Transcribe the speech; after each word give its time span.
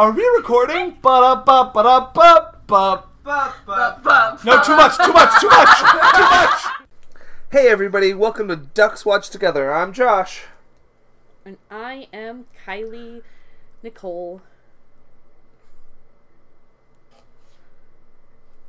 Are 0.00 0.12
we 0.12 0.24
recording? 0.34 0.96
Ba-da-ba-ba-da-ba-ba. 1.02 3.04
No, 4.46 4.62
too 4.62 4.74
much, 4.74 4.96
too 4.96 5.12
much, 5.12 5.40
too 5.42 5.50
much, 5.50 5.78
too 5.78 6.22
much. 6.22 6.62
Hey 7.52 7.68
everybody, 7.68 8.14
welcome 8.14 8.48
to 8.48 8.56
Ducks 8.56 9.04
Watch 9.04 9.28
Together. 9.28 9.70
I'm 9.70 9.92
Josh. 9.92 10.44
And 11.44 11.58
I 11.70 12.08
am 12.14 12.46
Kylie 12.66 13.20
Nicole. 13.82 14.40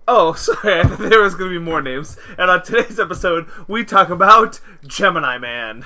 Oh, 0.05 0.33
sorry, 0.33 0.83
there 0.83 1.21
was 1.21 1.35
going 1.35 1.53
to 1.53 1.57
be 1.57 1.63
more 1.63 1.81
names. 1.81 2.17
And 2.37 2.51
on 2.51 2.61
today's 2.61 2.99
episode, 2.99 3.47
we 3.69 3.85
talk 3.85 4.09
about 4.09 4.59
Gemini 4.85 5.37
Man. 5.37 5.85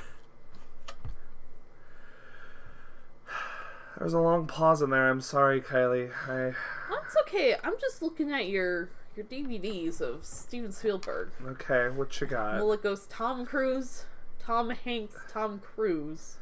There 3.98 4.04
was 4.04 4.14
a 4.14 4.20
long 4.20 4.46
pause 4.46 4.82
in 4.82 4.89
there. 4.89 5.09
I'm 5.09 5.21
sorry, 5.21 5.62
Kylie. 5.62 6.12
I 6.27 6.54
That's 6.89 7.16
okay. 7.22 7.55
I'm 7.63 7.76
just 7.80 8.02
looking 8.02 8.31
at 8.31 8.48
your 8.48 8.90
your 9.16 9.26
DVDs 9.26 10.02
of 10.02 10.26
Steven 10.26 10.71
Spielberg. 10.71 11.30
okay. 11.48 11.88
What 11.90 12.20
you 12.20 12.27
got? 12.27 12.55
Well, 12.55 12.73
it 12.73 12.84
goes 12.84 13.05
Tom 13.08 13.45
Cruise, 13.45 14.05
Tom 14.40 14.71
Hanks, 14.71 15.16
Tom 15.31 15.59
Cruise. 15.59 16.35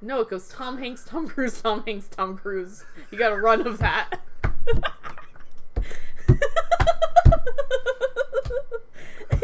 No, 0.00 0.20
it 0.20 0.30
goes 0.30 0.48
Tom 0.48 0.78
Hanks, 0.78 1.04
Tom 1.04 1.28
Cruise, 1.28 1.62
Tom 1.62 1.84
Hanks, 1.86 2.08
Tom 2.08 2.36
Cruise. 2.36 2.84
You 3.10 3.18
got 3.18 3.32
a 3.32 3.36
run 3.36 3.66
of 3.66 3.78
that. 3.78 4.20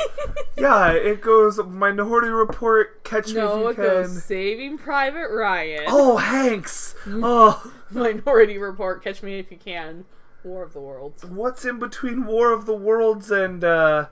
Yeah, 0.56 0.90
it 0.92 1.22
goes 1.22 1.58
Minority 1.64 2.28
Report. 2.28 3.02
Catch 3.02 3.32
no, 3.32 3.56
me 3.56 3.62
if 3.62 3.68
you 3.78 3.82
can. 3.82 3.84
goes 4.02 4.22
Saving 4.24 4.76
Private 4.76 5.30
Ryan. 5.30 5.84
Oh, 5.88 6.18
Hanks. 6.18 6.94
Oh, 7.06 7.72
Minority 7.90 8.58
Report, 8.58 9.02
Catch 9.02 9.22
Me 9.22 9.38
If 9.38 9.50
You 9.50 9.56
Can. 9.56 10.04
War 10.44 10.62
of 10.62 10.74
the 10.74 10.80
Worlds. 10.80 11.24
what's 11.24 11.64
in 11.64 11.78
between 11.78 12.26
War 12.26 12.52
of 12.52 12.66
the 12.66 12.74
Worlds 12.74 13.30
and 13.30 13.64
uh, 13.64 14.06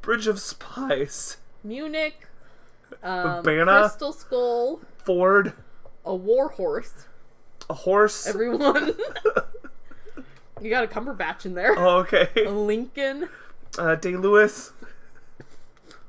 Bridge 0.00 0.28
of 0.28 0.38
Spies? 0.40 1.38
Munich. 1.64 2.26
Um, 3.02 3.40
Urbana? 3.46 3.80
Crystal 3.88 4.12
Skull. 4.12 4.80
Ford, 5.04 5.52
A 6.04 6.14
War 6.14 6.48
Horse. 6.50 7.06
a 7.68 7.74
horse. 7.74 8.26
Everyone. 8.26 8.94
you 10.60 10.70
got 10.70 10.84
a 10.84 10.86
Cumberbatch 10.86 11.44
in 11.44 11.54
there. 11.54 11.76
oh, 11.78 11.98
okay. 11.98 12.28
A 12.36 12.50
Lincoln. 12.50 13.28
Uh, 13.76 13.94
Day 13.96 14.16
Lewis. 14.16 14.72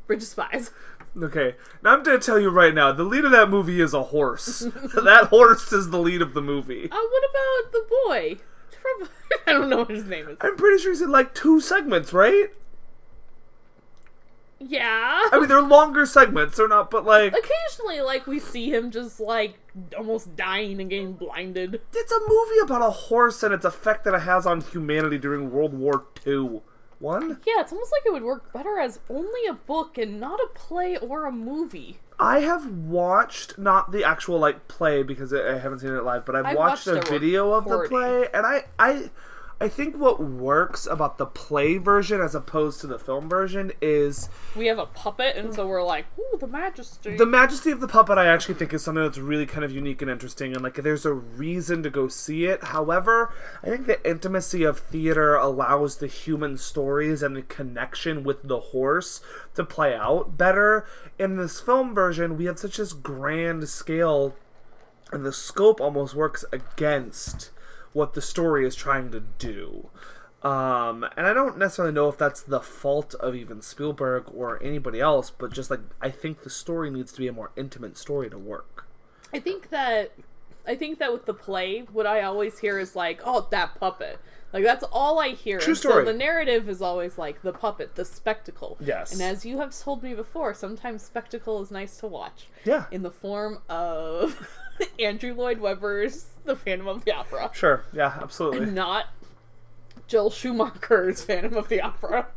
Bridge 0.09 0.23
of 0.23 0.27
Spies. 0.27 0.71
Okay, 1.15 1.53
now 1.83 1.93
I'm 1.93 2.01
gonna 2.01 2.17
tell 2.17 2.39
you 2.39 2.49
right 2.49 2.73
now, 2.73 2.91
the 2.91 3.03
lead 3.03 3.25
of 3.25 3.31
that 3.31 3.47
movie 3.47 3.79
is 3.79 3.93
a 3.93 4.03
horse. 4.05 4.59
that 4.95 5.27
horse 5.29 5.71
is 5.71 5.91
the 5.91 5.99
lead 5.99 6.23
of 6.23 6.33
the 6.33 6.41
movie. 6.41 6.89
Uh, 6.91 6.97
what 6.97 7.23
about 7.29 7.71
the 7.71 7.85
boy? 8.05 8.37
I 9.47 9.53
don't 9.53 9.69
know 9.69 9.77
what 9.77 9.91
his 9.91 10.05
name 10.05 10.27
is. 10.27 10.39
I'm 10.41 10.57
pretty 10.57 10.81
sure 10.81 10.91
he's 10.91 11.01
in 11.01 11.11
like 11.11 11.35
two 11.35 11.59
segments, 11.59 12.11
right? 12.11 12.47
Yeah. 14.57 15.29
I 15.31 15.39
mean, 15.39 15.47
they're 15.47 15.61
longer 15.61 16.07
segments, 16.07 16.57
they're 16.57 16.67
not, 16.67 16.89
but 16.89 17.05
like, 17.05 17.33
Occasionally, 17.33 18.01
like, 18.01 18.27
we 18.27 18.39
see 18.39 18.73
him 18.73 18.91
just, 18.91 19.19
like, 19.21 19.57
almost 19.97 20.35
dying 20.35 20.81
and 20.81 20.89
getting 20.89 21.13
blinded. 21.13 21.79
it's 21.93 22.11
a 22.11 22.19
movie 22.27 22.59
about 22.61 22.81
a 22.81 22.89
horse 22.89 23.41
and 23.41 23.53
its 23.53 23.63
effect 23.63 24.03
that 24.03 24.13
it 24.13 24.23
has 24.23 24.45
on 24.45 24.59
humanity 24.59 25.17
during 25.17 25.49
World 25.49 25.73
War 25.73 26.03
II. 26.27 26.59
One? 26.99 27.39
Yeah, 27.45 27.61
it's 27.61 27.71
almost 27.71 27.91
like 27.91 28.01
it 28.05 28.11
would 28.11 28.23
work 28.23 28.51
better 28.51 28.77
as 28.77 28.99
only 29.09 29.45
a 29.49 29.53
book 29.53 29.97
and 29.97 30.19
not 30.19 30.39
a 30.39 30.47
play 30.53 30.97
or 30.97 31.25
a 31.25 31.31
movie. 31.31 31.99
I 32.19 32.39
have 32.41 32.67
watched 32.67 33.57
not 33.57 33.91
the 33.91 34.03
actual 34.03 34.37
like 34.39 34.67
play 34.67 35.03
because 35.03 35.33
I 35.33 35.57
haven't 35.57 35.79
seen 35.79 35.93
it 35.93 36.03
live, 36.03 36.25
but 36.25 36.35
I've 36.35 36.45
I 36.45 36.55
watched, 36.55 36.87
watched 36.87 37.05
a 37.05 37.07
a 37.07 37.11
video 37.11 37.53
of 37.53 37.63
the 37.63 37.87
play, 37.87 38.27
and 38.33 38.45
I 38.45 38.65
I 38.77 39.09
I 39.61 39.67
think 39.67 39.97
what 39.97 40.21
works 40.21 40.85
about 40.85 41.17
the 41.17 41.25
play 41.25 41.77
version 41.77 42.21
as 42.21 42.33
opposed 42.33 42.79
to 42.81 42.87
the 42.87 42.97
film 42.97 43.27
version 43.27 43.73
is 43.81 44.29
We 44.55 44.67
have 44.67 44.79
a 44.79 44.85
puppet, 44.85 45.35
and 45.35 45.53
so 45.53 45.67
we're 45.67 45.83
like, 45.83 46.05
ooh, 46.17 46.37
the 46.37 46.47
majesty. 46.47 47.17
the 47.17 47.25
majesty 47.25 47.71
of 47.71 47.81
the 47.81 47.87
puppet. 47.87 48.17
I 48.17 48.27
actually 48.27 48.55
think 48.55 48.73
is 48.73 48.83
something 48.83 49.03
that's 49.03 49.17
really 49.17 49.45
kind 49.45 49.65
of 49.65 49.71
unique 49.71 50.01
and 50.01 50.09
interesting, 50.09 50.53
and 50.53 50.63
like 50.63 50.75
there's 50.75 51.05
a 51.05 51.13
reason 51.13 51.83
to 51.83 51.89
go 51.89 52.07
see 52.07 52.45
it. 52.45 52.63
However, 52.65 53.33
I 53.61 53.67
think 53.67 53.85
the 53.85 54.09
intimacy 54.09 54.63
of 54.63 54.79
theater 54.79 55.35
allows 55.35 55.97
the 55.97 56.07
human 56.07 56.57
stories 56.57 57.21
and 57.21 57.35
the 57.35 57.41
connection 57.41 58.23
with 58.23 58.43
the 58.43 58.59
horse 58.59 59.19
to 59.55 59.65
play 59.65 59.93
out 59.93 60.37
better. 60.37 60.85
In 61.17 61.35
this 61.35 61.59
film 61.59 61.93
version, 61.93 62.37
we 62.37 62.45
have 62.45 62.59
such 62.59 62.77
this 62.77 62.93
grand 62.93 63.67
scale 63.67 64.35
and 65.11 65.25
the 65.25 65.33
scope 65.33 65.81
almost 65.81 66.15
works 66.15 66.45
against 66.51 67.49
what 67.93 68.13
the 68.13 68.21
story 68.21 68.65
is 68.65 68.75
trying 68.75 69.11
to 69.11 69.19
do. 69.19 69.89
Um, 70.41 71.05
and 71.17 71.27
I 71.27 71.33
don't 71.33 71.57
necessarily 71.57 71.93
know 71.93 72.07
if 72.07 72.17
that's 72.17 72.41
the 72.41 72.61
fault 72.61 73.13
of 73.15 73.35
even 73.35 73.61
Spielberg 73.61 74.25
or 74.33 74.61
anybody 74.63 75.01
else, 75.01 75.29
but 75.29 75.51
just 75.51 75.69
like 75.69 75.81
I 76.01 76.09
think 76.09 76.43
the 76.43 76.49
story 76.49 76.89
needs 76.89 77.11
to 77.13 77.19
be 77.19 77.27
a 77.27 77.33
more 77.33 77.51
intimate 77.57 77.97
story 77.97 78.29
to 78.29 78.37
work. 78.37 78.87
I 79.33 79.39
think 79.39 79.69
that 79.69 80.13
I 80.65 80.75
think 80.75 80.99
that 80.99 81.11
with 81.11 81.25
the 81.25 81.33
play, 81.33 81.81
what 81.91 82.07
I 82.07 82.21
always 82.21 82.59
hear 82.59 82.79
is 82.79 82.95
like, 82.95 83.21
"Oh, 83.25 83.47
that 83.51 83.75
puppet." 83.79 84.19
Like 84.53 84.63
that's 84.63 84.83
all 84.91 85.19
I 85.19 85.29
hear. 85.29 85.59
True 85.59 85.75
story. 85.75 86.05
So 86.05 86.11
the 86.11 86.17
narrative 86.17 86.69
is 86.69 86.81
always 86.81 87.17
like 87.17 87.41
the 87.41 87.53
puppet, 87.53 87.95
the 87.95 88.05
spectacle. 88.05 88.77
Yes. 88.79 89.11
And 89.11 89.21
as 89.21 89.45
you 89.45 89.59
have 89.59 89.77
told 89.77 90.01
me 90.01 90.13
before, 90.13 90.53
sometimes 90.53 91.03
spectacle 91.03 91.61
is 91.61 91.69
nice 91.69 91.97
to 91.97 92.07
watch. 92.07 92.47
Yeah. 92.65 92.85
In 92.91 93.03
the 93.03 93.11
form 93.11 93.59
of 93.69 94.47
Andrew 94.99 95.33
Lloyd 95.33 95.59
Webber's 95.59 96.27
The 96.45 96.55
Phantom 96.55 96.87
of 96.87 97.05
the 97.05 97.13
Opera, 97.13 97.51
Sure. 97.53 97.83
Yeah. 97.93 98.17
Absolutely. 98.21 98.65
not 98.67 99.07
Joel 100.07 100.29
Schumacher's 100.31 101.23
Phantom 101.23 101.55
of 101.55 101.69
the 101.69 101.81
Opera. 101.81 102.27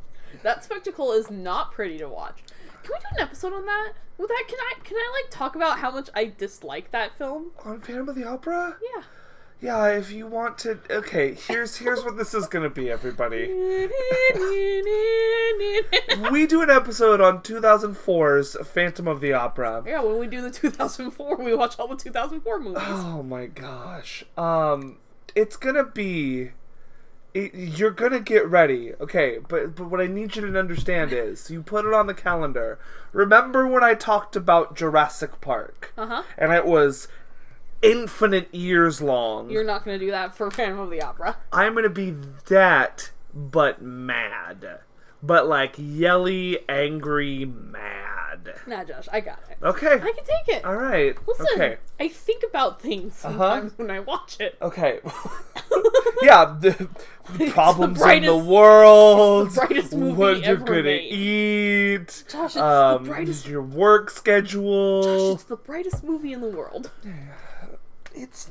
That 0.43 0.65
spectacle 0.65 1.13
is 1.13 1.31
not 1.31 1.73
pretty 1.73 1.99
to 1.99 2.09
watch. 2.09 2.43
Can 2.83 2.93
we 2.95 2.99
do 2.99 3.07
an 3.17 3.21
episode 3.21 3.53
on 3.53 3.65
that? 3.67 3.93
With 4.19 4.29
that, 4.29 4.45
can 4.49 4.59
I 4.61 4.75
can 4.85 4.97
I 4.97 5.23
like 5.23 5.31
talk 5.31 5.57
about 5.57 5.79
how 5.79 5.91
much 5.91 6.09
I 6.15 6.33
dislike 6.37 6.91
that 6.91 7.17
film? 7.17 7.51
On 7.65 7.81
Phantom 7.81 8.09
of 8.09 8.15
the 8.15 8.25
Opera. 8.25 8.77
Yeah. 8.95 9.03
Yeah. 9.63 9.87
If 9.89 10.11
you 10.11 10.27
want 10.27 10.59
to, 10.59 10.79
okay. 10.91 11.35
Here's 11.35 11.77
here's 11.77 12.03
what 12.05 12.17
this 12.19 12.35
is 12.35 12.47
gonna 12.49 12.69
be, 12.71 12.91
everybody. 12.91 13.47
We 16.31 16.47
do 16.47 16.63
an 16.63 16.71
episode 16.71 17.21
on 17.21 17.41
2004's 17.41 18.57
Phantom 18.69 19.07
of 19.09 19.21
the 19.21 19.33
Opera. 19.33 19.83
yeah, 19.87 20.03
when 20.03 20.19
we 20.19 20.27
do 20.27 20.41
the 20.43 20.51
2004, 20.51 21.37
we 21.37 21.55
watch 21.55 21.79
all 21.79 21.89
the 21.89 21.97
2004 21.97 22.59
movies. 22.61 22.83
Oh 22.85 23.23
my 23.23 23.47
gosh. 23.47 24.25
Um, 24.37 24.99
it's 25.35 25.57
gonna 25.57 25.85
be. 25.85 26.51
It, 27.35 27.55
you're 27.55 27.91
gonna 27.91 28.21
get 28.21 28.47
ready, 28.47 28.93
okay? 29.01 29.39
But 29.49 29.75
but 29.77 29.87
what 29.91 30.01
I 30.01 30.07
need 30.07 30.37
you 30.37 30.51
to 30.51 30.59
understand 30.59 31.13
is, 31.13 31.51
you 31.51 31.63
put 31.63 31.87
it 31.87 31.95
on 31.95 32.07
the 32.07 32.15
calendar. 32.15 32.79
Remember 33.13 33.67
when 33.67 33.83
I 33.83 33.95
talked 33.95 34.37
about 34.37 34.77
Jurassic 34.77 35.41
Park, 35.41 35.93
Uh 35.97 36.07
huh. 36.07 36.23
and 36.37 36.53
it 36.53 36.67
was 36.67 37.09
infinite 37.83 38.55
years 38.55 39.01
long. 39.03 39.51
You're 39.51 39.65
not 39.65 39.85
gonna 39.85 39.99
do 39.99 40.11
that 40.11 40.35
for 40.37 40.51
Phantom 40.51 40.79
of 40.81 40.91
the 40.91 41.03
Opera. 41.03 41.37
I'm 41.53 41.75
gonna 41.75 41.89
be 41.89 42.15
that, 42.47 43.11
but 43.35 43.83
mad, 43.83 44.81
but 45.23 45.47
like 45.49 45.75
yelly, 45.77 46.61
angry, 46.69 47.45
mad. 47.45 48.55
Nah, 48.67 48.83
Josh, 48.85 49.09
I 49.13 49.21
got 49.21 49.41
it. 49.51 49.59
Okay. 49.63 49.93
I 49.95 49.99
can 49.99 50.15
take 50.25 50.57
it. 50.57 50.65
All 50.65 50.75
right. 50.75 51.15
Listen, 51.29 51.47
Okay. 51.55 51.77
I 52.01 52.09
think 52.09 52.43
about 52.49 52.81
things 52.81 53.15
sometimes 53.15 53.77
when 53.77 53.91
I 53.91 54.01
watch 54.01 54.39
it. 54.41 54.57
Okay. 54.63 55.01
yeah, 56.23 56.57
the 56.59 56.89
problems 57.51 57.99
in 57.99 58.03
brightest- 58.03 58.27
the 58.33 58.37
world. 58.37 59.47
it's 59.49 59.55
the 59.57 59.61
brightest 59.67 59.95
movie 59.95 60.13
what 60.15 60.41
you're 60.41 60.47
ever 60.57 60.65
gonna 60.65 60.83
made. 60.83 61.13
eat. 61.13 62.25
Josh, 62.31 62.45
it's 62.47 62.55
the 62.55 62.65
um, 62.65 63.05
brightest- 63.05 63.47
Your 63.47 63.63
work 63.63 64.11
schedule. 64.11 65.03
Josh, 65.03 65.35
It's 65.35 65.45
the 65.45 65.57
brightest 65.57 66.03
movie 66.03 66.33
in 66.33 66.41
the 66.41 66.49
world. 66.51 66.91
It's 68.15 68.51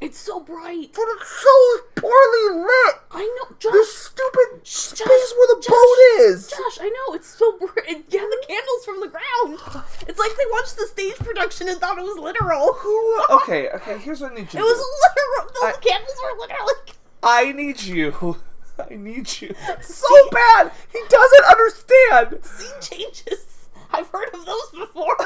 It's 0.00 0.18
so 0.18 0.40
bright. 0.40 0.90
but 0.94 1.04
it's 1.16 1.28
so 1.28 1.78
poorly 1.96 2.60
lit. 2.62 2.94
I 3.10 3.24
know, 3.40 3.56
Josh. 3.58 3.88
stupid 3.88 4.60
space 4.66 4.98
Josh, 4.98 5.08
where 5.08 5.48
the 5.56 5.62
Josh, 5.62 5.70
boat 5.70 5.98
is. 6.20 6.50
Josh, 6.50 6.78
I 6.80 6.88
know 6.88 7.14
it's 7.14 7.28
so 7.28 7.58
bright. 7.58 8.04
Yeah, 8.08 8.20
the 8.20 8.44
candles 8.46 8.84
from 8.84 9.00
the 9.00 9.08
ground. 9.08 9.84
It's 10.08 10.18
like 10.18 10.32
they 10.36 10.44
watched 10.52 10.76
the 10.76 10.86
stage 10.86 11.16
production 11.16 11.68
and 11.68 11.78
thought 11.80 11.98
it 11.98 12.02
was 12.02 12.18
literal. 12.18 12.72
Who? 12.74 13.24
Okay, 13.42 13.68
okay. 13.70 13.98
Here's 13.98 14.20
what 14.20 14.32
I 14.32 14.36
need 14.36 14.52
you. 14.54 14.60
It 14.60 14.62
was 14.62 14.78
literal. 15.04 15.52
Those 15.54 15.74
I- 15.76 15.80
candles 15.80 16.16
were 16.22 16.40
literally. 16.40 16.74
I 17.22 17.52
need 17.52 17.82
you. 17.82 18.36
I 18.78 18.94
need 18.94 19.40
you 19.42 19.54
so 19.82 20.28
bad. 20.30 20.70
He 20.92 21.00
doesn't 21.08 21.44
understand. 21.50 22.44
Scene 22.44 22.80
changes. 22.80 23.68
I've 23.90 24.06
heard 24.08 24.28
of 24.32 24.46
those 24.46 24.70
before. 24.70 25.16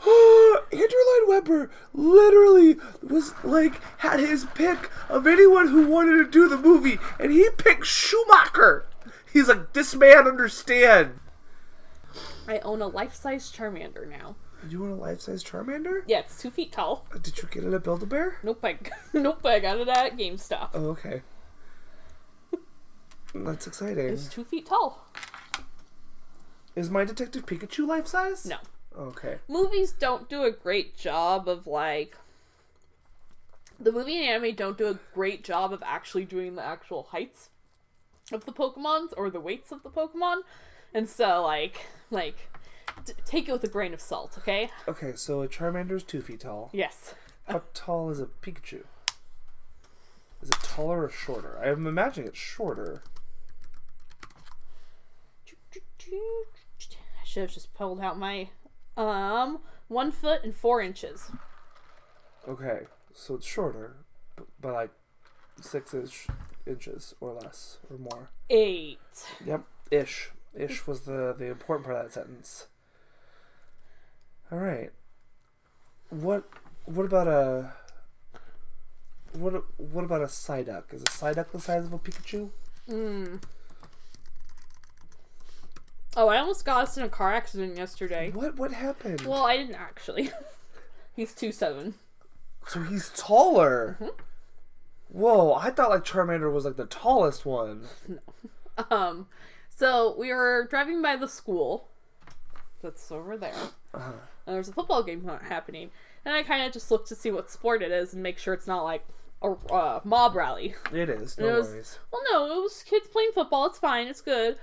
Andrew 0.72 0.88
Lloyd 1.06 1.28
Webber 1.28 1.70
literally 1.92 2.76
was 3.02 3.32
like 3.42 3.80
had 3.98 4.20
his 4.20 4.46
pick 4.54 4.90
of 5.08 5.26
anyone 5.26 5.68
who 5.68 5.88
wanted 5.88 6.16
to 6.16 6.30
do 6.30 6.48
the 6.48 6.56
movie, 6.56 6.98
and 7.18 7.32
he 7.32 7.48
picked 7.56 7.86
Schumacher. 7.86 8.86
He's 9.32 9.48
like, 9.48 9.72
this 9.72 9.94
man 9.94 10.26
understand. 10.26 11.18
I 12.46 12.58
own 12.60 12.80
a 12.80 12.86
life-size 12.86 13.52
Charmander 13.52 14.08
now. 14.08 14.36
You 14.68 14.80
want 14.80 14.92
a 14.92 14.96
life-size 14.96 15.44
Charmander? 15.44 16.02
Yeah, 16.06 16.20
it's 16.20 16.40
two 16.40 16.50
feet 16.50 16.72
tall. 16.72 17.06
Uh, 17.14 17.18
did 17.18 17.38
you 17.38 17.48
get 17.50 17.64
it 17.64 17.74
at 17.74 17.84
Build-A-Bear? 17.84 18.38
Nope, 18.42 18.64
I 18.64 18.78
nope, 19.12 19.44
I 19.44 19.58
got 19.58 19.78
it 19.78 19.88
at 19.88 20.16
GameStop. 20.16 20.70
Oh, 20.74 20.86
okay. 20.90 21.22
That's 23.34 23.66
exciting. 23.66 24.06
It's 24.08 24.28
two 24.28 24.44
feet 24.44 24.66
tall. 24.66 25.06
Is 26.74 26.88
my 26.90 27.04
Detective 27.04 27.44
Pikachu 27.44 27.86
life-size? 27.86 28.46
No. 28.46 28.56
Okay. 28.98 29.38
movies 29.46 29.92
don't 29.92 30.28
do 30.28 30.42
a 30.42 30.50
great 30.50 30.96
job 30.96 31.48
of 31.48 31.66
like 31.68 32.16
the 33.78 33.92
movie 33.92 34.16
and 34.18 34.44
anime 34.44 34.56
don't 34.56 34.76
do 34.76 34.88
a 34.88 34.98
great 35.14 35.44
job 35.44 35.72
of 35.72 35.82
actually 35.86 36.24
doing 36.24 36.56
the 36.56 36.64
actual 36.64 37.04
heights 37.10 37.48
of 38.32 38.44
the 38.44 38.52
pokemons 38.52 39.12
or 39.16 39.30
the 39.30 39.38
weights 39.40 39.70
of 39.70 39.82
the 39.84 39.88
pokemon 39.90 40.38
and 40.92 41.08
so 41.08 41.42
like 41.42 41.86
like 42.10 42.50
d- 43.04 43.12
take 43.24 43.48
it 43.48 43.52
with 43.52 43.62
a 43.62 43.68
grain 43.68 43.94
of 43.94 44.00
salt 44.00 44.36
okay 44.36 44.68
Okay, 44.88 45.12
so 45.14 45.42
a 45.42 45.48
Charmander's 45.48 46.02
two 46.02 46.20
feet 46.20 46.40
tall. 46.40 46.70
yes 46.72 47.14
How 47.46 47.62
tall 47.74 48.10
is 48.10 48.18
a 48.18 48.26
Pikachu? 48.26 48.82
Is 50.42 50.50
it 50.50 50.56
taller 50.62 51.04
or 51.04 51.08
shorter? 51.10 51.56
I'm 51.62 51.86
imagining 51.86 52.28
it's 52.28 52.38
shorter. 52.38 53.02
i 56.10 57.24
should 57.24 57.42
have 57.42 57.50
just 57.52 57.74
pulled 57.74 58.00
out 58.00 58.18
my 58.18 58.48
um 58.98 59.60
one 59.88 60.10
foot 60.12 60.42
and 60.44 60.54
four 60.54 60.80
inches 60.82 61.30
Okay, 62.48 62.82
so 63.12 63.34
it's 63.34 63.46
shorter, 63.46 63.96
b- 64.36 64.44
by 64.60 64.70
like 64.70 64.90
six 65.60 65.92
inch 65.92 66.26
inches 66.66 67.14
or 67.20 67.32
less 67.34 67.78
or 67.90 67.98
more. 67.98 68.30
eight 68.50 68.98
Yep, 69.44 69.64
ish. 69.90 70.30
Ish 70.54 70.86
was 70.86 71.02
the 71.02 71.34
the 71.38 71.46
important 71.46 71.84
part 71.86 71.98
of 71.98 72.04
that 72.04 72.12
sentence. 72.12 72.66
All 74.50 74.58
right. 74.58 74.90
What 76.10 76.44
what 76.86 77.04
about 77.04 77.28
a 77.28 77.72
what 79.34 79.62
what 79.78 80.04
about 80.04 80.22
a 80.22 80.26
Psyduck? 80.26 80.94
Is 80.94 81.02
a 81.02 81.06
Psyduck 81.06 81.50
the 81.52 81.60
size 81.60 81.84
of 81.84 81.92
a 81.92 81.98
Pikachu? 81.98 82.50
mm. 82.88 83.42
Oh 86.18 86.28
i 86.28 86.36
almost 86.38 86.64
got 86.66 86.82
us 86.82 86.96
in 86.98 87.02
a 87.04 87.08
car 87.08 87.32
accident 87.32 87.76
yesterday 87.78 88.30
What 88.34 88.58
what 88.58 88.72
happened? 88.72 89.22
well 89.22 89.44
i 89.44 89.56
didn't 89.56 89.76
actually 89.76 90.30
he's 91.16 91.34
two 91.34 91.52
seven 91.52 91.94
so 92.66 92.82
he's 92.82 93.08
taller. 93.16 93.96
Mm-hmm. 93.98 94.10
Whoa, 95.10 95.54
I 95.54 95.70
thought 95.70 95.88
like 95.88 96.04
Charmander 96.04 96.52
was 96.52 96.66
like 96.66 96.76
the 96.76 96.84
tallest 96.84 97.46
one. 97.46 97.84
No. 98.06 98.18
Um, 98.90 99.26
so 99.70 100.14
we 100.18 100.32
were 100.32 100.66
driving 100.70 101.00
by 101.02 101.16
the 101.16 101.26
school 101.26 101.88
that's 102.82 103.10
over 103.10 103.36
there, 103.38 103.54
Uh-huh. 103.94 104.12
and 104.46 104.54
there's 104.54 104.68
a 104.68 104.72
football 104.72 105.02
game 105.02 105.28
happening, 105.48 105.90
and 106.26 106.32
I 106.34 106.42
kind 106.44 106.64
of 106.64 106.72
just 106.72 106.90
looked 106.90 107.08
to 107.08 107.16
see 107.16 107.30
what 107.32 107.50
sport 107.50 107.82
it 107.82 107.90
is 107.90 108.12
and 108.12 108.22
make 108.22 108.38
sure 108.38 108.52
it's 108.54 108.66
not 108.68 108.84
like 108.84 109.04
a 109.42 109.52
uh, 109.72 110.00
mob 110.04 110.36
rally. 110.36 110.74
It 110.92 111.08
is. 111.08 111.38
No 111.38 111.48
It 111.48 111.52
was- 111.56 111.68
worries. 111.70 111.98
Well, 112.12 112.22
no, 112.30 112.44
it 112.58 112.62
was 112.62 112.82
kids 112.84 113.08
playing 113.08 113.30
football. 113.34 113.66
It's 113.66 113.78
fine. 113.78 114.06
It's 114.08 114.20
good. 114.20 114.58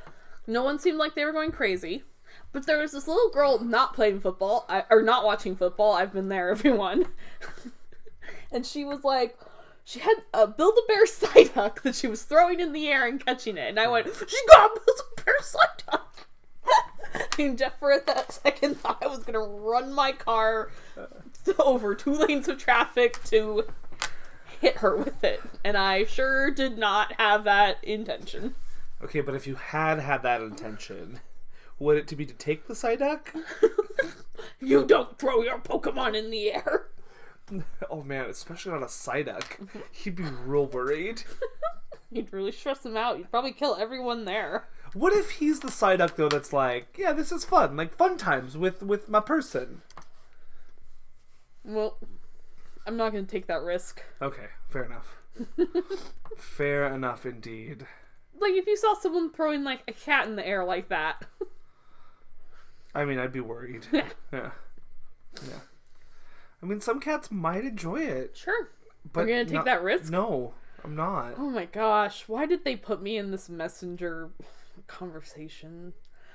No 0.47 0.63
one 0.63 0.80
seemed 0.80 0.97
like 0.97 1.15
they 1.15 1.25
were 1.25 1.31
going 1.31 1.51
crazy. 1.51 2.03
But 2.51 2.65
there 2.65 2.80
was 2.80 2.94
this 2.94 3.07
little 3.07 3.30
girl 3.30 3.59
not 3.59 3.94
playing 3.94 4.21
football, 4.21 4.65
I, 4.69 4.83
or 4.89 5.01
not 5.01 5.25
watching 5.25 5.56
football. 5.56 5.94
I've 5.94 6.13
been 6.13 6.30
there, 6.30 6.50
everyone. 6.51 7.07
and 8.51 8.65
she 8.65 8.86
was 8.86 9.03
like, 9.03 9.38
she 9.83 10.00
had 10.00 10.15
a 10.33 10.47
Build 10.47 10.77
a 10.77 10.88
Bear 10.88 11.06
Psyduck 11.06 11.81
that 11.83 11.95
she 11.95 12.07
was 12.07 12.24
throwing 12.24 12.59
in 12.59 12.74
the 12.74 12.88
air 12.88 13.07
and 13.07 13.24
catching 13.24 13.57
it. 13.57 13.69
And 13.69 13.80
I 13.80 13.88
went, 13.88 14.07
she 14.07 14.38
got 14.50 14.71
a 14.71 14.80
Build 14.86 15.00
a 15.00 15.21
Bear 15.21 15.36
Psyduck! 15.42 16.01
and 17.39 17.57
Jeff, 17.57 17.77
for 17.80 18.01
that 18.06 18.31
second, 18.31 18.80
thought 18.80 19.03
I 19.03 19.07
was 19.07 19.19
going 19.19 19.33
to 19.33 19.39
run 19.39 19.94
my 19.94 20.12
car 20.12 20.71
over 21.59 21.94
two 21.94 22.13
lanes 22.13 22.47
of 22.47 22.57
traffic 22.57 23.24
to 23.25 23.65
hit 24.59 24.77
her 24.77 24.95
with 24.95 25.24
it. 25.24 25.42
And 25.63 25.77
I 25.77 26.06
sure 26.06 26.51
did 26.51 26.77
not 26.77 27.13
have 27.19 27.44
that 27.44 27.83
intention. 27.83 28.56
Okay, 29.03 29.21
but 29.21 29.36
if 29.36 29.45
you 29.45 29.56
had 29.56 30.00
had 30.00 30.24
that 30.24 30.42
intention, 30.42 31.19
would 31.80 31.97
it 31.97 32.07
to 32.07 32.15
be 32.15 32.25
to 32.25 32.33
take 32.33 32.68
the 32.68 32.74
Psyduck? 32.74 33.27
You 34.59 34.86
don't 34.86 35.18
throw 35.18 35.42
your 35.42 35.59
Pokemon 35.59 36.15
in 36.15 36.30
the 36.30 36.51
air. 36.53 36.88
Oh 37.92 38.01
man, 38.01 38.25
especially 38.25 38.71
on 38.71 38.81
a 38.81 38.88
Psyduck, 38.88 39.69
he'd 39.92 40.15
be 40.15 40.24
real 40.24 40.65
worried. 40.65 41.21
You'd 42.12 42.33
really 42.33 42.51
stress 42.51 42.83
him 42.83 42.97
out. 42.97 43.19
You'd 43.19 43.30
probably 43.30 43.51
kill 43.51 43.75
everyone 43.75 44.25
there. 44.25 44.68
What 44.95 45.13
if 45.13 45.30
he's 45.30 45.59
the 45.59 45.68
Psyduck 45.68 46.15
though? 46.15 46.27
That's 46.27 46.51
like, 46.51 46.95
yeah, 46.97 47.13
this 47.13 47.31
is 47.31 47.45
fun, 47.45 47.77
like 47.77 47.94
fun 47.95 48.18
times 48.18 48.57
with 48.57 48.81
with 48.81 49.09
my 49.09 49.19
person. 49.19 49.83
Well, 51.63 52.00
I'm 52.88 52.97
not 52.97 53.12
gonna 53.12 53.25
take 53.25 53.45
that 53.45 53.62
risk. 53.62 54.01
Okay, 54.19 54.47
fair 54.68 54.86
enough. 54.86 55.18
fair 56.38 56.88
enough 56.88 57.27
indeed. 57.27 57.86
Like 58.40 58.54
if 58.54 58.68
you 58.68 58.76
saw 58.78 58.94
someone 58.96 59.32
throwing 59.32 59.64
like 59.64 59.82
a 59.88 59.92
cat 59.94 60.28
in 60.28 60.36
the 60.36 60.46
air 60.46 60.64
like 60.66 60.90
that. 60.90 61.24
I 62.94 63.06
mean, 63.06 63.20
I'd 63.20 63.34
be 63.34 63.42
worried. 63.42 63.86
Yeah. 63.92 64.08
Yeah, 64.32 64.52
yeah. 65.48 65.60
I 66.64 66.66
mean, 66.66 66.80
some 66.82 67.00
cats 67.00 67.30
might 67.30 67.66
enjoy 67.66 67.98
it, 68.02 68.38
sure. 68.38 68.70
but 69.12 69.22
You're 69.22 69.30
gonna 69.38 69.46
take 69.46 69.54
not- 69.56 69.66
that 69.66 69.84
risk? 69.84 70.12
No, 70.12 70.54
I'm 70.84 70.96
not. 70.96 71.34
Oh 71.38 71.50
my 71.50 71.66
gosh, 71.66 72.24
why 72.28 72.46
did 72.46 72.64
they 72.64 72.76
put 72.76 73.02
me 73.02 73.18
in 73.18 73.32
this 73.32 73.50
messenger 73.50 74.30
conversation? 74.88 75.94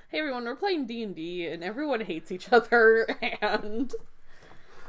Hey 0.09 0.19
everyone, 0.19 0.45
we're 0.45 0.57
playing 0.57 0.87
D&D 0.87 1.47
and 1.47 1.63
everyone 1.65 2.01
hates 2.01 2.31
each 2.33 2.53
other 2.53 3.07
and 3.41 3.95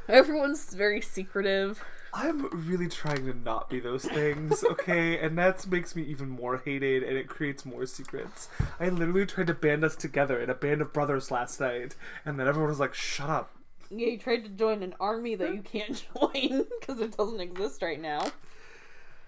everyone's 0.09 0.73
very 0.73 0.99
secretive. 1.01 1.83
I'm 2.13 2.47
really 2.67 2.89
trying 2.89 3.25
to 3.25 3.33
not 3.33 3.69
be 3.69 3.79
those 3.79 4.03
things, 4.03 4.63
okay? 4.63 5.17
and 5.21 5.37
that 5.37 5.65
makes 5.67 5.95
me 5.95 6.03
even 6.03 6.29
more 6.29 6.57
hated 6.57 7.03
and 7.03 7.17
it 7.17 7.27
creates 7.27 7.65
more 7.65 7.85
secrets. 7.85 8.49
I 8.79 8.89
literally 8.89 9.25
tried 9.25 9.47
to 9.47 9.53
band 9.53 9.83
us 9.83 9.95
together 9.95 10.39
in 10.39 10.49
a 10.49 10.53
band 10.55 10.81
of 10.81 10.91
brothers 10.91 11.31
last 11.31 11.59
night, 11.59 11.95
and 12.25 12.39
then 12.39 12.47
everyone 12.47 12.69
was 12.69 12.79
like, 12.79 12.93
shut 12.93 13.29
up. 13.29 13.55
Yeah, 13.89 14.07
you 14.07 14.17
tried 14.17 14.43
to 14.43 14.49
join 14.49 14.83
an 14.83 14.95
army 14.99 15.35
that 15.35 15.53
you 15.53 15.61
can't 15.61 16.05
join 16.15 16.65
because 16.79 16.99
it 16.99 17.15
doesn't 17.15 17.41
exist 17.41 17.81
right 17.81 17.99
now. 17.99 18.31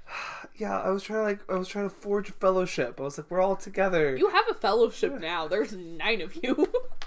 Yeah, 0.56 0.80
I 0.80 0.92
was 0.92 1.02
trying 1.02 1.20
to 1.20 1.24
like 1.24 1.40
I 1.50 1.56
was 1.56 1.68
trying 1.68 1.90
to 1.90 1.96
forge 1.96 2.30
a 2.30 2.34
fellowship. 2.34 3.00
I 3.00 3.04
was 3.04 3.18
like, 3.18 3.32
we're 3.32 3.42
all 3.42 3.56
together. 3.56 4.16
You 4.16 4.30
have 4.30 4.46
a 4.52 4.54
fellowship 4.54 5.20
now. 5.20 5.48
There's 5.48 5.74
nine 5.74 6.22
of 6.22 6.36
you. 6.36 6.72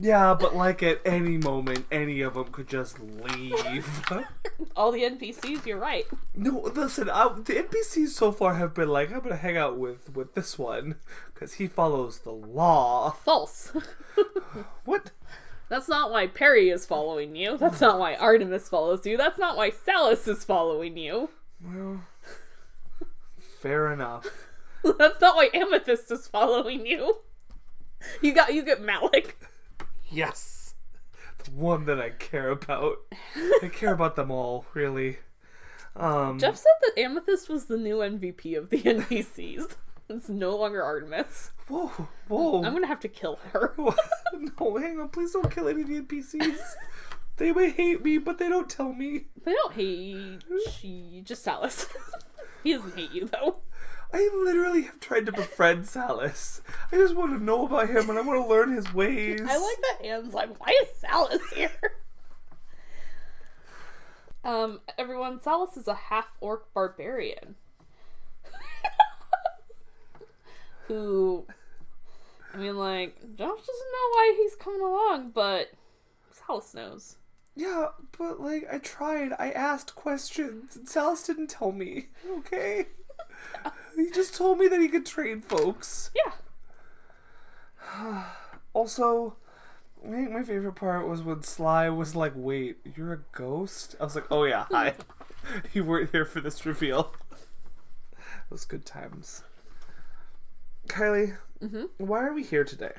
Yeah, 0.00 0.34
but 0.34 0.56
like 0.56 0.82
at 0.82 1.00
any 1.04 1.36
moment, 1.36 1.84
any 1.92 2.22
of 2.22 2.34
them 2.34 2.46
could 2.46 2.68
just 2.68 2.98
leave. 3.00 3.84
All 4.76 4.92
the 4.92 5.02
NPCs, 5.02 5.66
you're 5.66 5.78
right. 5.78 6.06
no, 6.34 6.58
listen, 6.74 7.10
I, 7.10 7.28
the 7.28 7.54
NPCs 7.54 8.08
so 8.08 8.32
far 8.32 8.54
have 8.54 8.72
been 8.72 8.88
like, 8.88 9.12
I'm 9.12 9.20
gonna 9.20 9.36
hang 9.36 9.58
out 9.58 9.76
with 9.78 10.14
with 10.14 10.34
this 10.34 10.58
one 10.58 10.96
because 11.34 11.54
he 11.54 11.66
follows 11.66 12.20
the 12.20 12.32
law. 12.32 13.10
False. 13.10 13.72
What? 14.84 15.12
That's 15.68 15.88
not 15.88 16.10
why 16.10 16.26
Perry 16.26 16.68
is 16.70 16.84
following 16.84 17.36
you. 17.36 17.56
That's 17.56 17.80
not 17.80 17.98
why 18.00 18.16
Artemis 18.16 18.68
follows 18.68 19.06
you. 19.06 19.16
That's 19.16 19.38
not 19.38 19.56
why 19.56 19.70
Salus 19.70 20.26
is 20.26 20.42
following 20.42 20.96
you. 20.96 21.30
Well, 21.64 22.02
fair 23.60 23.92
enough. 23.92 24.26
That's 24.98 25.20
not 25.20 25.36
why 25.36 25.50
Amethyst 25.54 26.10
is 26.10 26.26
following 26.26 26.86
you. 26.86 27.18
You 28.20 28.34
got 28.34 28.52
you 28.54 28.64
get 28.64 28.82
Malik. 28.82 29.36
Yes, 30.10 30.74
the 31.44 31.50
one 31.52 31.86
that 31.86 32.00
I 32.00 32.10
care 32.10 32.50
about. 32.50 32.98
I 33.62 33.68
care 33.68 33.92
about 33.92 34.16
them 34.16 34.30
all, 34.30 34.66
really. 34.74 35.18
Um, 35.96 36.38
Jeff 36.38 36.56
said 36.56 36.72
that 36.82 37.00
Amethyst 37.00 37.48
was 37.48 37.66
the 37.66 37.76
new 37.76 37.98
MVP 37.98 38.56
of 38.56 38.70
the 38.70 38.78
NPCs. 38.82 39.76
It's 40.08 40.28
no 40.28 40.56
longer 40.56 40.82
Artemis. 40.82 41.52
whoa, 41.68 42.08
whoa. 42.28 42.64
I'm 42.64 42.72
gonna 42.72 42.86
have 42.86 43.00
to 43.00 43.08
kill 43.08 43.38
her. 43.52 43.74
no, 43.78 44.76
hang 44.76 45.00
on. 45.00 45.08
Please 45.10 45.32
don't 45.32 45.50
kill 45.50 45.68
any 45.68 45.82
of 45.82 45.88
the 45.88 46.00
NPCs. 46.00 46.74
they 47.36 47.52
may 47.52 47.70
hate 47.70 48.02
me, 48.04 48.18
but 48.18 48.38
they 48.38 48.48
don't 48.48 48.68
tell 48.68 48.92
me. 48.92 49.26
They 49.44 49.52
don't 49.52 49.74
hate 49.74 50.42
she 50.72 51.22
just 51.24 51.42
Salus. 51.44 51.86
he 52.64 52.72
doesn't 52.74 52.96
hate 52.96 53.12
you 53.12 53.26
though. 53.26 53.60
I 54.12 54.28
literally 54.44 54.82
have 54.82 55.00
tried 55.00 55.26
to 55.26 55.32
befriend 55.32 55.86
Salus. 55.86 56.62
I 56.90 56.96
just 56.96 57.14
want 57.14 57.32
to 57.32 57.42
know 57.42 57.66
about 57.66 57.90
him 57.90 58.10
and 58.10 58.18
I 58.18 58.22
want 58.22 58.42
to 58.42 58.48
learn 58.48 58.72
his 58.72 58.92
ways. 58.92 59.40
I 59.40 59.56
like 59.56 59.76
that 59.82 60.04
Anne's 60.04 60.34
like, 60.34 60.58
why 60.60 60.74
is 60.82 60.88
Salus 60.98 61.42
here? 61.54 61.70
Um, 64.42 64.80
everyone, 64.96 65.38
Salus 65.38 65.76
is 65.76 65.86
a 65.86 65.92
half 65.94 66.26
orc 66.40 66.72
barbarian. 66.72 67.56
Who 70.88 71.44
I 72.54 72.56
mean 72.56 72.78
like, 72.78 73.16
Josh 73.36 73.58
doesn't 73.58 73.92
know 73.92 74.08
why 74.12 74.34
he's 74.38 74.56
coming 74.56 74.80
along, 74.80 75.32
but 75.34 75.70
Salus 76.32 76.72
knows. 76.74 77.16
Yeah, 77.54 77.88
but 78.16 78.40
like 78.40 78.66
I 78.72 78.78
tried. 78.78 79.32
I 79.38 79.50
asked 79.50 79.94
questions 79.94 80.76
and 80.76 80.88
Salus 80.88 81.26
didn't 81.26 81.48
tell 81.48 81.72
me. 81.72 82.06
Okay. 82.28 82.86
he 84.00 84.10
just 84.10 84.34
told 84.34 84.58
me 84.58 84.68
that 84.68 84.80
he 84.80 84.88
could 84.88 85.06
train 85.06 85.40
folks. 85.40 86.10
Yeah. 86.14 86.32
Also, 88.72 89.34
I 90.06 90.10
think 90.10 90.30
my 90.30 90.44
favorite 90.44 90.74
part 90.76 91.08
was 91.08 91.22
when 91.22 91.42
Sly 91.42 91.88
was 91.88 92.14
like, 92.14 92.32
"Wait, 92.36 92.78
you're 92.96 93.12
a 93.12 93.18
ghost?" 93.32 93.96
I 94.00 94.04
was 94.04 94.14
like, 94.14 94.26
"Oh 94.30 94.44
yeah, 94.44 94.66
hi. 94.70 94.94
you 95.72 95.84
weren't 95.84 96.12
here 96.12 96.24
for 96.24 96.40
this 96.40 96.64
reveal." 96.64 97.12
Those 98.48 98.64
good 98.64 98.86
times. 98.86 99.42
Kylie, 100.86 101.36
Mhm. 101.60 101.88
why 101.98 102.20
are 102.22 102.32
we 102.32 102.44
here 102.44 102.62
today? 102.64 102.92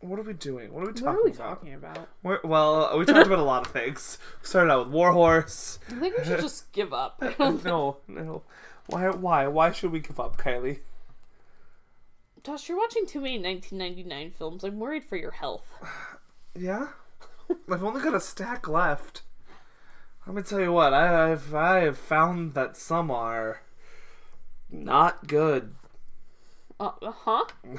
What 0.00 0.18
are 0.18 0.22
we 0.22 0.32
doing? 0.32 0.72
What 0.72 0.82
are 0.82 0.86
we 0.88 0.92
talking 0.94 1.06
What 1.06 1.14
are 1.20 1.24
we 1.24 1.30
about? 1.30 1.38
talking 1.38 1.74
about? 1.74 2.08
We're, 2.24 2.40
well, 2.42 2.98
we 2.98 3.04
talked 3.04 3.26
about 3.28 3.38
a 3.38 3.42
lot 3.42 3.64
of 3.66 3.72
things. 3.72 4.18
We 4.42 4.48
started 4.48 4.72
out 4.72 4.86
with 4.86 4.94
Warhorse. 4.94 5.78
I 5.90 5.94
think 5.94 6.18
we 6.18 6.24
should 6.24 6.40
just 6.40 6.72
give 6.72 6.92
up. 6.92 7.18
I 7.22 7.30
don't 7.38 7.64
know. 7.64 7.98
no, 8.08 8.22
no. 8.24 8.42
Why? 8.86 9.08
Why? 9.10 9.46
Why 9.46 9.72
should 9.72 9.92
we 9.92 10.00
give 10.00 10.20
up, 10.20 10.36
Kylie? 10.36 10.80
Josh, 12.42 12.68
you're 12.68 12.78
watching 12.78 13.06
too 13.06 13.20
many 13.20 13.38
1999 13.38 14.30
films. 14.32 14.64
I'm 14.64 14.78
worried 14.78 15.04
for 15.04 15.16
your 15.16 15.32
health. 15.32 15.72
Yeah, 16.56 16.90
I've 17.68 17.82
only 17.82 18.00
got 18.00 18.14
a 18.14 18.20
stack 18.20 18.68
left. 18.68 19.22
Let 20.24 20.36
me 20.36 20.42
tell 20.42 20.60
you 20.60 20.70
what. 20.72 20.94
I, 20.94 21.32
I've 21.32 21.52
I 21.52 21.80
have 21.80 21.98
found 21.98 22.54
that 22.54 22.76
some 22.76 23.10
are 23.10 23.62
not 24.70 25.26
good. 25.26 25.74
Uh 26.78 26.92
huh. 27.02 27.44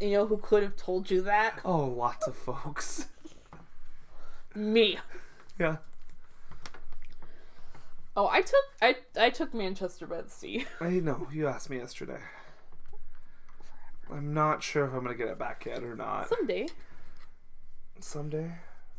you 0.00 0.10
know 0.12 0.26
who 0.26 0.36
could 0.36 0.62
have 0.62 0.76
told 0.76 1.10
you 1.10 1.20
that? 1.22 1.58
Oh, 1.64 1.84
lots 1.84 2.28
of 2.28 2.36
folks. 2.36 3.08
Me. 4.54 4.98
Yeah. 5.58 5.78
Oh, 8.16 8.28
I 8.28 8.42
took 8.42 8.64
I 8.82 8.96
I 9.18 9.30
took 9.30 9.54
Manchester 9.54 10.06
by 10.06 10.22
the 10.22 10.30
Sea. 10.30 10.66
I 10.80 10.90
know. 11.00 11.28
You 11.32 11.46
asked 11.46 11.70
me 11.70 11.78
yesterday. 11.78 12.20
I'm 14.12 14.34
not 14.34 14.62
sure 14.62 14.84
if 14.86 14.92
I'm 14.92 15.02
gonna 15.04 15.14
get 15.14 15.28
it 15.28 15.38
back 15.38 15.64
yet 15.66 15.82
or 15.82 15.94
not. 15.94 16.28
Someday. 16.28 16.66
Someday. 18.00 18.52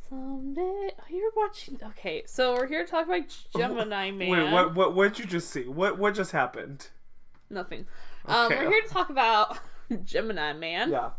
Someday. 0.09 0.61
Oh, 0.99 1.03
you're 1.09 1.31
watching. 1.35 1.79
Okay, 1.83 2.23
so 2.25 2.53
we're 2.53 2.67
here 2.67 2.85
to 2.85 2.89
talk 2.91 3.05
about 3.05 3.23
Gemini 3.57 4.11
Man. 4.11 4.29
Wait, 4.29 4.51
what? 4.51 4.75
What? 4.75 4.95
What 4.95 5.09
did 5.13 5.19
you 5.19 5.25
just 5.25 5.49
see? 5.49 5.63
What? 5.67 5.97
What 5.97 6.15
just 6.15 6.31
happened? 6.31 6.87
Nothing. 7.49 7.85
Um, 8.25 8.49
we're 8.49 8.69
here 8.69 8.81
to 8.81 8.89
talk 8.89 9.09
about 9.09 9.57
Gemini 10.05 10.53
Man. 10.53 10.91
Yeah. 10.91 11.09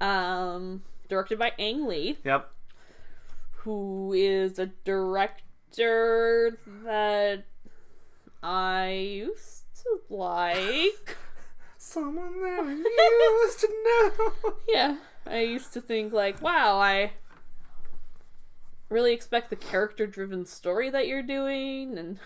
Um, 0.00 0.82
directed 1.08 1.38
by 1.38 1.52
Ang 1.58 1.86
Lee, 1.86 2.18
Yep. 2.24 2.50
who 3.52 4.12
is 4.14 4.58
a 4.58 4.66
that 5.76 7.44
I 8.42 8.90
used 8.90 9.64
to 9.82 10.00
like. 10.08 11.16
Someone 11.78 12.40
that 12.42 12.64
I 12.64 13.42
used 13.44 13.60
to 13.60 13.68
know. 13.84 14.54
yeah, 14.68 14.96
I 15.26 15.40
used 15.40 15.72
to 15.74 15.80
think 15.80 16.12
like, 16.12 16.42
wow, 16.42 16.78
I 16.78 17.12
really 18.88 19.12
expect 19.12 19.50
the 19.50 19.56
character-driven 19.56 20.46
story 20.46 20.90
that 20.90 21.06
you're 21.06 21.22
doing, 21.22 21.96
and 21.98 22.18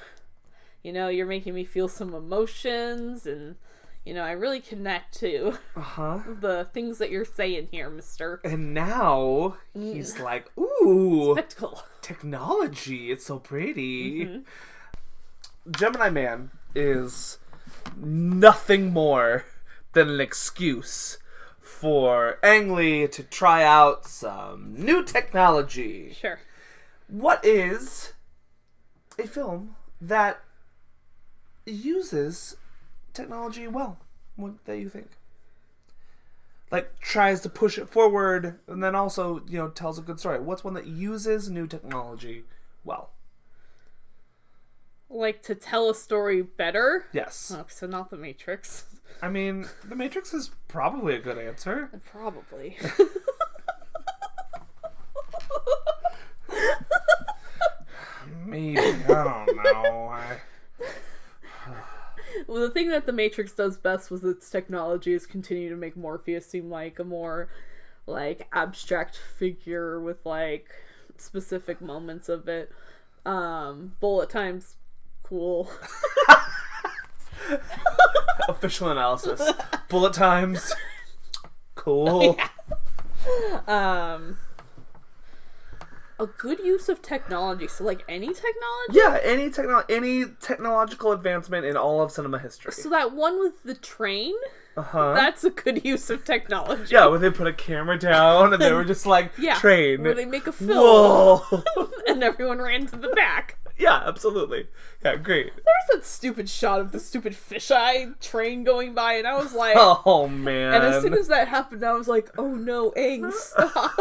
you 0.82 0.92
know, 0.92 1.08
you're 1.08 1.26
making 1.26 1.54
me 1.54 1.64
feel 1.64 1.88
some 1.88 2.14
emotions, 2.14 3.26
and 3.26 3.56
you 4.04 4.14
know, 4.14 4.22
I 4.22 4.32
really 4.32 4.60
connect 4.60 5.18
to 5.20 5.58
Uh 5.76 5.80
huh. 5.80 6.18
the 6.40 6.68
things 6.72 6.98
that 6.98 7.10
you're 7.10 7.24
saying 7.24 7.68
here, 7.70 7.90
Mister 7.90 8.40
And 8.44 8.72
now 8.74 9.56
he's 9.74 10.18
like, 10.18 10.50
ooh, 10.58 11.34
Spectacle. 11.34 11.82
technology. 12.02 13.10
It's 13.10 13.26
so 13.26 13.38
pretty. 13.38 14.42
Gemini 15.70 16.10
Man 16.10 16.50
is 16.74 17.38
nothing 17.96 18.92
more 18.92 19.44
than 19.92 20.08
an 20.08 20.20
excuse 20.20 21.18
for 21.60 22.38
Ang 22.42 22.72
Lee 22.74 23.06
to 23.08 23.22
try 23.22 23.62
out 23.62 24.06
some 24.06 24.74
new 24.76 25.04
technology. 25.04 26.12
Sure. 26.18 26.40
What 27.08 27.44
is 27.44 28.12
a 29.18 29.26
film 29.26 29.76
that 30.00 30.40
uses 31.66 32.56
technology 33.12 33.66
well? 33.66 33.98
What 34.36 34.64
that 34.64 34.78
you 34.78 34.88
think? 34.88 35.10
Like 36.70 37.00
tries 37.00 37.40
to 37.40 37.48
push 37.48 37.78
it 37.78 37.88
forward 37.88 38.58
and 38.68 38.82
then 38.82 38.94
also, 38.94 39.42
you 39.48 39.58
know, 39.58 39.68
tells 39.68 39.98
a 39.98 40.02
good 40.02 40.20
story. 40.20 40.38
What's 40.40 40.62
one 40.62 40.74
that 40.74 40.86
uses 40.86 41.50
new 41.50 41.66
technology 41.66 42.44
well? 42.84 43.10
Like 45.08 45.42
to 45.42 45.56
tell 45.56 45.90
a 45.90 45.94
story 45.94 46.42
better. 46.42 47.06
Yes. 47.12 47.52
Oh, 47.54 47.64
so 47.68 47.86
not 47.86 48.10
the 48.10 48.16
Matrix. 48.16 48.84
I 49.20 49.28
mean, 49.28 49.68
The 49.84 49.96
Matrix 49.96 50.32
is 50.32 50.50
probably 50.68 51.14
a 51.14 51.18
good 51.18 51.36
answer. 51.36 51.90
Probably. 52.10 52.78
Maybe. 58.46 58.78
I 58.78 59.24
don't 59.24 59.56
know. 59.56 60.08
I... 60.08 60.38
well, 62.46 62.60
the 62.60 62.70
thing 62.70 62.88
that 62.90 63.06
the 63.06 63.12
Matrix 63.12 63.52
does 63.52 63.76
best 63.76 64.10
with 64.10 64.24
its 64.24 64.50
technology 64.50 65.12
is 65.12 65.26
continue 65.26 65.68
to 65.68 65.76
make 65.76 65.96
Morpheus 65.96 66.46
seem 66.46 66.70
like 66.70 66.98
a 66.98 67.04
more 67.04 67.48
like 68.06 68.48
abstract 68.52 69.16
figure 69.16 70.00
with 70.00 70.24
like 70.24 70.70
specific 71.16 71.80
moments 71.80 72.28
of 72.28 72.48
it. 72.48 72.70
Um, 73.24 73.92
bullet 74.00 74.30
times, 74.30 74.76
cool. 75.22 75.70
Official 78.48 78.90
analysis. 78.90 79.42
Bullet 79.88 80.12
times. 80.12 80.72
Cool. 81.74 82.36
um, 83.66 84.38
a 86.20 86.26
good 86.26 86.58
use 86.60 86.88
of 86.88 87.02
technology. 87.02 87.66
So 87.68 87.84
like 87.84 88.04
any 88.08 88.28
technology. 88.28 88.92
Yeah, 88.92 89.18
any 89.22 89.50
techno- 89.50 89.84
any 89.88 90.26
technological 90.40 91.12
advancement 91.12 91.64
in 91.66 91.76
all 91.76 92.02
of 92.02 92.12
cinema 92.12 92.38
history. 92.38 92.72
So 92.72 92.88
that 92.90 93.12
one 93.12 93.38
with 93.40 93.62
the 93.64 93.74
train, 93.74 94.34
Uh 94.76 94.82
huh. 94.82 95.14
that's 95.14 95.42
a 95.44 95.50
good 95.50 95.84
use 95.84 96.10
of 96.10 96.24
technology. 96.24 96.92
Yeah, 96.94 97.06
where 97.06 97.18
they 97.18 97.30
put 97.30 97.46
a 97.46 97.52
camera 97.52 97.98
down 97.98 98.52
and 98.52 98.62
they 98.62 98.72
were 98.72 98.84
just 98.84 99.06
like 99.06 99.32
Yeah, 99.38 99.56
train. 99.58 100.02
where 100.02 100.14
they 100.14 100.24
make 100.26 100.46
a 100.46 100.52
film 100.52 100.78
Whoa. 100.78 101.62
and 102.06 102.22
everyone 102.22 102.58
ran 102.58 102.86
to 102.86 102.96
the 102.96 103.08
back. 103.08 103.56
yeah, 103.78 104.02
absolutely. 104.06 104.68
Yeah, 105.02 105.16
great. 105.16 105.52
There's 105.54 105.88
that 106.00 106.04
stupid 106.04 106.50
shot 106.50 106.80
of 106.80 106.92
the 106.92 107.00
stupid 107.00 107.32
fisheye 107.32 108.20
train 108.20 108.62
going 108.64 108.92
by, 108.94 109.14
and 109.14 109.26
I 109.26 109.38
was 109.38 109.54
like, 109.54 109.74
Oh 109.78 110.28
man. 110.28 110.74
and 110.74 110.84
as 110.84 111.02
soon 111.02 111.14
as 111.14 111.28
that 111.28 111.48
happened, 111.48 111.82
I 111.82 111.94
was 111.94 112.06
like, 112.06 112.28
oh 112.36 112.54
no, 112.54 112.90
Ang, 112.92 113.32
stop. 113.32 113.98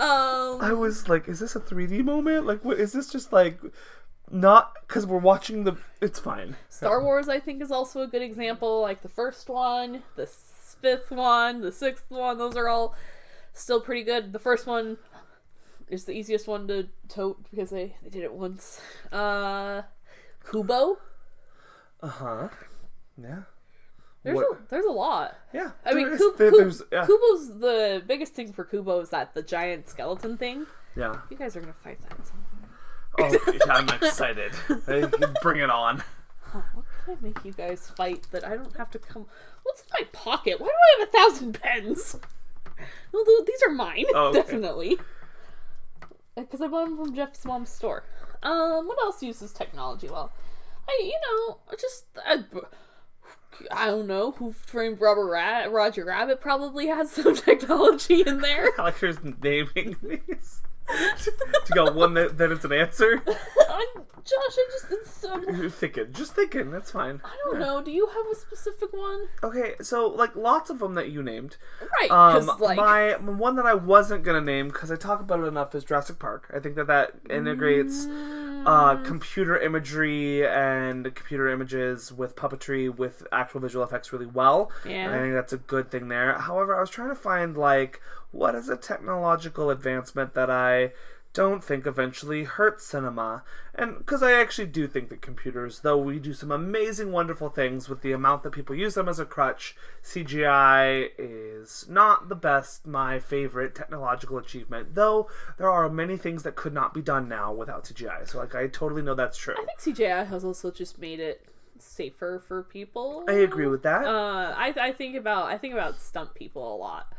Um, 0.00 0.60
I 0.62 0.72
was 0.72 1.08
like, 1.08 1.28
is 1.28 1.40
this 1.40 1.54
a 1.54 1.60
3D 1.60 2.02
moment? 2.04 2.46
Like, 2.46 2.64
what 2.64 2.78
is 2.78 2.92
this? 2.92 3.10
Just 3.10 3.32
like 3.32 3.60
not 4.30 4.74
because 4.86 5.06
we're 5.06 5.18
watching 5.18 5.64
the. 5.64 5.76
It's 6.00 6.18
fine. 6.18 6.56
Star 6.68 7.02
Wars, 7.02 7.28
I 7.28 7.38
think, 7.38 7.60
is 7.60 7.70
also 7.70 8.00
a 8.00 8.06
good 8.06 8.22
example. 8.22 8.80
Like 8.80 9.02
the 9.02 9.08
first 9.08 9.48
one, 9.48 10.02
the 10.16 10.26
fifth 10.26 11.10
one, 11.10 11.60
the 11.60 11.72
sixth 11.72 12.10
one, 12.10 12.38
those 12.38 12.56
are 12.56 12.68
all 12.68 12.94
still 13.52 13.80
pretty 13.80 14.02
good. 14.02 14.32
The 14.32 14.38
first 14.38 14.66
one 14.66 14.96
is 15.88 16.04
the 16.04 16.12
easiest 16.12 16.46
one 16.46 16.68
to 16.68 16.88
tote 17.08 17.44
because 17.50 17.70
they, 17.70 17.96
they 18.02 18.08
did 18.08 18.22
it 18.22 18.32
once. 18.32 18.80
Uh, 19.12 19.82
Kubo. 20.48 20.98
Uh 22.02 22.08
huh. 22.08 22.48
Yeah. 23.20 23.42
There's 24.22 24.36
What- 24.36 24.52
a, 24.52 24.58
there's 24.68 24.84
a 24.84 24.90
lot. 24.90 25.34
Yeah. 25.52 25.70
I 25.84 25.94
mean, 25.94 26.08
is- 26.08 26.22
there- 26.36 26.50
yeah. 26.92 27.06
Kubo's 27.06 27.58
the 27.58 28.02
biggest 28.06 28.34
thing 28.34 28.52
for 28.52 28.64
Kubo 28.64 29.00
is 29.00 29.10
that 29.10 29.34
the 29.34 29.42
giant 29.42 29.88
skeleton 29.88 30.36
thing. 30.36 30.66
yeah. 30.96 31.16
You 31.30 31.36
guys 31.36 31.56
are 31.56 31.60
gonna 31.60 31.72
fight 31.72 32.00
that. 32.02 32.12
at 32.18 32.26
some 32.26 32.36
point. 32.50 33.36
Oh, 33.46 33.52
yeah, 33.66 33.72
I'm 33.74 33.88
excited. 33.88 34.52
Bring 35.42 35.60
it 35.60 35.70
on. 35.70 36.02
Huh, 36.42 36.62
what 36.74 36.84
can 37.04 37.16
I 37.16 37.22
make 37.22 37.44
you 37.44 37.52
guys 37.52 37.90
fight 37.96 38.26
that 38.32 38.44
I 38.46 38.56
don't 38.56 38.76
have 38.76 38.90
to 38.90 38.98
come? 38.98 39.26
What's 39.62 39.82
in 39.82 39.86
my 39.92 40.04
pocket? 40.12 40.60
Why 40.60 40.66
do 40.66 40.72
I 40.72 41.00
have 41.00 41.08
a 41.08 41.12
thousand 41.12 41.60
pens? 41.60 42.16
Well, 43.12 43.24
th- 43.24 43.46
these 43.46 43.62
are 43.66 43.70
mine, 43.72 44.06
Oh, 44.14 44.26
okay. 44.28 44.38
definitely. 44.40 44.98
Because 46.36 46.60
I 46.60 46.68
bought 46.68 46.86
them 46.86 46.96
from 46.96 47.14
Jeff's 47.14 47.44
mom's 47.44 47.70
store. 47.70 48.04
Um, 48.42 48.86
what 48.86 48.98
else 49.02 49.22
uses 49.22 49.52
technology 49.52 50.08
well? 50.08 50.32
I, 50.88 51.00
you 51.04 51.18
know, 51.46 51.58
just 51.78 52.04
I, 52.24 52.38
I 53.70 53.86
don't 53.86 54.06
know 54.06 54.32
who 54.32 54.52
framed 54.52 55.00
Rubber 55.00 55.26
Rat. 55.26 55.70
Roger 55.70 56.04
Rabbit 56.04 56.40
probably 56.40 56.86
has 56.88 57.10
some 57.10 57.34
technology 57.36 58.22
in 58.26 58.40
there. 58.40 58.70
I 58.78 58.82
like 58.82 59.02
naming 59.42 59.96
these. 60.02 60.62
to 61.66 61.72
go 61.72 61.92
one 61.92 62.14
that, 62.14 62.36
that 62.38 62.50
it's 62.50 62.64
an 62.64 62.72
answer. 62.72 63.22
I'm, 63.26 64.02
Josh, 64.24 64.56
I 64.56 64.68
just 64.72 64.86
it's 64.90 65.24
um, 65.24 65.44
You're 65.48 65.70
thinking, 65.70 66.12
just 66.12 66.34
thinking. 66.34 66.70
That's 66.70 66.90
fine. 66.90 67.20
I 67.24 67.30
don't 67.44 67.60
know. 67.60 67.80
Do 67.80 67.90
you 67.90 68.06
have 68.08 68.26
a 68.30 68.34
specific 68.34 68.92
one? 68.92 69.28
Okay, 69.42 69.74
so 69.80 70.08
like 70.08 70.34
lots 70.36 70.68
of 70.68 70.78
them 70.78 70.94
that 70.94 71.10
you 71.10 71.22
named. 71.22 71.56
Right, 72.00 72.10
Um, 72.10 72.50
like 72.58 72.76
my 72.76 73.12
one 73.18 73.56
that 73.56 73.66
I 73.66 73.74
wasn't 73.74 74.24
gonna 74.24 74.40
name 74.40 74.68
because 74.68 74.90
I 74.90 74.96
talk 74.96 75.20
about 75.20 75.40
it 75.40 75.44
enough 75.46 75.74
is 75.74 75.84
Jurassic 75.84 76.18
Park. 76.18 76.50
I 76.54 76.58
think 76.58 76.74
that 76.74 76.88
that 76.88 77.12
integrates 77.28 78.06
uh, 78.66 78.96
computer 79.02 79.58
imagery 79.58 80.46
and 80.46 81.04
computer 81.14 81.48
images 81.48 82.12
with 82.12 82.36
puppetry 82.36 82.94
with 82.94 83.26
actual 83.32 83.60
visual 83.60 83.84
effects 83.84 84.12
really 84.12 84.26
well. 84.26 84.70
Yeah. 84.84 85.06
And 85.06 85.14
I 85.14 85.18
think 85.20 85.34
that's 85.34 85.52
a 85.52 85.58
good 85.58 85.90
thing 85.90 86.08
there. 86.08 86.38
However, 86.38 86.76
I 86.76 86.80
was 86.80 86.90
trying 86.90 87.08
to 87.10 87.14
find 87.14 87.56
like 87.56 88.00
what 88.32 88.54
is 88.54 88.68
a 88.68 88.76
technological 88.76 89.70
advancement 89.70 90.34
that 90.34 90.50
I 90.50 90.92
don't 91.32 91.62
think 91.62 91.86
eventually 91.86 92.44
hurt 92.44 92.80
cinema. 92.80 93.42
And 93.74 93.98
because 93.98 94.22
I 94.22 94.32
actually 94.32 94.66
do 94.66 94.88
think 94.88 95.08
that 95.10 95.22
computers, 95.22 95.80
though 95.80 95.96
we 95.96 96.18
do 96.18 96.34
some 96.34 96.50
amazing, 96.50 97.12
wonderful 97.12 97.48
things 97.48 97.88
with 97.88 98.02
the 98.02 98.12
amount 98.12 98.42
that 98.42 98.50
people 98.50 98.74
use 98.74 98.94
them 98.94 99.08
as 99.08 99.20
a 99.20 99.24
crutch, 99.24 99.76
CGI 100.02 101.10
is 101.16 101.86
not 101.88 102.28
the 102.28 102.34
best, 102.34 102.86
my 102.86 103.20
favorite 103.20 103.74
technological 103.74 104.38
achievement. 104.38 104.94
Though 104.94 105.28
there 105.56 105.70
are 105.70 105.88
many 105.88 106.16
things 106.16 106.42
that 106.42 106.56
could 106.56 106.74
not 106.74 106.92
be 106.92 107.02
done 107.02 107.28
now 107.28 107.52
without 107.52 107.84
CGI. 107.84 108.28
So, 108.28 108.38
like, 108.38 108.54
I 108.54 108.66
totally 108.66 109.02
know 109.02 109.14
that's 109.14 109.38
true. 109.38 109.54
I 109.56 109.64
think 109.64 109.96
CGI 109.96 110.26
has 110.26 110.44
also 110.44 110.70
just 110.70 110.98
made 110.98 111.20
it 111.20 111.46
safer 111.78 112.42
for 112.46 112.62
people. 112.64 113.24
I 113.28 113.34
agree 113.34 113.66
with 113.66 113.82
that. 113.84 114.04
Uh, 114.04 114.54
I 114.56 114.74
I 114.78 114.92
think 114.92 115.16
about 115.16 115.44
I 115.44 115.58
think 115.58 115.74
about 115.74 115.98
stunt 116.00 116.34
people 116.34 116.74
a 116.74 116.76
lot, 116.76 117.12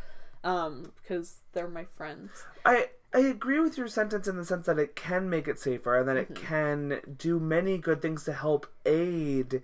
um, 0.44 0.92
because 1.02 1.38
they're 1.54 1.68
my 1.68 1.86
friends. 1.86 2.30
I 2.66 2.90
I 3.14 3.20
agree 3.20 3.60
with 3.60 3.78
your 3.78 3.90
sentence 3.90 4.28
in 4.28 4.38
the 4.38 4.46
sense 4.46 4.66
that 4.68 4.80
it 4.80 4.96
can 4.96 5.30
make 5.30 5.48
it 5.48 5.60
safer 5.60 5.98
and 5.98 6.08
that 6.08 6.18
it 6.18 6.34
can 6.34 7.02
do 7.18 7.40
many 7.40 7.78
good 7.78 8.02
things 8.02 8.24
to 8.24 8.34
help 8.34 8.68
aid 8.86 9.62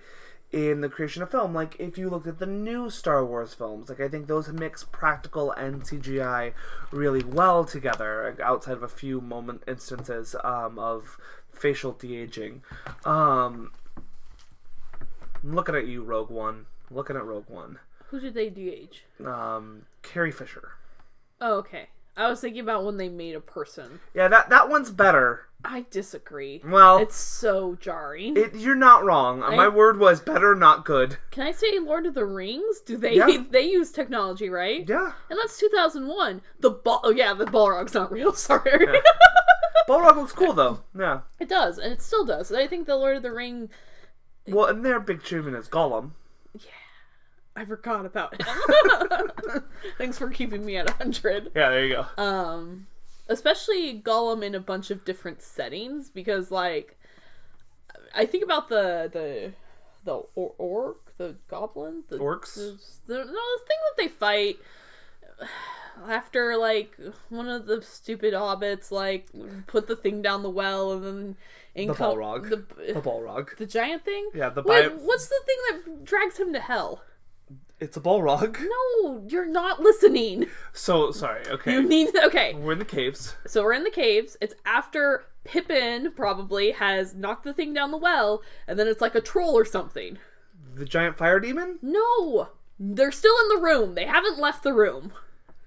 in 0.52 0.82
the 0.82 0.90
creation 0.90 1.22
of 1.24 1.32
film. 1.32 1.54
Like 1.54 1.76
if 1.80 1.98
you 1.98 2.10
look 2.10 2.28
at 2.28 2.40
the 2.40 2.46
new 2.46 2.90
Star 2.90 3.24
Wars 3.26 3.54
films, 3.54 3.90
like 3.90 4.02
I 4.02 4.10
think 4.10 4.28
those 4.28 4.50
mix 4.50 4.84
practical 4.84 5.52
and 5.52 5.84
CGI 5.84 6.54
really 6.92 7.24
well 7.24 7.64
together, 7.64 8.36
outside 8.44 8.74
of 8.74 8.84
a 8.84 8.88
few 8.90 9.22
moment 9.22 9.64
instances 9.66 10.36
um, 10.44 10.78
of 10.78 11.18
facial 11.52 11.94
de 11.94 12.18
aging. 12.18 12.64
Um, 13.06 13.72
I'm 15.44 15.56
looking 15.56 15.76
at 15.76 15.88
you, 15.88 16.04
Rogue 16.04 16.30
One. 16.30 16.66
looking 16.92 17.16
at 17.16 17.24
Rogue 17.24 17.50
One. 17.50 17.80
Who 18.10 18.20
did 18.20 18.34
they 18.34 18.50
de-age? 18.50 19.04
Um, 19.24 19.84
Carrie 20.02 20.32
Fisher. 20.32 20.72
Oh, 21.42 21.56
okay. 21.58 21.90
I 22.18 22.28
was 22.30 22.42
thinking 22.42 22.62
about 22.62 22.84
when 22.84 22.98
they 22.98 23.10
made 23.10 23.36
a 23.36 23.40
person. 23.40 24.00
Yeah, 24.14 24.28
that 24.28 24.50
that 24.50 24.70
one's 24.70 24.90
better. 24.90 25.44
I 25.64 25.86
disagree. 25.90 26.62
Well, 26.66 26.98
It's 26.98 27.16
so 27.16 27.76
jarring. 27.80 28.38
It, 28.38 28.56
you're 28.56 28.76
not 28.76 29.04
wrong. 29.04 29.40
My 29.40 29.68
word 29.68 30.00
was 30.00 30.22
better, 30.22 30.56
not 30.56 30.86
good. 30.86 31.18
Can 31.32 31.44
I 31.46 31.52
say 31.52 31.80
Lord 31.80 32.06
of 32.06 32.14
the 32.14 32.26
Rings? 32.26 32.80
Do 32.80 32.96
they 32.98 33.16
Yeah. 33.16 33.44
they 33.50 33.64
use 33.70 33.92
technology, 33.92 34.50
right? 34.50 34.88
Yeah. 34.88 35.12
And 35.30 35.38
that's 35.40 35.60
2001. 35.60 36.42
The 36.60 36.70
ball. 36.72 37.02
Oh 37.04 37.12
yeah, 37.12 37.34
the 37.34 37.46
Balrog's 37.46 37.94
not 37.94 38.12
real. 38.12 38.34
Sorry. 38.50 38.88
Balrog 39.88 40.16
looks 40.18 40.34
cool 40.34 40.54
though. 40.54 40.82
Yeah. 40.98 41.22
it 41.40 41.50
does, 41.50 41.78
and 41.78 41.92
it 41.94 42.02
still 42.02 42.26
does. 42.26 42.52
I 42.52 42.68
think 42.68 42.88
the 42.88 42.96
Lord 42.96 43.18
of 43.18 43.24
the 43.24 43.32
Ring. 43.34 43.70
Well, 44.48 44.66
and 44.66 44.86
their 44.86 45.00
big 45.00 45.20
achievement 45.20 45.58
is 45.58 45.68
Gollum. 45.68 46.12
I 47.58 47.66
forgot 47.66 48.06
about 48.06 48.40
him. 48.40 49.62
Thanks 49.98 50.18
for 50.18 50.30
keeping 50.30 50.66
me 50.66 50.78
at 50.78 50.86
100. 50.86 51.52
Yeah, 51.56 51.70
there 51.72 51.86
you 51.86 51.96
go. 51.96 52.24
Um, 52.24 52.88
especially 53.28 54.00
Gollum 54.00 54.44
in 54.44 54.54
a 54.56 54.60
bunch 54.60 54.92
of 54.92 55.04
different 55.04 55.42
settings 55.42 56.10
because, 56.10 56.52
like, 56.52 56.98
I 58.16 58.26
think 58.26 58.44
about 58.44 58.70
the 58.70 59.10
the 59.12 59.52
the 60.06 60.24
or- 60.36 60.54
orc, 60.58 61.18
the 61.18 61.36
goblin, 61.50 62.04
the 62.10 62.18
Orcs? 62.20 62.54
the, 62.56 62.78
the, 63.08 63.18
no, 63.18 63.24
the 63.26 63.66
thing 63.68 63.78
that 63.88 63.98
they 63.98 64.08
fight 64.08 64.58
after 66.08 66.56
like 66.58 66.98
one 67.30 67.48
of 67.50 67.66
the 67.66 67.82
stupid 67.82 68.34
hobbits 68.34 68.92
like 68.92 69.28
put 69.68 69.88
the 69.88 69.96
thing 69.96 70.22
down 70.22 70.44
the 70.44 70.50
well 70.50 70.94
and 70.94 71.04
then 71.04 71.36
in 71.76 71.88
The 71.90 71.94
co- 71.94 72.16
Balrog. 72.16 72.50
the, 72.50 72.94
The 72.94 73.02
Balrog. 73.02 73.58
the 73.58 73.66
giant 73.66 74.06
thing. 74.06 74.30
Yeah, 74.34 74.50
the 74.50 74.62
Wait, 74.64 74.88
bi- 74.90 74.96
what's 74.96 75.28
the 75.28 75.40
thing 75.46 75.58
that 75.86 76.06
drags 76.06 76.38
him 76.38 76.54
to 76.54 76.60
hell? 76.60 77.02
It's 77.80 77.96
a 77.96 78.02
Balrog. 78.02 78.60
No, 78.60 79.24
you're 79.28 79.46
not 79.46 79.80
listening. 79.80 80.48
So 80.74 81.12
sorry. 81.12 81.48
Okay. 81.48 81.74
You 81.74 81.84
need 81.84 82.10
okay. 82.16 82.56
We're 82.56 82.72
in 82.72 82.80
the 82.80 82.86
caves. 82.86 83.36
So 83.46 83.64
we're 83.64 83.74
in 83.74 83.84
the 83.84 83.92
caves. 83.92 84.36
It's 84.42 84.56
after 84.66 85.26
Pippin 85.44 86.12
probably 86.16 86.72
has 86.72 87.14
knocked 87.14 87.44
the 87.44 87.54
thing 87.54 87.74
down 87.74 87.92
the 87.92 87.98
well, 87.98 88.42
and 88.68 88.80
then 88.80 88.88
it's 88.88 89.02
like 89.02 89.16
a 89.16 89.22
troll 89.22 89.56
or 89.56 89.66
something. 89.66 90.18
The 90.76 90.86
giant 90.86 91.18
fire 91.18 91.40
demon. 91.40 91.78
No, 91.82 92.50
they're 92.80 93.12
still 93.12 93.36
in 93.44 93.56
the 93.56 93.64
room. 93.64 93.94
They 93.96 94.06
haven't 94.06 94.40
left 94.40 94.64
the 94.64 94.74
room. 94.74 95.14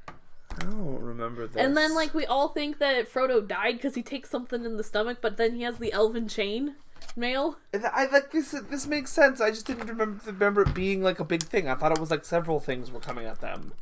I 0.08 0.64
don't 0.64 1.00
remember 1.00 1.46
this. 1.46 1.62
And 1.62 1.76
then 1.76 1.94
like 1.94 2.12
we 2.12 2.26
all 2.26 2.48
think 2.48 2.78
that 2.78 3.08
Frodo 3.08 3.46
died 3.46 3.76
because 3.76 3.94
he 3.94 4.02
takes 4.02 4.30
something 4.30 4.64
in 4.64 4.76
the 4.76 4.84
stomach, 4.84 5.18
but 5.20 5.36
then 5.36 5.54
he 5.54 5.62
has 5.62 5.78
the 5.78 5.92
elven 5.92 6.28
chain 6.28 6.74
mail. 7.16 7.58
I 7.74 8.06
like 8.06 8.32
this. 8.32 8.54
This 8.70 8.86
makes 8.86 9.12
sense. 9.12 9.40
I 9.40 9.50
just 9.50 9.66
didn't 9.66 9.86
remember 9.88 10.20
remember 10.26 10.62
it 10.62 10.74
being 10.74 11.02
like 11.02 11.20
a 11.20 11.24
big 11.24 11.42
thing. 11.42 11.68
I 11.68 11.74
thought 11.74 11.92
it 11.92 11.98
was 12.00 12.10
like 12.10 12.24
several 12.24 12.60
things 12.60 12.90
were 12.90 13.00
coming 13.00 13.26
at 13.26 13.40
them. 13.40 13.72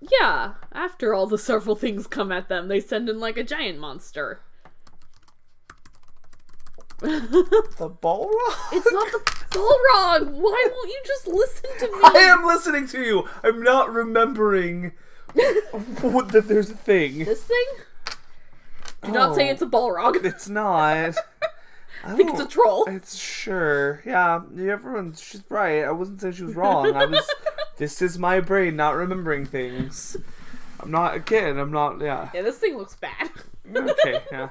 Yeah, 0.00 0.54
after 0.72 1.12
all 1.12 1.26
the 1.26 1.38
several 1.38 1.76
things 1.76 2.06
come 2.06 2.32
at 2.32 2.48
them, 2.48 2.68
they 2.68 2.80
send 2.80 3.08
in 3.08 3.20
like 3.20 3.36
a 3.36 3.44
giant 3.44 3.78
monster. 3.78 4.40
The 7.00 7.90
Balrog. 8.02 8.72
It's 8.72 8.92
not 8.92 9.10
the 9.10 9.18
Balrog. 9.50 10.30
Why 10.32 10.68
won't 10.70 10.90
you 10.90 11.00
just 11.06 11.26
listen 11.26 11.70
to 11.78 11.86
me? 11.86 11.98
I 12.04 12.18
am 12.30 12.44
listening 12.44 12.86
to 12.88 13.00
you. 13.02 13.28
I'm 13.42 13.62
not 13.62 13.92
remembering 13.92 14.92
that 15.34 16.44
there's 16.46 16.70
a 16.70 16.74
thing. 16.76 17.24
This 17.24 17.44
thing? 17.44 17.66
Do 19.02 19.12
not 19.12 19.34
say 19.34 19.48
Oh. 19.48 19.52
it's 19.52 19.62
a 19.62 19.66
Balrog. 19.66 20.22
It's 20.24 20.48
not. 20.48 21.14
I 22.04 22.12
I 22.12 22.16
think 22.16 22.30
it's 22.30 22.40
a 22.40 22.46
troll. 22.46 22.84
It's 22.86 23.16
sure. 23.16 24.02
Yeah, 24.06 24.40
everyone. 24.58 25.14
She's 25.14 25.42
right. 25.48 25.84
I 25.84 25.90
wasn't 25.90 26.20
saying 26.20 26.34
she 26.34 26.44
was 26.44 26.54
wrong. 26.54 26.94
I 26.94 27.04
was. 27.06 27.28
this 27.76 28.00
is 28.00 28.18
my 28.18 28.40
brain 28.40 28.76
not 28.76 28.96
remembering 28.96 29.44
things. 29.46 30.16
I'm 30.80 30.90
not. 30.90 31.14
Again, 31.14 31.58
I'm 31.58 31.72
not. 31.72 32.00
Yeah. 32.00 32.30
Yeah, 32.32 32.42
this 32.42 32.58
thing 32.58 32.76
looks 32.76 32.96
bad. 32.96 33.30
Okay. 33.74 34.20
Yeah. 34.32 34.48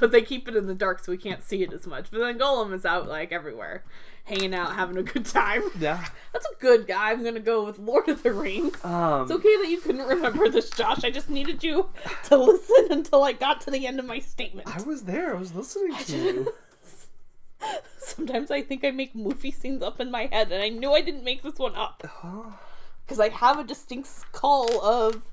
but 0.00 0.10
they 0.10 0.22
keep 0.22 0.48
it 0.48 0.56
in 0.56 0.66
the 0.66 0.74
dark 0.74 1.04
so 1.04 1.12
we 1.12 1.18
can't 1.18 1.42
see 1.42 1.62
it 1.62 1.72
as 1.72 1.86
much. 1.86 2.10
But 2.10 2.18
then 2.18 2.38
Gollum 2.38 2.72
is 2.72 2.84
out 2.84 3.08
like 3.08 3.32
everywhere, 3.32 3.84
hanging 4.24 4.54
out, 4.54 4.74
having 4.74 4.96
a 4.96 5.02
good 5.02 5.24
time. 5.24 5.62
Yeah. 5.78 6.04
That's 6.32 6.46
a 6.46 6.60
good 6.60 6.86
guy. 6.86 7.10
I'm 7.12 7.22
gonna 7.22 7.40
go 7.40 7.64
with 7.64 7.78
Lord 7.78 8.08
of 8.08 8.22
the 8.22 8.32
Rings. 8.32 8.82
Um. 8.84 9.22
It's 9.22 9.30
okay 9.30 9.56
that 9.62 9.68
you 9.68 9.80
couldn't 9.80 10.06
remember 10.06 10.48
this, 10.48 10.70
Josh. 10.70 11.04
I 11.04 11.10
just 11.10 11.30
needed 11.30 11.62
you 11.62 11.90
to 12.24 12.36
listen 12.36 12.88
until 12.90 13.22
I 13.22 13.32
got 13.32 13.60
to 13.62 13.70
the 13.70 13.86
end 13.86 13.98
of 14.00 14.06
my 14.06 14.18
statement. 14.18 14.68
I 14.68 14.82
was 14.82 15.04
there. 15.04 15.34
I 15.34 15.38
was 15.38 15.54
listening 15.54 15.94
to 15.96 16.16
you. 16.16 16.54
Sometimes 17.98 18.50
I 18.50 18.62
think 18.62 18.84
I 18.84 18.90
make 18.90 19.14
movie 19.14 19.50
scenes 19.50 19.82
up 19.82 20.00
in 20.00 20.10
my 20.10 20.26
head, 20.26 20.52
and 20.52 20.62
I 20.62 20.68
knew 20.68 20.92
I 20.92 21.00
didn't 21.00 21.24
make 21.24 21.42
this 21.42 21.58
one 21.58 21.74
up. 21.74 22.02
Because 23.04 23.20
I 23.20 23.28
have 23.28 23.58
a 23.58 23.64
distinct 23.64 24.08
call 24.32 24.84
of 24.84 25.30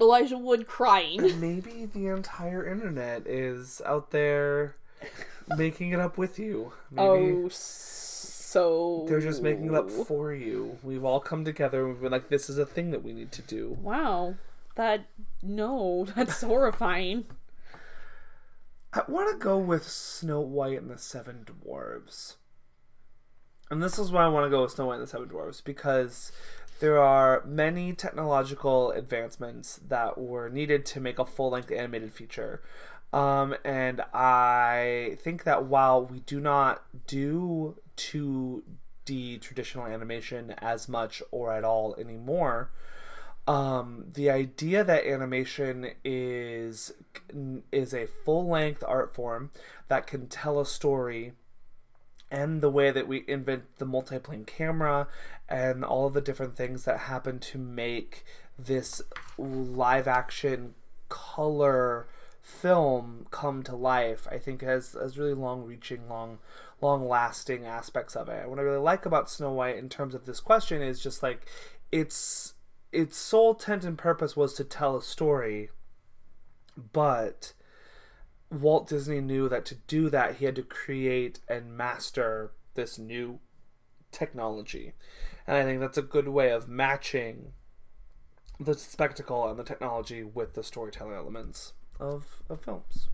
Elijah 0.00 0.38
Wood 0.38 0.66
crying. 0.66 1.40
Maybe 1.40 1.86
the 1.86 2.06
entire 2.08 2.66
internet 2.66 3.26
is 3.26 3.82
out 3.84 4.10
there 4.10 4.76
making 5.56 5.92
it 5.92 6.00
up 6.00 6.18
with 6.18 6.38
you. 6.38 6.72
Maybe. 6.90 7.32
Oh, 7.34 7.48
so. 7.48 9.04
They're 9.08 9.20
just 9.20 9.42
making 9.42 9.66
it 9.66 9.74
up 9.74 9.90
for 9.90 10.32
you. 10.32 10.78
We've 10.82 11.04
all 11.04 11.20
come 11.20 11.44
together 11.44 11.84
and 11.84 11.94
we've 11.94 12.02
been 12.02 12.12
like, 12.12 12.28
this 12.28 12.48
is 12.48 12.58
a 12.58 12.66
thing 12.66 12.90
that 12.90 13.02
we 13.02 13.12
need 13.12 13.32
to 13.32 13.42
do. 13.42 13.76
Wow. 13.80 14.34
That. 14.76 15.06
No, 15.42 16.06
that's 16.16 16.42
horrifying. 16.42 17.24
I 18.98 19.08
want 19.08 19.30
to 19.30 19.44
go 19.44 19.56
with 19.56 19.86
Snow 19.86 20.40
White 20.40 20.78
and 20.78 20.90
the 20.90 20.98
Seven 20.98 21.46
Dwarves. 21.46 22.34
And 23.70 23.80
this 23.80 23.96
is 23.96 24.10
why 24.10 24.24
I 24.24 24.28
want 24.28 24.46
to 24.46 24.50
go 24.50 24.62
with 24.62 24.72
Snow 24.72 24.86
White 24.86 24.96
and 24.96 25.04
the 25.04 25.06
Seven 25.06 25.28
Dwarves 25.28 25.62
because 25.62 26.32
there 26.80 26.98
are 26.98 27.44
many 27.46 27.92
technological 27.92 28.90
advancements 28.90 29.78
that 29.86 30.18
were 30.18 30.48
needed 30.48 30.84
to 30.86 31.00
make 31.00 31.20
a 31.20 31.24
full 31.24 31.50
length 31.50 31.70
animated 31.70 32.12
feature. 32.12 32.60
Um, 33.12 33.54
and 33.64 34.00
I 34.12 35.16
think 35.20 35.44
that 35.44 35.66
while 35.66 36.04
we 36.04 36.18
do 36.20 36.40
not 36.40 36.82
do 37.06 37.76
2D 37.96 39.40
traditional 39.40 39.86
animation 39.86 40.56
as 40.58 40.88
much 40.88 41.22
or 41.30 41.52
at 41.52 41.62
all 41.62 41.94
anymore, 42.00 42.72
um, 43.48 44.04
the 44.12 44.30
idea 44.30 44.84
that 44.84 45.06
animation 45.06 45.92
is 46.04 46.92
is 47.72 47.94
a 47.94 48.06
full 48.06 48.46
length 48.46 48.84
art 48.86 49.14
form 49.14 49.50
that 49.88 50.06
can 50.06 50.28
tell 50.28 50.60
a 50.60 50.66
story 50.66 51.32
and 52.30 52.60
the 52.60 52.68
way 52.68 52.90
that 52.90 53.08
we 53.08 53.24
invent 53.26 53.64
the 53.78 53.86
multiplane 53.86 54.46
camera 54.46 55.08
and 55.48 55.82
all 55.82 56.06
of 56.06 56.12
the 56.12 56.20
different 56.20 56.56
things 56.56 56.84
that 56.84 57.00
happen 57.00 57.38
to 57.38 57.56
make 57.56 58.22
this 58.58 59.00
live 59.38 60.06
action 60.06 60.74
color 61.08 62.06
film 62.42 63.26
come 63.30 63.62
to 63.62 63.74
life 63.74 64.26
i 64.30 64.38
think 64.38 64.60
has 64.62 64.92
has 64.92 65.18
really 65.18 65.34
long 65.34 65.64
reaching 65.64 66.06
long 66.08 66.38
long 66.80 67.08
lasting 67.08 67.66
aspects 67.66 68.14
of 68.14 68.28
it. 68.28 68.48
What 68.48 68.58
i 68.58 68.62
really 68.62 68.78
like 68.78 69.06
about 69.06 69.30
snow 69.30 69.52
white 69.52 69.76
in 69.76 69.88
terms 69.88 70.14
of 70.14 70.26
this 70.26 70.40
question 70.40 70.82
is 70.82 71.00
just 71.00 71.22
like 71.22 71.46
it's 71.90 72.54
its 72.92 73.16
sole 73.16 73.52
intent 73.52 73.84
and 73.84 73.98
purpose 73.98 74.36
was 74.36 74.54
to 74.54 74.64
tell 74.64 74.96
a 74.96 75.02
story 75.02 75.70
but 76.92 77.52
Walt 78.50 78.88
Disney 78.88 79.20
knew 79.20 79.48
that 79.48 79.64
to 79.66 79.74
do 79.74 80.08
that, 80.10 80.36
he 80.36 80.44
had 80.44 80.56
to 80.56 80.62
create 80.62 81.40
and 81.48 81.76
master 81.76 82.52
this 82.74 82.98
new 82.98 83.40
technology. 84.12 84.94
And 85.46 85.56
I 85.56 85.64
think 85.64 85.80
that's 85.80 85.98
a 85.98 86.02
good 86.02 86.28
way 86.28 86.50
of 86.50 86.68
matching 86.68 87.52
the 88.60 88.74
spectacle 88.74 89.48
and 89.48 89.58
the 89.58 89.64
technology 89.64 90.22
with 90.22 90.54
the 90.54 90.62
storytelling 90.62 91.14
elements 91.14 91.74
of, 92.00 92.42
of 92.48 92.62
films. 92.62 93.08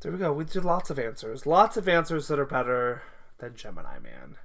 There 0.00 0.12
we 0.12 0.18
go. 0.18 0.32
We 0.32 0.44
did 0.44 0.64
lots 0.64 0.90
of 0.90 0.98
answers. 0.98 1.46
Lots 1.46 1.76
of 1.76 1.88
answers 1.88 2.28
that 2.28 2.38
are 2.38 2.46
better 2.46 3.02
than 3.38 3.56
Gemini 3.56 3.98
Man. 3.98 4.36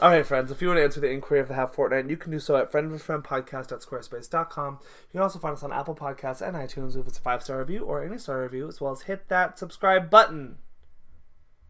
All 0.00 0.10
right, 0.10 0.26
friends, 0.26 0.50
if 0.50 0.60
you 0.60 0.66
want 0.66 0.78
to 0.78 0.82
answer 0.82 0.98
the 0.98 1.08
inquiry 1.08 1.38
of 1.38 1.46
the 1.46 1.54
half 1.54 1.72
fortnight, 1.72 2.10
you 2.10 2.16
can 2.16 2.32
do 2.32 2.40
so 2.40 2.56
at 2.56 2.72
friend 2.72 2.92
of 2.92 3.00
friend 3.00 3.22
podcast 3.22 3.68
squarespace.com. 3.68 4.78
You 4.82 5.12
can 5.12 5.20
also 5.20 5.38
find 5.38 5.54
us 5.54 5.62
on 5.62 5.72
Apple 5.72 5.94
Podcasts 5.94 6.42
and 6.42 6.56
iTunes 6.56 6.98
if 6.98 7.06
it's 7.06 7.18
a 7.18 7.22
five 7.22 7.44
star 7.44 7.60
review 7.60 7.84
or 7.84 8.02
any 8.04 8.18
star 8.18 8.42
review, 8.42 8.66
as 8.66 8.80
well 8.80 8.90
as 8.90 9.02
hit 9.02 9.28
that 9.28 9.56
subscribe 9.56 10.10
button. 10.10 10.56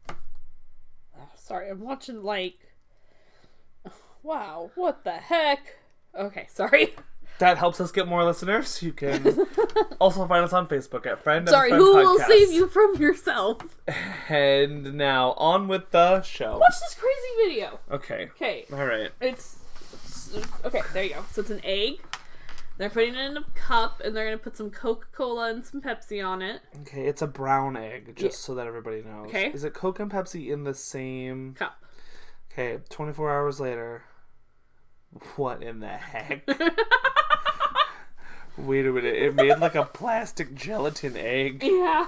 Oh, 0.08 1.28
sorry, 1.36 1.68
I'm 1.68 1.80
watching 1.80 2.22
like. 2.22 2.58
Wow, 4.22 4.70
what 4.74 5.04
the 5.04 5.12
heck? 5.12 5.76
Okay, 6.18 6.46
sorry. 6.48 6.94
That 7.40 7.58
helps 7.58 7.80
us 7.80 7.90
get 7.90 8.06
more 8.06 8.22
listeners. 8.24 8.80
You 8.82 8.92
can 8.92 9.46
also 10.00 10.26
find 10.28 10.44
us 10.44 10.52
on 10.52 10.68
Facebook 10.68 11.04
at 11.06 11.22
friend. 11.22 11.48
Sorry, 11.48 11.70
friend 11.70 11.82
who 11.82 11.94
will 11.96 12.18
podcast. 12.18 12.26
save 12.28 12.52
you 12.52 12.68
from 12.68 12.94
yourself? 12.96 13.58
And 14.28 14.94
now 14.94 15.32
on 15.32 15.66
with 15.66 15.90
the 15.90 16.22
show. 16.22 16.58
Watch 16.58 16.74
this 16.80 16.94
crazy 16.94 17.48
video. 17.54 17.80
Okay. 17.90 18.28
Okay, 18.36 18.64
All 18.72 18.86
right. 18.86 19.10
it's, 19.20 19.58
it's 20.32 20.64
okay. 20.64 20.82
There 20.92 21.02
you 21.04 21.14
go. 21.14 21.24
So 21.32 21.40
it's 21.40 21.50
an 21.50 21.60
egg. 21.64 21.94
They're 22.76 22.90
putting 22.90 23.14
it 23.14 23.20
in 23.30 23.36
a 23.36 23.44
cup, 23.54 24.00
and 24.04 24.16
they're 24.16 24.24
gonna 24.24 24.38
put 24.38 24.56
some 24.56 24.70
Coca 24.70 25.06
Cola 25.12 25.50
and 25.50 25.64
some 25.64 25.80
Pepsi 25.80 26.24
on 26.26 26.42
it. 26.42 26.60
Okay, 26.82 27.06
it's 27.06 27.22
a 27.22 27.26
brown 27.28 27.76
egg, 27.76 28.14
just 28.16 28.20
Yeah. 28.22 28.30
so 28.46 28.54
that 28.56 28.66
everybody 28.66 29.02
knows. 29.02 29.26
Okay. 29.28 29.46
Is 29.52 29.62
it 29.62 29.74
Coke 29.74 30.00
and 30.00 30.10
Pepsi 30.10 30.48
in 30.52 30.64
the 30.64 30.74
same? 30.74 31.54
Cup. 31.54 31.80
Okay, 32.52 32.78
24 32.88 33.30
hours 33.30 33.60
later. 33.60 34.02
What 35.36 35.62
in 35.62 35.80
the 35.80 35.88
heck? 35.88 36.46
Wait 38.56 38.86
a 38.86 38.92
minute. 38.92 39.14
It 39.14 39.34
made 39.34 39.58
like 39.58 39.74
a 39.74 39.84
plastic 39.84 40.54
gelatin 40.54 41.16
egg. 41.16 41.62
Yeah. 41.64 42.06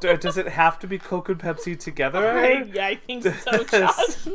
Does 0.00 0.36
it 0.38 0.48
have 0.48 0.78
to 0.80 0.86
be 0.86 0.98
Coke 0.98 1.28
and 1.28 1.38
Pepsi 1.40 1.76
together? 1.78 2.22
yeah, 2.72 2.86
I 2.86 2.94
think 2.96 3.24
so, 3.42 3.64
Josh. 3.64 4.28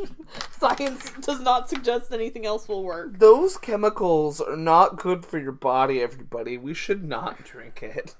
Science 0.50 1.12
does 1.22 1.40
not 1.40 1.68
suggest 1.70 2.12
anything 2.12 2.44
else 2.44 2.68
will 2.68 2.82
work. 2.84 3.18
Those 3.18 3.56
chemicals 3.56 4.40
are 4.40 4.56
not 4.56 4.98
good 4.98 5.24
for 5.24 5.38
your 5.38 5.52
body, 5.52 6.00
everybody. 6.02 6.58
We 6.58 6.74
should 6.74 7.04
not 7.04 7.44
drink 7.44 7.82
it. 7.82 8.14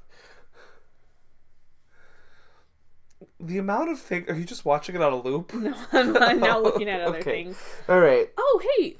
The 3.40 3.58
amount 3.58 3.90
of 3.90 3.98
things. 3.98 4.28
Are 4.30 4.34
you 4.36 4.44
just 4.44 4.64
watching 4.64 4.94
it 4.94 5.02
on 5.02 5.12
a 5.12 5.20
loop? 5.20 5.52
No, 5.52 5.74
I'm, 5.92 6.16
I'm 6.16 6.40
now 6.40 6.60
looking 6.60 6.88
at 6.88 7.00
other 7.06 7.18
Okay. 7.18 7.30
things. 7.44 7.58
Alright. 7.88 8.30
Oh, 8.38 8.62
hey! 8.78 8.96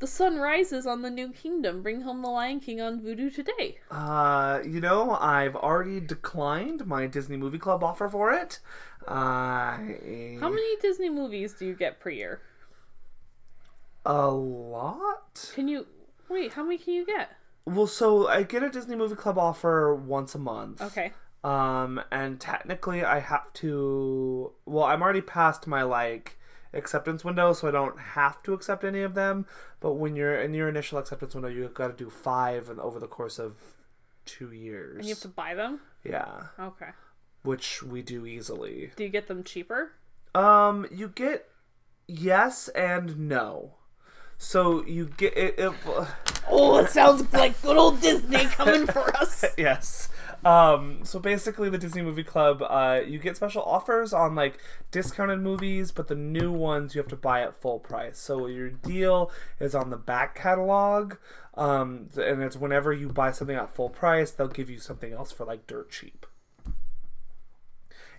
The 0.00 0.06
sun 0.06 0.36
rises 0.36 0.86
on 0.86 1.02
the 1.02 1.10
new 1.10 1.32
kingdom. 1.32 1.82
Bring 1.82 2.02
home 2.02 2.22
the 2.22 2.28
Lion 2.28 2.60
King 2.60 2.80
on 2.80 3.00
Vudu 3.00 3.34
today. 3.34 3.78
Uh, 3.90 4.60
you 4.64 4.80
know, 4.80 5.16
I've 5.20 5.56
already 5.56 5.98
declined 5.98 6.86
my 6.86 7.06
Disney 7.06 7.36
Movie 7.36 7.58
Club 7.58 7.82
offer 7.82 8.08
for 8.08 8.32
it. 8.32 8.60
Uh, 9.08 9.76
How 9.76 10.48
many 10.48 10.76
Disney 10.80 11.10
movies 11.10 11.54
do 11.54 11.66
you 11.66 11.74
get 11.74 11.98
per 11.98 12.10
year? 12.10 12.40
A 14.06 14.30
lot? 14.30 15.50
Can 15.54 15.66
you 15.66 15.86
wait? 16.28 16.52
How 16.52 16.62
many 16.62 16.78
can 16.78 16.94
you 16.94 17.04
get? 17.04 17.30
Well, 17.66 17.88
so 17.88 18.28
I 18.28 18.44
get 18.44 18.62
a 18.62 18.70
Disney 18.70 18.94
Movie 18.94 19.16
Club 19.16 19.36
offer 19.36 19.94
once 19.94 20.34
a 20.34 20.38
month. 20.38 20.80
Okay. 20.80 21.12
Um, 21.42 22.00
and 22.12 22.40
technically, 22.40 23.04
I 23.04 23.18
have 23.18 23.52
to. 23.54 24.52
Well, 24.64 24.84
I'm 24.84 25.02
already 25.02 25.20
past 25.20 25.66
my 25.66 25.82
like 25.82 26.38
acceptance 26.72 27.24
window, 27.24 27.52
so 27.52 27.68
I 27.68 27.70
don't 27.70 27.98
have 27.98 28.42
to 28.44 28.52
accept 28.52 28.84
any 28.84 29.02
of 29.02 29.14
them. 29.14 29.46
But 29.80 29.94
when 29.94 30.16
you're 30.16 30.40
in 30.40 30.54
your 30.54 30.68
initial 30.68 30.98
acceptance 30.98 31.34
window, 31.34 31.48
you've 31.48 31.74
got 31.74 31.88
to 31.88 31.92
do 32.04 32.10
five 32.10 32.68
and 32.68 32.80
over 32.80 32.98
the 32.98 33.06
course 33.06 33.38
of 33.38 33.54
two 34.24 34.52
years. 34.52 34.96
And 34.98 35.04
you 35.06 35.10
have 35.14 35.22
to 35.22 35.28
buy 35.28 35.54
them. 35.54 35.80
Yeah, 36.04 36.48
Okay. 36.58 36.90
which 37.42 37.82
we 37.82 38.02
do 38.02 38.26
easily. 38.26 38.90
Do 38.96 39.04
you 39.04 39.08
get 39.08 39.28
them 39.28 39.44
cheaper? 39.44 39.92
Um, 40.34 40.86
you 40.90 41.08
get 41.08 41.46
yes 42.06 42.68
and 42.68 43.28
no. 43.28 43.74
So 44.36 44.84
you 44.86 45.10
get 45.16 45.36
it. 45.36 45.58
it 45.58 45.72
Oh, 46.50 46.78
it 46.78 46.90
sounds 46.90 47.30
like 47.32 47.60
good 47.62 47.76
old 47.76 48.00
Disney 48.00 48.44
coming 48.46 48.86
for 48.86 49.14
us. 49.16 49.44
yes. 49.58 50.08
Um, 50.44 51.00
so 51.04 51.18
basically, 51.18 51.68
the 51.68 51.78
Disney 51.78 52.02
Movie 52.02 52.22
Club, 52.22 52.62
uh, 52.62 53.00
you 53.06 53.18
get 53.18 53.36
special 53.36 53.62
offers 53.62 54.12
on 54.12 54.34
like 54.34 54.58
discounted 54.90 55.40
movies, 55.40 55.90
but 55.90 56.08
the 56.08 56.14
new 56.14 56.52
ones 56.52 56.94
you 56.94 57.00
have 57.00 57.08
to 57.08 57.16
buy 57.16 57.42
at 57.42 57.60
full 57.60 57.80
price. 57.80 58.18
So 58.18 58.46
your 58.46 58.70
deal 58.70 59.30
is 59.58 59.74
on 59.74 59.90
the 59.90 59.96
back 59.96 60.36
catalog, 60.36 61.14
um, 61.54 62.08
and 62.16 62.42
it's 62.42 62.56
whenever 62.56 62.92
you 62.92 63.08
buy 63.08 63.32
something 63.32 63.56
at 63.56 63.74
full 63.74 63.90
price, 63.90 64.30
they'll 64.30 64.48
give 64.48 64.70
you 64.70 64.78
something 64.78 65.12
else 65.12 65.32
for 65.32 65.44
like 65.44 65.66
dirt 65.66 65.90
cheap. 65.90 66.24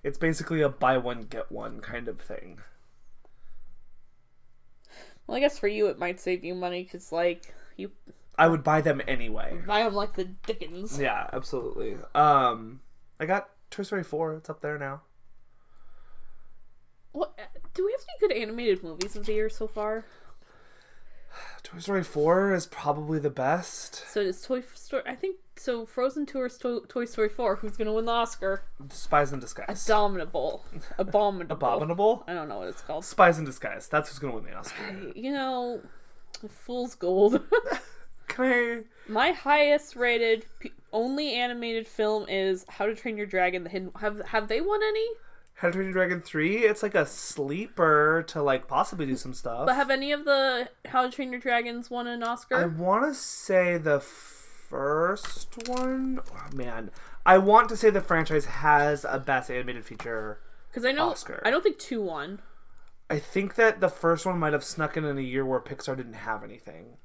It's 0.03 0.17
basically 0.17 0.61
a 0.61 0.69
buy 0.69 0.97
one 0.97 1.23
get 1.23 1.51
one 1.51 1.79
kind 1.79 2.07
of 2.07 2.19
thing. 2.19 2.59
Well, 5.25 5.37
I 5.37 5.41
guess 5.41 5.59
for 5.59 5.67
you 5.67 5.87
it 5.87 5.99
might 5.99 6.19
save 6.19 6.43
you 6.43 6.55
money 6.55 6.83
because 6.83 7.11
like 7.11 7.53
you 7.77 7.91
I 8.39 8.47
would 8.47 8.63
buy 8.63 8.81
them 8.81 9.01
anyway. 9.07 9.59
buy 9.67 9.83
them 9.83 9.93
like 9.93 10.15
the 10.15 10.23
Dickens. 10.23 10.97
Yeah, 10.99 11.29
absolutely. 11.33 11.97
Um, 12.15 12.79
I 13.19 13.25
got 13.25 13.49
Toy 13.69 13.83
Story 13.83 14.03
four. 14.03 14.33
It's 14.33 14.49
up 14.49 14.61
there 14.61 14.77
now. 14.77 15.01
What? 17.11 17.37
Do 17.73 17.85
we 17.85 17.91
have 17.91 18.01
any 18.01 18.27
good 18.27 18.41
animated 18.41 18.81
movies 18.83 19.15
of 19.15 19.25
the 19.25 19.33
year 19.33 19.49
so 19.49 19.67
far? 19.67 20.05
Toy 21.63 21.79
Story 21.79 22.03
4 22.03 22.53
is 22.53 22.65
probably 22.65 23.19
the 23.19 23.29
best. 23.29 24.03
So 24.09 24.21
it's 24.21 24.41
Toy 24.45 24.61
Story. 24.73 25.03
I 25.05 25.15
think 25.15 25.37
so. 25.57 25.85
Frozen 25.85 26.25
Two 26.25 26.39
or 26.39 26.49
Toy 26.49 27.05
Story 27.05 27.29
Four. 27.29 27.57
Who's 27.57 27.75
gonna 27.77 27.93
win 27.93 28.05
the 28.05 28.11
Oscar? 28.11 28.63
Spies 28.89 29.33
in 29.33 29.39
Disguise. 29.39 29.85
Abominable. 29.85 30.65
Abominable. 30.97 31.55
Abominable? 31.55 32.23
I 32.27 32.33
don't 32.33 32.47
know 32.47 32.59
what 32.59 32.69
it's 32.69 32.81
called. 32.81 33.05
Spies 33.05 33.37
in 33.37 33.45
Disguise. 33.45 33.87
That's 33.87 34.09
who's 34.09 34.19
going 34.19 34.33
to 34.33 34.39
win 34.39 34.49
the 34.51 34.57
Oscar. 34.57 35.11
You 35.15 35.33
know, 35.33 35.81
Fool's 36.47 36.95
Gold. 36.95 37.41
My 39.07 39.31
highest 39.31 39.95
rated 39.95 40.45
p- 40.59 40.71
only 40.93 41.33
animated 41.33 41.87
film 41.87 42.25
is 42.29 42.65
How 42.69 42.85
to 42.85 42.95
Train 42.95 43.17
Your 43.17 43.25
Dragon: 43.25 43.63
The 43.63 43.69
Hidden. 43.69 43.91
Have 43.99 44.21
Have 44.27 44.47
they 44.47 44.61
won 44.61 44.81
any? 44.83 45.07
How 45.55 45.67
to 45.67 45.73
Train 45.73 45.87
Your 45.87 45.93
Dragon 45.93 46.21
3? 46.21 46.59
It's 46.59 46.81
like 46.81 46.95
a 46.95 47.05
sleeper 47.05 48.23
to 48.29 48.41
like 48.41 48.67
possibly 48.69 49.05
do 49.05 49.17
some 49.17 49.33
stuff. 49.33 49.65
But 49.65 49.75
have 49.75 49.89
any 49.89 50.13
of 50.13 50.23
the 50.23 50.69
How 50.85 51.03
to 51.03 51.11
Train 51.11 51.31
Your 51.31 51.41
Dragons 51.41 51.89
won 51.89 52.07
an 52.07 52.23
Oscar? 52.23 52.55
I 52.55 52.65
want 52.65 53.05
to 53.05 53.13
say 53.13 53.77
the 53.77 53.99
first 53.99 55.67
one. 55.67 56.21
Oh, 56.31 56.55
man. 56.55 56.91
I 57.25 57.39
want 57.39 57.67
to 57.69 57.77
say 57.77 57.89
the 57.89 57.99
franchise 57.99 58.45
has 58.45 59.05
a 59.07 59.19
best 59.19 59.51
animated 59.51 59.83
feature. 59.83 60.39
Because 60.69 60.85
I 60.85 60.93
know 60.93 61.09
Oscar. 61.09 61.41
I 61.43 61.51
don't 61.51 61.61
think 61.63 61.77
two 61.77 62.01
won. 62.01 62.39
I 63.09 63.19
think 63.19 63.55
that 63.55 63.81
the 63.81 63.89
first 63.89 64.25
one 64.25 64.39
might 64.39 64.53
have 64.53 64.63
snuck 64.63 64.95
in 64.95 65.03
in 65.03 65.17
a 65.17 65.21
year 65.21 65.45
where 65.45 65.59
Pixar 65.59 65.97
didn't 65.97 66.13
have 66.13 66.43
anything. 66.43 66.97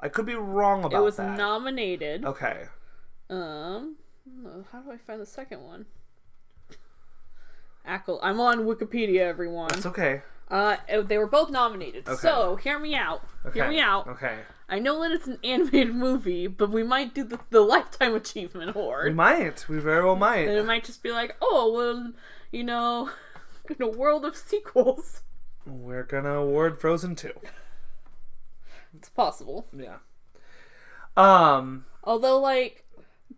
I 0.00 0.08
could 0.08 0.26
be 0.26 0.34
wrong 0.34 0.80
about 0.80 0.92
that. 0.92 0.98
It 0.98 1.04
was 1.04 1.16
that. 1.16 1.36
nominated. 1.36 2.24
Okay. 2.24 2.64
Um, 3.30 3.96
how 4.72 4.80
do 4.80 4.92
I 4.92 4.96
find 4.96 5.20
the 5.20 5.26
second 5.26 5.62
one? 5.62 5.86
Ackle. 7.86 8.20
I'm 8.22 8.40
on 8.40 8.60
Wikipedia, 8.60 9.20
everyone. 9.20 9.70
It's 9.72 9.86
okay. 9.86 10.22
Uh, 10.50 10.76
they 11.04 11.18
were 11.18 11.26
both 11.26 11.50
nominated. 11.50 12.08
Okay. 12.08 12.16
So 12.16 12.56
hear 12.56 12.78
me 12.78 12.94
out. 12.94 13.22
Okay. 13.44 13.58
Hear 13.58 13.68
me 13.68 13.80
out. 13.80 14.06
Okay. 14.08 14.38
I 14.68 14.78
know 14.78 15.02
that 15.02 15.12
it's 15.12 15.26
an 15.26 15.38
animated 15.42 15.94
movie, 15.94 16.46
but 16.46 16.70
we 16.70 16.82
might 16.82 17.14
do 17.14 17.24
the, 17.24 17.40
the 17.50 17.60
Lifetime 17.60 18.14
Achievement 18.14 18.76
award. 18.76 19.06
We 19.06 19.14
might. 19.14 19.66
We 19.68 19.78
very 19.78 20.04
well 20.04 20.16
might. 20.16 20.46
And 20.48 20.56
it 20.56 20.66
might 20.66 20.84
just 20.84 21.02
be 21.02 21.10
like, 21.10 21.36
oh, 21.40 21.72
well, 21.74 22.12
you 22.52 22.64
know, 22.64 23.10
in 23.68 23.82
a 23.82 23.88
world 23.88 24.24
of 24.24 24.36
sequels, 24.36 25.22
We're 25.66 26.02
gonna 26.04 26.34
award 26.34 26.80
Frozen 26.80 27.16
2. 27.16 27.32
It's 28.96 29.08
possible. 29.08 29.66
Yeah. 29.76 29.96
Um. 31.16 31.84
Although, 32.04 32.40
like, 32.40 32.84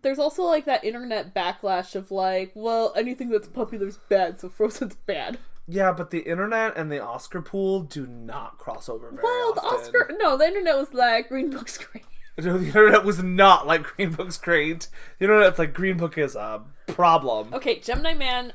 there's 0.01 0.19
also 0.19 0.43
like 0.43 0.65
that 0.65 0.83
internet 0.83 1.33
backlash 1.33 1.95
of 1.95 2.11
like, 2.11 2.51
well, 2.55 2.93
anything 2.95 3.29
that's 3.29 3.47
popular 3.47 3.87
is 3.87 3.97
bad, 4.09 4.39
so 4.39 4.49
Frozen's 4.49 4.95
bad. 4.95 5.37
Yeah, 5.67 5.91
but 5.91 6.09
the 6.11 6.19
internet 6.19 6.75
and 6.75 6.91
the 6.91 7.01
Oscar 7.01 7.41
pool 7.41 7.81
do 7.81 8.05
not 8.05 8.57
cross 8.57 8.89
over 8.89 9.09
very 9.09 9.23
Well, 9.23 9.53
the 9.53 9.61
often. 9.61 9.79
Oscar, 9.79 10.11
no, 10.19 10.35
the 10.37 10.45
internet 10.45 10.75
was 10.75 10.93
like, 10.93 11.29
Green 11.29 11.49
Book's 11.49 11.77
great. 11.77 12.03
No, 12.37 12.57
the 12.57 12.67
internet 12.67 13.03
was 13.03 13.21
not 13.21 13.67
like 13.67 13.83
Green 13.83 14.11
Book's 14.13 14.37
great. 14.37 14.87
The 15.19 15.25
internet's 15.25 15.59
like 15.59 15.73
Green 15.73 15.97
Book 15.97 16.17
is 16.17 16.35
a 16.35 16.61
problem. 16.87 17.53
Okay, 17.53 17.79
Gemini 17.79 18.13
Man. 18.13 18.53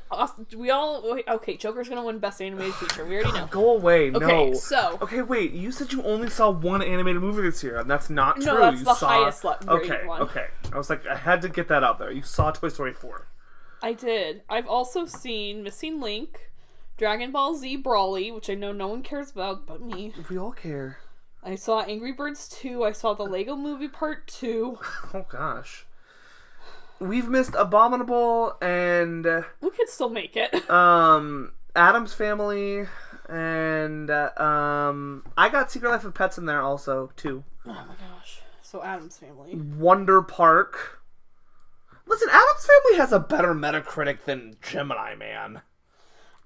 We 0.55 0.71
all 0.71 1.17
okay. 1.27 1.55
Joker's 1.57 1.87
gonna 1.87 2.03
win 2.03 2.19
Best 2.19 2.41
Animated 2.41 2.73
Feature. 2.79 3.05
We 3.05 3.15
already 3.15 3.31
know. 3.37 3.47
Go 3.47 3.75
away. 3.75 4.11
Okay, 4.11 4.49
no. 4.49 4.53
so- 4.55 4.97
Okay, 5.01 5.21
wait. 5.21 5.51
You 5.53 5.71
said 5.71 5.93
you 5.93 6.01
only 6.03 6.29
saw 6.29 6.49
one 6.49 6.81
animated 6.81 7.21
movie 7.21 7.43
this 7.43 7.63
year, 7.63 7.77
and 7.79 7.89
that's 7.89 8.09
not 8.09 8.37
true. 8.37 8.45
No, 8.45 8.59
that's 8.59 8.79
you 8.79 8.85
the 8.85 8.95
saw... 8.95 9.07
highest 9.07 9.45
Okay, 9.45 10.05
one. 10.05 10.21
okay. 10.23 10.47
I 10.73 10.77
was 10.77 10.89
like, 10.89 11.05
I 11.07 11.15
had 11.15 11.41
to 11.43 11.49
get 11.49 11.67
that 11.69 11.83
out 11.83 11.99
there. 11.99 12.11
You 12.11 12.23
saw 12.23 12.51
Toy 12.51 12.69
Story 12.69 12.93
4. 12.93 13.27
I 13.81 13.93
did. 13.93 14.41
I've 14.49 14.67
also 14.67 15.05
seen 15.05 15.63
Missing 15.63 16.01
Link, 16.01 16.49
Dragon 16.97 17.31
Ball 17.31 17.55
Z 17.55 17.83
Broly, 17.83 18.33
which 18.33 18.49
I 18.49 18.55
know 18.55 18.71
no 18.71 18.87
one 18.87 19.03
cares 19.03 19.29
about 19.31 19.67
but 19.67 19.81
me. 19.81 20.13
We 20.29 20.37
all 20.37 20.51
care. 20.51 20.97
I 21.47 21.55
saw 21.55 21.79
Angry 21.81 22.11
Birds 22.11 22.49
2. 22.49 22.83
I 22.83 22.91
saw 22.91 23.13
the 23.13 23.23
Lego 23.23 23.55
Movie 23.55 23.87
Part 23.87 24.27
2. 24.27 24.77
Oh 25.13 25.25
gosh. 25.29 25.85
We've 26.99 27.29
missed 27.29 27.55
Abominable 27.57 28.57
and 28.61 29.25
uh, 29.25 29.43
We 29.61 29.69
could 29.69 29.87
still 29.87 30.09
make 30.09 30.35
it. 30.35 30.69
um 30.69 31.53
Addams 31.73 32.13
Family 32.13 32.85
and 33.29 34.09
uh, 34.09 34.31
um 34.35 35.23
I 35.37 35.47
got 35.47 35.71
Secret 35.71 35.89
Life 35.89 36.03
of 36.03 36.13
Pets 36.13 36.37
in 36.37 36.45
there 36.45 36.61
also 36.61 37.11
too. 37.15 37.45
Oh 37.65 37.69
my 37.69 37.95
gosh. 37.95 38.41
So 38.61 38.83
Addams 38.83 39.17
Family. 39.17 39.55
Wonder 39.55 40.21
Park. 40.21 41.01
Listen, 42.05 42.27
Addams 42.29 42.65
Family 42.65 42.97
has 42.97 43.13
a 43.13 43.19
better 43.19 43.53
Metacritic 43.53 44.25
than 44.25 44.57
Gemini 44.61 45.15
Man. 45.15 45.61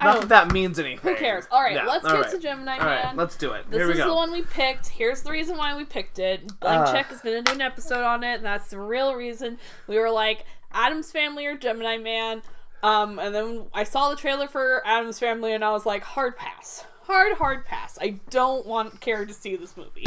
I 0.01 0.05
Not 0.05 0.13
don't- 0.13 0.29
that 0.29 0.47
that 0.47 0.53
means 0.53 0.79
anything. 0.79 0.97
Who 1.09 1.15
cares? 1.15 1.45
All 1.51 1.61
right, 1.61 1.75
let's 1.85 2.03
all 2.03 2.11
get 2.11 2.21
right. 2.21 2.31
to 2.31 2.39
Gemini 2.39 2.77
All 2.79 2.85
right, 2.85 3.03
Man. 3.05 3.15
let's 3.17 3.37
do 3.37 3.51
it. 3.53 3.69
This 3.69 3.77
Here 3.77 3.85
we 3.87 3.93
is 3.93 3.99
go. 3.99 4.07
the 4.07 4.15
one 4.15 4.31
we 4.31 4.41
picked. 4.41 4.87
Here's 4.87 5.21
the 5.21 5.31
reason 5.31 5.57
why 5.57 5.75
we 5.77 5.85
picked 5.85 6.17
it. 6.19 6.59
Blank 6.59 6.87
Uh. 6.87 6.91
Check 6.91 7.11
is 7.11 7.21
going 7.21 7.43
to 7.43 7.49
do 7.51 7.55
an 7.55 7.61
episode 7.61 8.03
on 8.03 8.23
it, 8.23 8.35
and 8.35 8.45
that's 8.45 8.71
the 8.71 8.79
real 8.79 9.13
reason. 9.15 9.59
We 9.87 9.99
were 9.99 10.09
like, 10.09 10.45
Addams 10.73 11.11
Family 11.11 11.45
or 11.45 11.55
Gemini 11.55 11.97
Man. 11.97 12.41
Um, 12.83 13.19
and 13.19 13.35
then 13.35 13.65
I 13.75 13.83
saw 13.83 14.09
the 14.09 14.15
trailer 14.15 14.47
for 14.47 14.81
Addams 14.87 15.19
Family, 15.19 15.53
and 15.53 15.63
I 15.63 15.71
was 15.71 15.85
like, 15.85 16.03
hard 16.03 16.35
pass. 16.35 16.85
Hard, 17.05 17.33
hard 17.37 17.65
pass. 17.65 17.97
I 17.99 18.19
don't 18.29 18.65
want 18.65 19.01
care 19.01 19.25
to 19.25 19.33
see 19.33 19.55
this 19.55 19.75
movie. 19.75 20.05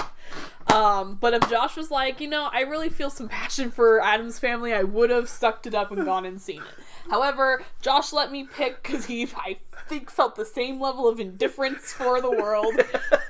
Um, 0.72 1.16
but 1.20 1.34
if 1.34 1.48
Josh 1.50 1.76
was 1.76 1.90
like, 1.90 2.20
you 2.20 2.28
know, 2.28 2.48
I 2.52 2.60
really 2.60 2.88
feel 2.88 3.10
some 3.10 3.28
passion 3.28 3.70
for 3.70 4.00
Addams 4.00 4.38
Family, 4.38 4.72
I 4.72 4.84
would 4.84 5.10
have 5.10 5.28
sucked 5.28 5.66
it 5.66 5.74
up 5.74 5.90
and 5.92 6.04
gone 6.04 6.24
and 6.24 6.40
seen 6.40 6.62
it. 6.62 6.84
However, 7.10 7.64
Josh 7.82 8.12
let 8.12 8.32
me 8.32 8.44
pick 8.46 8.82
because 8.82 9.06
he, 9.06 9.28
I 9.36 9.58
think, 9.88 10.10
felt 10.10 10.36
the 10.36 10.46
same 10.46 10.80
level 10.80 11.08
of 11.08 11.20
indifference 11.20 11.92
for 11.92 12.20
the 12.20 12.30
world. 12.30 12.74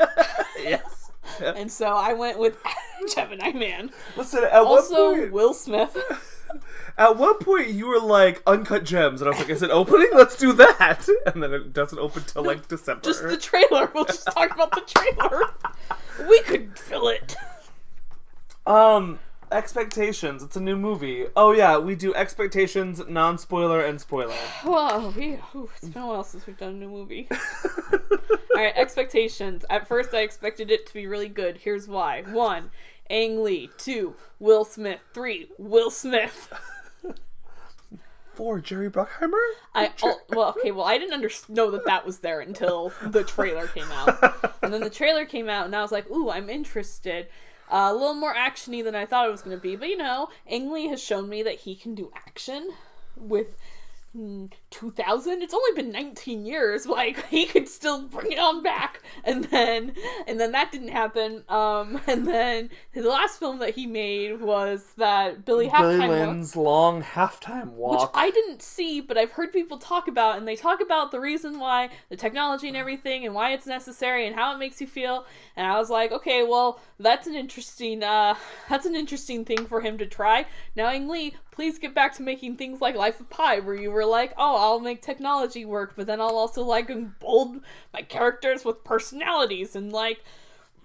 yes. 0.59 1.11
And 1.41 1.73
so 1.73 1.87
I 1.87 2.13
went 2.13 2.39
with 2.39 2.57
Gemini 3.15 3.53
Man. 3.53 3.91
Listen, 4.17 4.45
at 4.45 4.53
Also, 4.53 5.15
point, 5.15 5.33
Will 5.33 5.55
Smith. 5.55 5.97
at 6.99 7.17
one 7.17 7.39
point 7.39 7.69
you 7.69 7.87
were 7.87 8.01
like 8.01 8.43
uncut 8.47 8.85
gems, 8.85 9.21
and 9.21 9.29
I 9.29 9.33
was 9.33 9.41
like, 9.41 9.51
"Is 9.51 9.63
it 9.63 9.71
opening? 9.71 10.11
Let's 10.15 10.37
do 10.37 10.53
that." 10.55 11.09
And 11.27 11.43
then 11.43 11.53
it 11.53 11.73
doesn't 11.73 11.99
open 11.99 12.23
till 12.25 12.45
like 12.45 12.69
December. 12.69 13.03
Just 13.03 13.23
the 13.23 13.37
trailer. 13.37 13.91
We'll 13.95 14.05
just 14.05 14.27
talk 14.27 14.55
about 14.55 14.73
the 14.73 14.83
trailer. 14.83 15.55
We 16.29 16.41
could 16.43 16.79
fill 16.79 17.09
it. 17.09 17.35
Um, 18.67 19.19
expectations. 19.51 20.43
It's 20.43 20.57
a 20.57 20.61
new 20.61 20.77
movie. 20.77 21.27
Oh 21.37 21.53
yeah, 21.53 21.79
we 21.79 21.95
do 21.95 22.15
expectations, 22.15 23.01
non-spoiler, 23.09 23.81
and 23.81 24.01
spoiler. 24.01 24.35
Whoa, 24.63 25.13
we, 25.17 25.39
ooh, 25.55 25.71
it's 25.77 25.89
been 25.89 26.03
a 26.03 26.07
while 26.07 26.25
since 26.25 26.47
we've 26.47 26.59
done 26.59 26.71
a 26.71 26.77
new 26.77 26.89
movie. 26.89 27.29
Alright, 28.57 28.77
expectations. 28.77 29.65
At 29.69 29.87
first, 29.89 30.15
I 30.15 30.21
expected 30.21 30.71
it 30.71 30.87
to 30.87 30.95
be 30.95 31.07
really 31.07 31.29
good. 31.29 31.59
Here's 31.59 31.89
why. 31.89 32.23
One, 32.23 32.71
Ang 33.11 33.43
Lee. 33.43 33.71
Two, 33.79 34.15
Will 34.39 34.65
Smith. 34.65 35.01
Three, 35.13 35.49
Will 35.59 35.91
Smith. 35.91 36.53
Four, 38.35 38.59
Jerry 38.59 38.91
Bruckheimer. 38.91 39.53
I 39.75 39.93
oh, 40.03 40.19
well 40.31 40.55
okay 40.59 40.73
well 40.73 40.85
I 40.85 40.99
didn't 40.99 41.15
under- 41.15 41.31
know 41.49 41.71
that 41.71 41.85
that 41.85 42.05
was 42.05 42.19
there 42.19 42.41
until 42.41 42.93
the 43.01 43.23
trailer 43.23 43.69
came 43.69 43.91
out, 43.93 44.57
and 44.63 44.75
then 44.75 44.81
the 44.81 44.91
trailer 44.91 45.25
came 45.25 45.49
out, 45.49 45.67
and 45.67 45.77
I 45.77 45.83
was 45.83 45.93
like, 45.93 46.11
ooh, 46.11 46.31
I'm 46.31 46.51
interested. 46.51 47.29
Uh, 47.71 47.89
a 47.91 47.93
little 47.93 48.15
more 48.15 48.35
actiony 48.35 48.83
than 48.83 48.95
I 48.95 49.07
thought 49.07 49.27
it 49.29 49.31
was 49.31 49.43
going 49.43 49.57
to 49.57 49.63
be, 49.63 49.77
but 49.77 49.89
you 49.89 49.97
know, 49.97 50.29
Ang 50.51 50.73
Lee 50.73 50.89
has 50.89 51.01
shown 51.01 51.29
me 51.29 51.43
that 51.45 51.61
he 51.61 51.77
can 51.77 51.95
do 51.95 52.11
action 52.15 52.71
with. 53.17 53.57
Mm, 54.17 54.51
2000 54.71 55.43
it's 55.43 55.55
only 55.55 55.83
been 55.83 55.91
19 55.91 56.47
years 56.47 56.87
like 56.99 57.27
he 57.29 57.47
could 57.47 57.69
still 57.69 58.03
bring 58.03 58.33
it 58.33 58.39
on 58.39 58.63
back 58.63 59.03
and 59.25 59.45
then 59.45 59.93
and 60.27 60.39
then 60.39 60.53
that 60.53 60.71
didn't 60.71 60.89
happen 60.89 61.43
um 61.49 62.01
and 62.07 62.27
then 62.27 62.71
the 62.95 63.03
last 63.03 63.39
film 63.39 63.59
that 63.59 63.75
he 63.75 63.87
made 63.87 64.41
was 64.41 64.93
that 64.97 65.45
billy 65.45 65.65
Billy 65.69 65.71
halftime 65.71 66.09
Walk- 66.09 66.11
Lynn's 66.11 66.57
long 66.57 67.03
halftime 67.03 67.71
walk 67.73 68.01
which. 68.01 68.11
I 68.15 68.31
didn't 68.31 68.63
see, 68.63 69.01
but 69.01 69.17
I've 69.17 69.33
heard 69.33 69.53
people 69.53 69.79
talk 69.79 70.09
about, 70.09 70.39
and 70.39 70.47
they 70.47 70.57
talk 70.57 70.81
about 70.81 71.11
the 71.11 71.21
reason 71.21 71.59
why 71.59 71.91
the 72.09 72.17
technology 72.17 72.69
and 72.69 72.77
everything, 72.77 73.25
and 73.25 73.35
why 73.35 73.53
it's 73.53 73.67
necessary, 73.67 74.27
and 74.27 74.35
how 74.35 74.55
it 74.55 74.59
makes 74.59 74.81
you 74.81 74.87
feel. 74.87 75.27
And 75.57 75.67
I 75.67 75.79
was 75.79 75.91
like, 75.91 76.13
okay, 76.13 76.43
well, 76.43 76.81
that's 76.99 77.27
an 77.27 77.35
interesting, 77.35 78.03
uh, 78.03 78.35
that's 78.69 78.87
an 78.87 78.95
interesting 78.97 79.45
thing 79.45 79.67
for 79.67 79.81
him 79.81 79.99
to 79.99 80.07
try. 80.07 80.47
Now, 80.77 80.89
Ang 80.89 81.09
Lee, 81.09 81.35
please 81.55 81.79
get 81.79 81.95
back 81.95 82.15
to 82.17 82.23
making 82.23 82.57
things 82.57 82.81
like 82.81 82.97
Life 82.97 83.21
of 83.21 83.31
Pi, 83.31 83.61
where 83.61 83.77
you 83.77 83.91
were 83.91 84.05
like, 84.05 84.35
oh, 84.37 84.57
I'll 84.57 84.81
make 84.81 85.01
technology 85.01 85.65
work, 85.65 85.93
but 85.97 86.07
then 86.07 86.21
I'll 86.21 86.37
also 86.37 86.63
like 86.63 86.91
mold 87.23 87.61
my 87.93 88.03
characters 88.03 88.65
with 88.65 88.83
personalities 88.83 89.77
and 89.77 89.93
like 89.93 90.25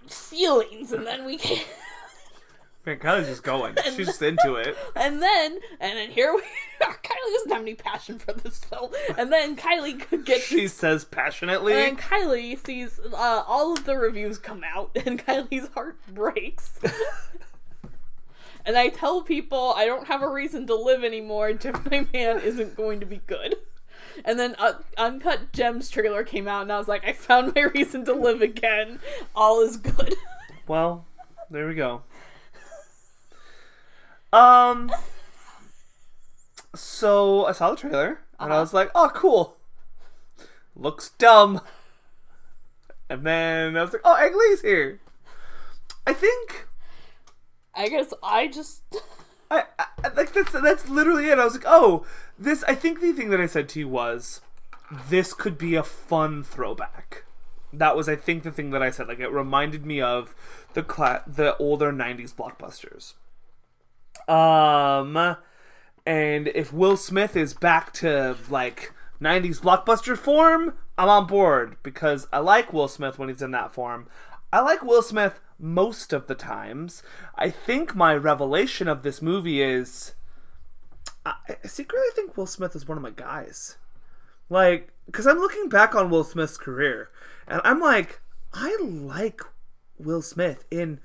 feelings, 0.07 0.91
and 0.91 1.07
then 1.07 1.25
we 1.25 1.37
can. 1.37 1.65
Man, 2.85 2.97
Kylie's 2.97 3.27
just 3.27 3.43
going. 3.43 3.75
She's 3.83 4.07
just 4.07 4.21
into 4.21 4.55
it. 4.55 4.77
And 4.95 5.21
then, 5.21 5.59
and 5.81 5.97
then 5.97 6.11
here 6.11 6.33
we 6.33 6.41
Kylie 6.81 7.33
doesn't 7.33 7.51
have 7.51 7.61
any 7.61 7.75
passion 7.75 8.19
for 8.19 8.31
this 8.31 8.63
film. 8.63 8.91
And 9.17 9.33
then 9.33 9.57
Kylie 9.57 9.99
gets. 10.25 10.45
She 10.45 10.67
says 10.67 11.03
passionately. 11.03 11.73
and 11.73 11.97
then 11.97 12.03
Kylie 12.03 12.63
sees 12.65 12.99
uh, 13.13 13.43
all 13.45 13.73
of 13.73 13.85
the 13.85 13.97
reviews 13.97 14.37
come 14.37 14.63
out, 14.63 14.91
and 15.05 15.23
Kylie's 15.23 15.67
heart 15.73 15.97
breaks. 16.07 16.79
And 18.69 18.77
I 18.77 18.89
tell 18.89 19.23
people 19.23 19.73
I 19.75 19.85
don't 19.87 20.05
have 20.05 20.21
a 20.21 20.29
reason 20.29 20.67
to 20.67 20.75
live 20.75 21.03
anymore. 21.03 21.53
Gemini 21.63 22.05
Man 22.13 22.39
isn't 22.39 22.77
going 22.77 22.99
to 22.99 23.05
be 23.07 23.21
good. 23.25 23.55
And 24.23 24.37
then 24.37 24.55
uh, 24.59 24.73
Uncut 24.95 25.51
Gems 25.53 25.89
trailer 25.89 26.23
came 26.23 26.47
out, 26.47 26.61
and 26.61 26.71
I 26.71 26.77
was 26.77 26.87
like, 26.87 27.03
I 27.03 27.13
found 27.13 27.55
my 27.55 27.61
reason 27.73 28.05
to 28.05 28.13
live 28.13 28.43
again. 28.43 28.99
All 29.35 29.59
is 29.61 29.75
good. 29.77 30.13
Well, 30.67 31.07
there 31.49 31.67
we 31.67 31.73
go. 31.73 32.03
Um. 34.31 34.91
So 36.75 37.45
I 37.45 37.53
saw 37.53 37.71
the 37.71 37.75
trailer 37.77 38.19
and 38.39 38.53
I 38.53 38.55
Uh-huh. 38.55 38.61
was 38.61 38.73
like, 38.75 38.91
"Oh, 38.93 39.09
cool. 39.15 39.57
Looks 40.75 41.09
dumb." 41.17 41.61
And 43.09 43.25
then 43.25 43.75
I 43.75 43.81
was 43.81 43.93
like, 43.93 44.03
"Oh, 44.05 44.15
Ang 44.15 44.37
Lee's 44.37 44.61
here." 44.61 44.99
I 46.05 46.13
think 46.13 46.67
I 47.75 47.89
guess 47.89 48.13
I 48.23 48.47
just. 48.47 48.81
I, 49.51 49.63
I 49.79 50.09
like 50.15 50.33
that's 50.33 50.51
that's 50.51 50.87
literally 50.89 51.29
it. 51.29 51.39
I 51.39 51.45
was 51.45 51.55
like, 51.55 51.63
"Oh, 51.65 52.05
this." 52.37 52.63
I 52.63 52.75
think 52.75 53.01
the 53.01 53.13
thing 53.13 53.29
that 53.29 53.41
I 53.41 53.47
said 53.47 53.67
to 53.69 53.79
you 53.79 53.87
was, 53.87 54.41
"This 55.09 55.33
could 55.33 55.57
be 55.57 55.75
a 55.75 55.83
fun 55.83 56.43
throwback." 56.43 57.23
That 57.71 57.95
was, 57.95 58.09
I 58.09 58.15
think, 58.15 58.43
the 58.43 58.51
thing 58.51 58.71
that 58.71 58.81
I 58.83 58.89
said. 58.91 59.07
Like, 59.07 59.19
it 59.19 59.31
reminded 59.31 59.85
me 59.85 60.01
of 60.01 60.35
the 60.73 60.83
cla- 60.83 61.23
the 61.25 61.57
older 61.57 61.91
'90s 61.91 62.33
blockbusters. 62.33 63.13
Um, 64.31 65.37
and 66.05 66.47
if 66.49 66.71
Will 66.71 66.97
Smith 66.97 67.35
is 67.35 67.53
back 67.53 67.91
to 67.93 68.37
like 68.49 68.93
'90s 69.19 69.59
blockbuster 69.59 70.17
form, 70.17 70.75
I'm 70.97 71.09
on 71.09 71.25
board 71.25 71.77
because 71.81 72.27
I 72.31 72.39
like 72.39 72.71
Will 72.71 72.87
Smith 72.87 73.17
when 73.17 73.29
he's 73.29 73.41
in 73.41 73.51
that 73.51 73.71
form. 73.71 74.07
I 74.51 74.61
like 74.61 74.83
Will 74.83 75.01
Smith 75.01 75.39
most 75.59 76.13
of 76.13 76.27
the 76.27 76.35
times. 76.35 77.03
I 77.35 77.49
think 77.49 77.95
my 77.95 78.15
revelation 78.15 78.87
of 78.87 79.03
this 79.03 79.21
movie 79.21 79.61
is 79.61 80.13
I 81.25 81.35
secretly 81.65 82.07
think 82.15 82.37
Will 82.37 82.47
Smith 82.47 82.75
is 82.75 82.87
one 82.87 82.97
of 82.97 83.03
my 83.03 83.11
guys. 83.11 83.77
Like, 84.49 84.91
because 85.05 85.27
I'm 85.27 85.39
looking 85.39 85.69
back 85.69 85.93
on 85.93 86.09
Will 86.09 86.23
Smith's 86.23 86.57
career, 86.57 87.09
and 87.47 87.61
I'm 87.63 87.79
like, 87.79 88.21
I 88.53 88.77
like 88.81 89.41
Will 89.97 90.21
Smith 90.21 90.65
in 90.71 90.99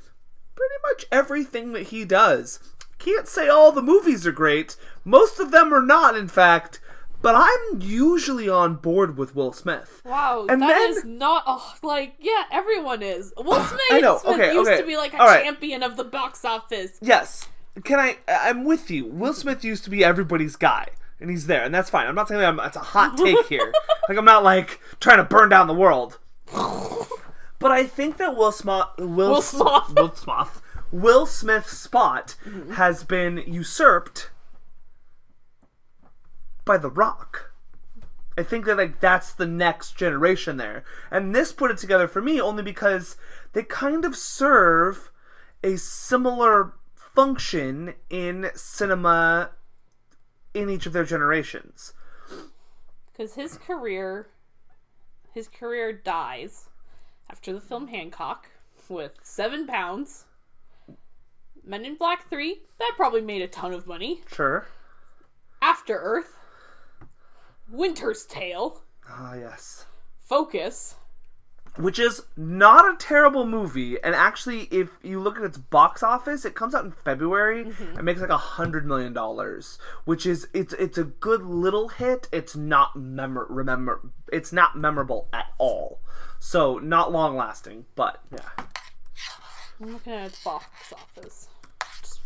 pretty 0.55 0.75
much 0.83 1.05
everything 1.11 1.73
that 1.73 1.89
he 1.89 2.05
does. 2.05 2.61
Can't 2.99 3.29
say 3.29 3.49
all 3.49 3.73
the 3.73 3.83
movies 3.83 4.27
are 4.27 4.33
great. 4.33 4.77
Most 5.05 5.41
of 5.41 5.51
them 5.51 5.75
are 5.75 5.83
not, 5.83 6.17
in 6.17 6.29
fact. 6.29 6.81
But 7.25 7.37
I'm 7.37 7.81
usually 7.81 8.51
on 8.51 8.75
board 8.75 9.17
with 9.17 9.35
Will 9.35 9.51
Smith. 9.51 10.03
Wow, 10.05 10.45
And 10.47 10.61
that 10.61 10.69
then- 10.69 10.91
is 10.91 11.07
not 11.07 11.43
oh, 11.47 11.75
like 11.83 12.17
yeah, 12.19 12.45
everyone 12.53 13.03
is. 13.03 13.33
Will 13.39 13.65
Smith, 13.65 13.81
I 13.91 14.01
know, 14.01 14.19
Smith 14.19 14.35
okay, 14.35 14.53
used 14.53 14.71
okay, 14.71 14.81
to 14.83 14.87
be 14.87 14.99
like 14.99 15.15
a 15.15 15.19
all 15.19 15.27
right. 15.27 15.43
champion 15.43 15.83
of 15.83 15.97
the 15.97 16.05
box 16.05 16.45
office. 16.45 16.99
Yes. 17.01 17.49
Can 17.83 17.99
I? 17.99 18.19
I'm 18.29 18.65
with 18.65 18.91
you. 18.91 19.07
Will 19.07 19.33
Smith 19.33 19.65
used 19.65 19.85
to 19.85 19.91
be 19.91 20.05
everybody's 20.05 20.55
guy, 20.55 20.89
and 21.19 21.31
he's 21.31 21.47
there, 21.47 21.65
and 21.65 21.75
that's 21.75 21.89
fine. 21.89 22.07
I'm 22.07 22.15
not 22.15 22.29
saying 22.29 22.43
that 22.43 22.49
I'm, 22.49 22.61
it's 22.61 22.77
a 22.77 22.81
hot 22.81 23.17
take 23.17 23.47
here. 23.49 23.73
like 24.07 24.19
I'm 24.19 24.27
not 24.27 24.45
like 24.45 24.79
trying 25.01 25.17
to 25.17 25.25
burn 25.25 25.49
down 25.49 25.67
the 25.67 25.73
world. 25.75 26.19
But 27.59 27.73
I 27.73 27.87
think 27.87 28.19
that 28.19 28.37
Will 28.37 28.53
Smith, 28.53 28.85
Will, 28.99 29.09
Will 29.09 29.41
Smith. 29.43 29.95
Will 29.97 30.15
Smith, 30.15 30.63
Will 30.93 31.25
Smith's 31.25 31.79
spot 31.79 32.37
mm-hmm. 32.45 32.73
has 32.73 33.03
been 33.03 33.43
usurped 33.47 34.29
by 36.65 36.79
The 36.79 36.91
Rock. 36.91 37.53
I 38.37 38.43
think 38.43 38.65
that 38.67 38.77
like 38.77 39.01
that's 39.01 39.33
the 39.33 39.47
next 39.47 39.97
generation 39.97 40.57
there. 40.57 40.85
And 41.11 41.35
this 41.35 41.53
put 41.53 41.71
it 41.71 41.79
together 41.79 42.09
for 42.09 42.21
me 42.21 42.41
only 42.41 42.63
because 42.63 43.17
they 43.53 43.63
kind 43.63 44.05
of 44.05 44.17
serve 44.17 45.11
a 45.63 45.77
similar 45.77 46.75
function 46.95 47.95
in 48.11 48.51
cinema 48.55 49.51
in 50.53 50.69
each 50.69 50.87
of 50.87 50.93
their 50.93 51.05
generations. 51.05 51.93
Because 53.13 53.35
his 53.35 53.57
career, 53.57 54.27
his 55.33 55.47
career 55.47 55.93
dies 55.93 56.69
after 57.31 57.53
the 57.53 57.61
film 57.61 57.89
Hancock 57.89 58.49
with 58.89 59.13
seven 59.23 59.67
pounds. 59.67 60.25
Men 61.65 61.85
in 61.85 61.95
Black 61.95 62.29
Three 62.29 62.63
that 62.79 62.93
probably 62.97 63.21
made 63.21 63.43
a 63.43 63.49
ton 63.49 63.73
of 63.73 63.87
money. 63.87 64.23
Sure. 64.31 64.67
After 65.63 65.97
Earth, 65.97 66.35
Winter's 67.77 68.25
Tale, 68.27 68.81
Ah, 69.09 69.35
yes. 69.35 69.85
Focus. 70.21 70.95
which 71.77 71.99
is 71.99 72.23
not 72.37 72.85
a 72.91 72.97
terrible 72.97 73.45
movie. 73.45 74.01
And 74.03 74.15
actually, 74.15 74.63
if 74.71 74.89
you 75.03 75.19
look 75.21 75.37
at 75.39 75.43
its 75.45 75.59
box 75.59 76.03
office, 76.03 76.45
it 76.45 76.55
comes 76.55 76.75
out 76.75 76.85
in 76.85 76.93
February 76.93 77.63
and 77.97 78.03
makes 78.05 78.21
like 78.21 78.31
a 78.31 78.37
hundred 78.39 78.87
million 78.87 79.13
dollars, 79.13 79.79
which 80.05 80.25
is 80.25 80.47
it's 80.55 80.73
it's 80.75 80.97
a 80.99 81.05
good 81.05 81.43
little 81.43 81.89
hit. 81.89 82.29
It's 82.33 82.55
not 82.55 82.95
memor 82.97 83.45
remember 83.51 84.01
it's 84.33 84.53
not 84.53 84.79
memorable 84.79 85.29
at 85.33 85.47
all, 85.59 86.01
so 86.39 86.79
not 86.79 87.11
long 87.13 87.37
lasting. 87.37 87.87
But 87.97 88.23
yeah, 88.33 88.65
I'm 89.81 89.93
looking 89.95 90.13
at 90.13 90.27
its 90.29 90.45
box 90.45 90.67
office. 90.93 91.49
Just, 92.01 92.21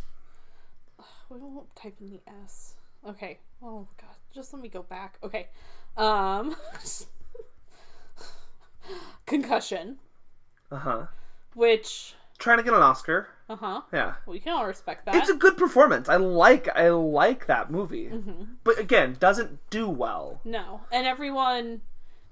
we 1.30 1.38
won't 1.38 1.74
type 1.74 1.96
in 2.00 2.10
the 2.10 2.20
S. 2.44 2.74
Okay. 3.08 3.38
Oh 3.62 3.88
god. 3.98 4.14
Just 4.38 4.52
let 4.52 4.62
me 4.62 4.68
go 4.68 4.84
back. 4.84 5.18
Okay. 5.24 5.48
Um. 5.96 6.54
Concussion, 9.26 9.96
uh 10.70 10.76
huh. 10.76 11.06
which. 11.54 12.14
Trying 12.38 12.58
to 12.58 12.62
get 12.62 12.72
an 12.72 12.82
Oscar. 12.82 13.30
Uh 13.48 13.56
huh. 13.56 13.80
Yeah. 13.92 14.14
We 14.26 14.38
can 14.38 14.52
all 14.52 14.64
respect 14.64 15.06
that. 15.06 15.16
It's 15.16 15.28
a 15.28 15.34
good 15.34 15.56
performance. 15.56 16.08
I 16.08 16.18
like 16.18 16.68
I 16.76 16.90
like 16.90 17.46
that 17.46 17.68
movie, 17.68 18.12
but 18.62 18.78
again, 18.78 19.16
doesn't 19.18 19.58
do 19.70 19.88
well. 19.88 20.40
No, 20.44 20.82
and 20.92 21.04
everyone, 21.04 21.80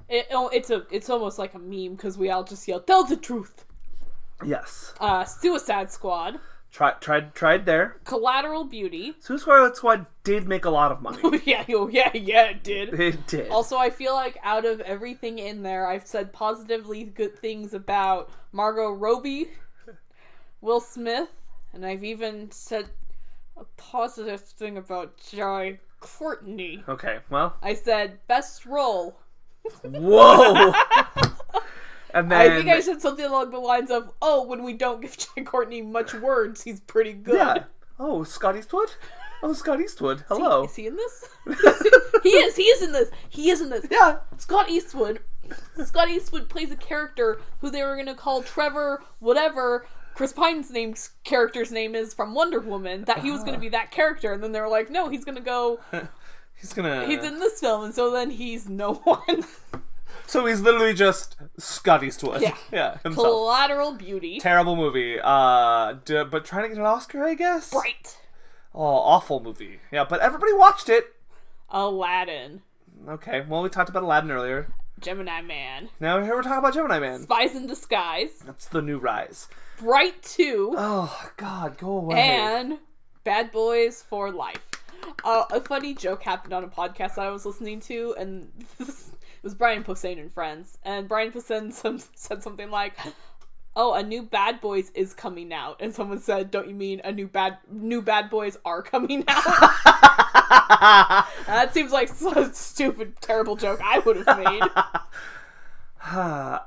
it, 0.08 0.28
oh, 0.30 0.46
it's 0.50 0.70
a, 0.70 0.86
it's 0.92 1.10
almost 1.10 1.40
like 1.40 1.54
a 1.54 1.58
meme 1.58 1.96
because 1.96 2.16
we 2.16 2.30
all 2.30 2.44
just 2.44 2.68
yell, 2.68 2.78
"Tell 2.78 3.02
the 3.04 3.16
truth." 3.16 3.64
Yes, 4.44 4.94
Uh, 5.00 5.24
Suicide 5.24 5.90
Squad, 5.90 6.38
tried 6.76 7.00
tried 7.00 7.34
tried 7.34 7.64
there. 7.64 7.96
Collateral 8.04 8.64
Beauty. 8.64 9.14
Suicide 9.20 9.74
Squad 9.76 10.04
did 10.24 10.46
make 10.46 10.66
a 10.66 10.70
lot 10.70 10.92
of 10.92 11.00
money. 11.00 11.40
yeah, 11.46 11.64
oh, 11.70 11.88
yeah, 11.88 12.10
yeah, 12.12 12.50
it 12.50 12.62
did. 12.62 13.00
It 13.00 13.26
did. 13.26 13.50
Also, 13.50 13.78
I 13.78 13.88
feel 13.88 14.12
like 14.12 14.36
out 14.42 14.66
of 14.66 14.80
everything 14.80 15.38
in 15.38 15.62
there, 15.62 15.86
I've 15.86 16.06
said 16.06 16.34
positively 16.34 17.04
good 17.04 17.38
things 17.38 17.72
about 17.72 18.30
Margot 18.52 18.90
Robbie, 18.90 19.52
Will 20.60 20.80
Smith, 20.80 21.30
and 21.72 21.86
I've 21.86 22.04
even 22.04 22.50
said 22.50 22.90
a 23.56 23.64
positive 23.78 24.42
thing 24.42 24.76
about 24.76 25.16
Jai 25.32 25.78
Courtney. 26.00 26.84
Okay, 26.86 27.20
well, 27.30 27.56
I 27.62 27.72
said 27.72 28.18
best 28.26 28.66
role. 28.66 29.18
whoa. 29.82 30.74
and 32.16 32.32
then 32.32 32.40
I 32.40 32.56
think 32.56 32.70
I 32.70 32.80
said 32.80 33.02
something 33.02 33.26
along 33.26 33.50
the 33.50 33.58
lines 33.58 33.90
of, 33.90 34.10
"Oh, 34.22 34.46
when 34.46 34.64
we 34.64 34.72
don't 34.72 35.02
give 35.02 35.16
Jai 35.36 35.42
Courtney 35.42 35.82
much 35.82 36.14
words, 36.14 36.62
he's 36.62 36.80
pretty 36.80 37.12
good." 37.12 37.36
yeah. 37.36 37.64
Oh, 37.98 38.24
Scott 38.24 38.56
Eastwood. 38.56 38.90
Oh, 39.42 39.52
Scott 39.52 39.80
Eastwood. 39.80 40.24
Hello. 40.28 40.64
Is 40.64 40.76
he 40.76 40.86
in 40.86 40.96
this? 40.96 41.28
he 42.22 42.30
is. 42.30 42.56
He 42.56 42.62
is 42.64 42.82
in 42.82 42.92
this. 42.92 43.10
He 43.28 43.50
is 43.50 43.60
in 43.60 43.68
this. 43.68 43.86
Yeah. 43.90 44.18
Scott 44.38 44.70
Eastwood. 44.70 45.20
Scott 45.84 46.08
Eastwood 46.08 46.48
plays 46.48 46.70
a 46.70 46.76
character 46.76 47.38
who 47.60 47.70
they 47.70 47.82
were 47.82 47.96
gonna 47.96 48.14
call 48.14 48.42
Trevor, 48.42 49.02
whatever. 49.18 49.86
Chris 50.14 50.32
Pine's 50.32 50.70
name 50.70 50.94
character's 51.24 51.70
name 51.70 51.94
is 51.94 52.14
from 52.14 52.34
Wonder 52.34 52.60
Woman. 52.60 53.04
That 53.04 53.18
he 53.18 53.30
was 53.30 53.44
gonna 53.44 53.58
ah. 53.58 53.60
be 53.60 53.68
that 53.68 53.90
character, 53.90 54.32
and 54.32 54.42
then 54.42 54.52
they 54.52 54.60
were 54.60 54.68
like, 54.68 54.90
no, 54.90 55.10
he's 55.10 55.24
gonna 55.24 55.40
go. 55.40 55.80
He's 56.54 56.72
gonna. 56.72 57.06
He's 57.06 57.22
in 57.22 57.38
this 57.38 57.60
film, 57.60 57.84
and 57.84 57.94
so 57.94 58.10
then 58.10 58.30
he's 58.30 58.68
no 58.68 58.94
one. 58.94 59.44
So 60.26 60.44
he's 60.46 60.60
literally 60.60 60.92
just 60.94 61.36
Scott 61.58 62.02
Eastwood. 62.02 62.40
Yeah. 62.42 62.56
Yeah. 62.72 62.98
Himself. 63.02 63.26
Collateral 63.26 63.92
Beauty. 63.92 64.38
Terrible 64.40 64.76
movie. 64.76 65.18
Uh, 65.22 65.94
d- 66.04 66.24
but 66.24 66.44
trying 66.44 66.64
to 66.64 66.68
get 66.68 66.78
an 66.78 66.84
Oscar, 66.84 67.24
I 67.24 67.34
guess. 67.34 67.72
Right. 67.72 68.16
Oh, 68.74 68.82
awful 68.84 69.40
movie. 69.40 69.80
Yeah, 69.92 70.04
but 70.04 70.20
everybody 70.20 70.52
watched 70.52 70.88
it. 70.88 71.14
Aladdin. 71.70 72.62
Okay. 73.08 73.44
Well, 73.46 73.62
we 73.62 73.68
talked 73.68 73.88
about 73.88 74.02
Aladdin 74.02 74.30
earlier. 74.30 74.68
Gemini 75.00 75.42
Man. 75.42 75.90
Now 76.00 76.22
here 76.22 76.34
we're 76.34 76.42
talking 76.42 76.58
about 76.58 76.74
Gemini 76.74 76.98
Man. 76.98 77.20
Spies 77.22 77.54
in 77.54 77.66
Disguise. 77.66 78.38
That's 78.44 78.66
the 78.66 78.80
new 78.82 78.98
rise. 78.98 79.48
Bright 79.78 80.22
2. 80.22 80.74
Oh 80.76 81.30
God, 81.36 81.76
go 81.76 81.90
away. 81.98 82.16
and 82.18 82.78
Bad 83.24 83.52
Boys 83.52 84.02
for 84.02 84.30
Life. 84.30 84.62
Uh, 85.22 85.44
a 85.50 85.60
funny 85.60 85.92
joke 85.94 86.22
happened 86.22 86.54
on 86.54 86.64
a 86.64 86.68
podcast 86.68 87.16
that 87.16 87.26
I 87.26 87.30
was 87.30 87.44
listening 87.44 87.80
to, 87.80 88.14
and 88.18 88.50
it 88.80 88.88
was 89.46 89.54
Brian 89.54 89.84
Posehn 89.84 90.18
and 90.18 90.32
friends. 90.32 90.76
And 90.82 91.08
Brian 91.08 91.30
Posehn 91.30 91.72
some, 91.72 92.00
said 92.14 92.42
something 92.42 92.68
like, 92.68 92.98
"Oh, 93.76 93.94
a 93.94 94.02
new 94.02 94.22
Bad 94.22 94.60
Boys 94.60 94.90
is 94.90 95.14
coming 95.14 95.52
out," 95.52 95.76
and 95.80 95.94
someone 95.94 96.20
said, 96.20 96.50
"Don't 96.50 96.68
you 96.68 96.74
mean 96.74 97.00
a 97.04 97.12
new 97.12 97.28
bad 97.28 97.58
new 97.70 98.02
Bad 98.02 98.28
Boys 98.28 98.58
are 98.64 98.82
coming 98.82 99.24
out?" 99.28 99.44
that 101.46 101.70
seems 101.72 101.92
like 101.92 102.08
such 102.08 102.36
a 102.36 102.52
stupid, 102.52 103.20
terrible 103.20 103.54
joke 103.54 103.80
I 103.82 104.00
would 104.00 104.16
have 104.16 104.38
made. 104.38 104.62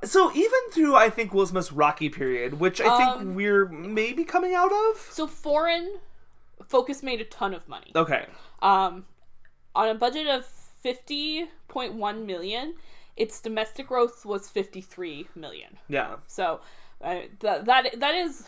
so 0.09 0.31
even 0.33 0.59
through 0.71 0.95
I 0.95 1.09
think 1.09 1.33
Will 1.33 1.45
Smith's 1.45 1.73
Rocky 1.73 2.07
period, 2.07 2.61
which 2.61 2.79
I 2.79 2.97
think 2.97 3.21
Um, 3.21 3.35
we're 3.35 3.67
maybe 3.67 4.23
coming 4.23 4.53
out 4.53 4.71
of. 4.71 4.97
So 5.11 5.27
foreign 5.27 5.99
Focus 6.65 7.03
made 7.03 7.19
a 7.19 7.25
ton 7.25 7.53
of 7.53 7.67
money. 7.67 7.91
Okay. 7.95 8.25
Um, 8.61 9.05
on 9.75 9.89
a 9.89 9.95
budget 9.95 10.27
of 10.27 10.45
fifty 10.81 11.45
point 11.67 11.93
one 11.93 12.25
million, 12.25 12.75
its 13.15 13.39
domestic 13.41 13.87
growth 13.87 14.25
was 14.25 14.49
fifty 14.49 14.81
three 14.81 15.27
million. 15.35 15.77
Yeah. 15.87 16.15
So 16.27 16.61
uh, 17.01 17.21
that 17.39 17.65
that 17.65 17.99
that 17.99 18.15
is 18.15 18.47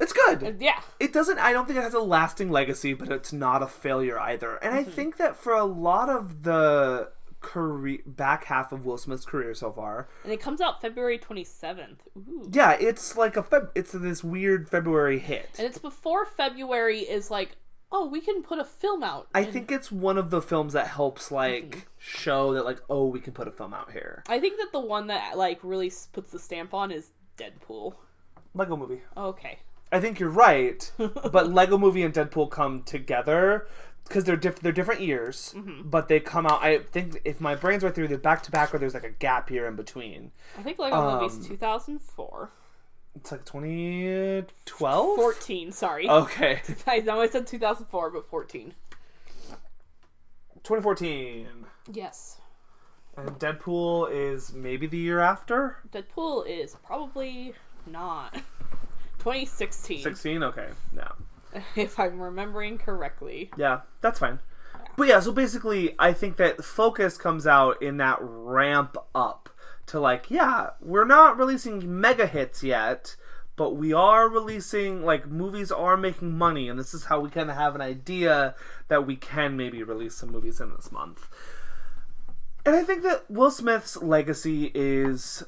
It's 0.00 0.12
good. 0.12 0.58
yeah. 0.60 0.80
It 1.00 1.12
doesn't 1.12 1.38
I 1.38 1.52
don't 1.52 1.66
think 1.66 1.78
it 1.78 1.82
has 1.82 1.94
a 1.94 2.00
lasting 2.00 2.50
legacy, 2.50 2.94
but 2.94 3.10
it's 3.10 3.32
not 3.32 3.62
a 3.62 3.66
failure 3.66 4.18
either. 4.18 4.56
And 4.56 4.74
I 4.74 4.84
think 4.84 5.16
that 5.16 5.36
for 5.36 5.52
a 5.54 5.64
lot 5.64 6.08
of 6.08 6.44
the 6.44 7.10
career 7.40 7.98
back 8.04 8.44
half 8.44 8.72
of 8.72 8.84
Will 8.84 8.98
Smith's 8.98 9.24
career 9.24 9.54
so 9.54 9.70
far, 9.70 10.08
And 10.24 10.32
it 10.32 10.40
comes 10.40 10.60
out 10.60 10.80
February 10.80 11.18
twenty 11.18 11.44
seventh. 11.44 12.02
Ooh. 12.16 12.48
yeah, 12.52 12.72
it's 12.72 13.16
like 13.16 13.36
a 13.36 13.42
Feb- 13.42 13.70
it's 13.74 13.92
this 13.92 14.22
weird 14.24 14.68
February 14.68 15.18
hit. 15.20 15.48
And 15.58 15.66
it's 15.66 15.78
before 15.78 16.26
February 16.26 17.00
is 17.00 17.30
like, 17.30 17.56
oh, 17.90 18.06
we 18.08 18.20
can 18.20 18.42
put 18.42 18.58
a 18.58 18.64
film 18.64 19.02
out. 19.02 19.28
I 19.34 19.40
And 19.40 19.52
think 19.52 19.72
it's 19.72 19.90
one 19.90 20.18
of 20.18 20.30
the 20.30 20.42
films 20.42 20.72
that 20.74 20.88
helps 20.88 21.30
like 21.30 21.88
show 21.98 22.52
that 22.54 22.64
like 22.64 22.80
oh 22.90 23.06
we 23.06 23.20
can 23.20 23.32
put 23.32 23.48
a 23.48 23.52
film 23.52 23.72
out 23.74 23.92
here. 23.92 24.22
I 24.28 24.38
think 24.40 24.58
that 24.58 24.72
the 24.72 24.80
one 24.80 25.06
that 25.08 25.36
like 25.38 25.58
really 25.62 25.92
puts 26.12 26.30
the 26.30 26.38
stamp 26.38 26.74
on 26.74 26.90
is 26.90 27.10
Deadpool. 27.36 27.94
Lego 28.54 28.76
Movie. 28.76 29.02
Okay. 29.16 29.58
I 29.90 30.00
think 30.00 30.20
you're 30.20 30.28
right, 30.28 30.90
but 30.98 31.50
Lego 31.50 31.78
Movie 31.78 32.02
and 32.02 32.12
Deadpool 32.12 32.50
come 32.50 32.82
together 32.82 33.66
because 34.04 34.24
they're 34.24 34.36
diff- 34.36 34.60
they're 34.60 34.72
different 34.72 35.00
years, 35.00 35.54
but 35.82 36.08
they 36.08 36.20
come 36.20 36.46
out. 36.46 36.62
I 36.62 36.78
think 36.78 37.20
if 37.24 37.40
my 37.40 37.54
brain's 37.54 37.82
right 37.82 37.94
through, 37.94 38.08
they're 38.08 38.18
back 38.18 38.42
to 38.44 38.50
back, 38.50 38.74
or 38.74 38.78
there's 38.78 38.94
like 38.94 39.04
a 39.04 39.10
gap 39.10 39.48
here 39.48 39.66
in 39.66 39.76
between. 39.76 40.32
I 40.58 40.62
think 40.62 40.78
Lego 40.78 40.96
Um, 40.96 41.22
Movie's 41.22 41.46
two 41.46 41.56
thousand 41.56 42.00
four. 42.00 42.50
It's 43.16 43.32
like 43.32 43.44
2012. 43.44 45.16
14, 45.16 45.72
sorry. 45.72 46.08
Okay, 46.08 46.62
I 46.86 46.98
know 47.00 47.20
I 47.20 47.28
said 47.28 47.46
2004, 47.46 48.10
but 48.10 48.26
14. 48.26 48.74
2014. 50.62 51.46
Yes. 51.92 52.40
And 53.16 53.30
Deadpool 53.38 54.10
is 54.12 54.52
maybe 54.52 54.86
the 54.86 54.98
year 54.98 55.18
after. 55.18 55.78
Deadpool 55.90 56.46
is 56.46 56.76
probably 56.84 57.54
not 57.86 58.34
2016, 59.18 60.02
16. 60.02 60.42
Okay, 60.44 60.68
yeah. 60.94 61.08
if 61.76 61.98
I'm 61.98 62.20
remembering 62.20 62.78
correctly. 62.78 63.50
Yeah, 63.56 63.80
that's 64.00 64.18
fine. 64.18 64.40
But 64.96 65.08
yeah, 65.08 65.20
so 65.20 65.32
basically, 65.32 65.94
I 65.98 66.12
think 66.12 66.36
that 66.38 66.64
focus 66.64 67.16
comes 67.18 67.46
out 67.46 67.80
in 67.80 67.98
that 67.98 68.18
ramp 68.20 68.96
up 69.14 69.48
to 69.88 70.00
like, 70.00 70.30
yeah, 70.30 70.70
we're 70.80 71.04
not 71.04 71.38
releasing 71.38 72.00
mega 72.00 72.26
hits 72.26 72.62
yet, 72.62 73.16
but 73.56 73.74
we 73.74 73.92
are 73.92 74.28
releasing 74.28 75.04
like 75.04 75.26
movies 75.26 75.72
are 75.72 75.96
making 75.96 76.36
money, 76.38 76.68
and 76.68 76.78
this 76.78 76.94
is 76.94 77.06
how 77.06 77.20
we 77.20 77.30
kind 77.30 77.50
of 77.50 77.56
have 77.56 77.74
an 77.74 77.80
idea 77.80 78.54
that 78.88 79.06
we 79.06 79.16
can 79.16 79.56
maybe 79.56 79.82
release 79.82 80.14
some 80.14 80.30
movies 80.30 80.60
in 80.60 80.72
this 80.74 80.92
month. 80.92 81.28
And 82.64 82.76
I 82.76 82.84
think 82.84 83.02
that 83.02 83.30
Will 83.30 83.50
Smith's 83.50 83.96
legacy 83.96 84.70
is 84.74 85.42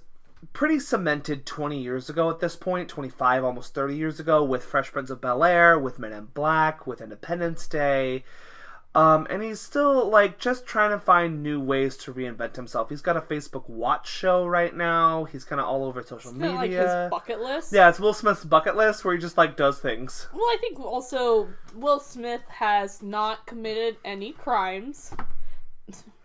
pretty 0.52 0.80
cemented 0.80 1.44
20 1.44 1.80
years 1.80 2.08
ago 2.08 2.30
at 2.30 2.40
this 2.40 2.56
point 2.56 2.88
25 2.88 3.44
almost 3.44 3.74
30 3.74 3.94
years 3.94 4.18
ago 4.18 4.42
with 4.42 4.64
fresh 4.64 4.90
prince 4.90 5.10
of 5.10 5.20
bel 5.20 5.44
air 5.44 5.78
with 5.78 5.98
men 5.98 6.12
in 6.12 6.24
black 6.26 6.86
with 6.86 7.02
independence 7.02 7.66
day 7.66 8.24
um, 8.94 9.26
and 9.30 9.42
he's 9.42 9.60
still 9.60 10.08
like 10.10 10.38
just 10.38 10.66
trying 10.66 10.90
to 10.90 10.98
find 10.98 11.42
new 11.42 11.60
ways 11.60 11.96
to 11.96 12.12
reinvent 12.12 12.56
himself 12.56 12.88
he's 12.88 13.00
got 13.00 13.16
a 13.16 13.20
facebook 13.20 13.68
watch 13.68 14.08
show 14.10 14.44
right 14.46 14.74
now 14.76 15.24
he's 15.24 15.44
kind 15.44 15.60
of 15.60 15.66
all 15.66 15.84
over 15.84 16.02
social 16.02 16.30
Isn't 16.30 16.40
that, 16.40 16.54
like 16.54 16.70
media 16.70 17.02
his 17.04 17.10
bucket 17.10 17.40
list. 17.40 17.72
yeah 17.72 17.88
it's 17.88 18.00
will 18.00 18.12
smith's 18.14 18.44
bucket 18.44 18.76
list 18.76 19.04
where 19.04 19.14
he 19.14 19.20
just 19.20 19.38
like 19.38 19.56
does 19.56 19.78
things 19.78 20.26
Well, 20.32 20.42
I 20.42 20.56
think 20.60 20.80
also 20.80 21.48
Will 21.74 22.00
Smith 22.00 22.42
has 22.48 23.00
not 23.00 23.46
committed 23.46 23.96
any 24.04 24.32
crimes, 24.32 25.12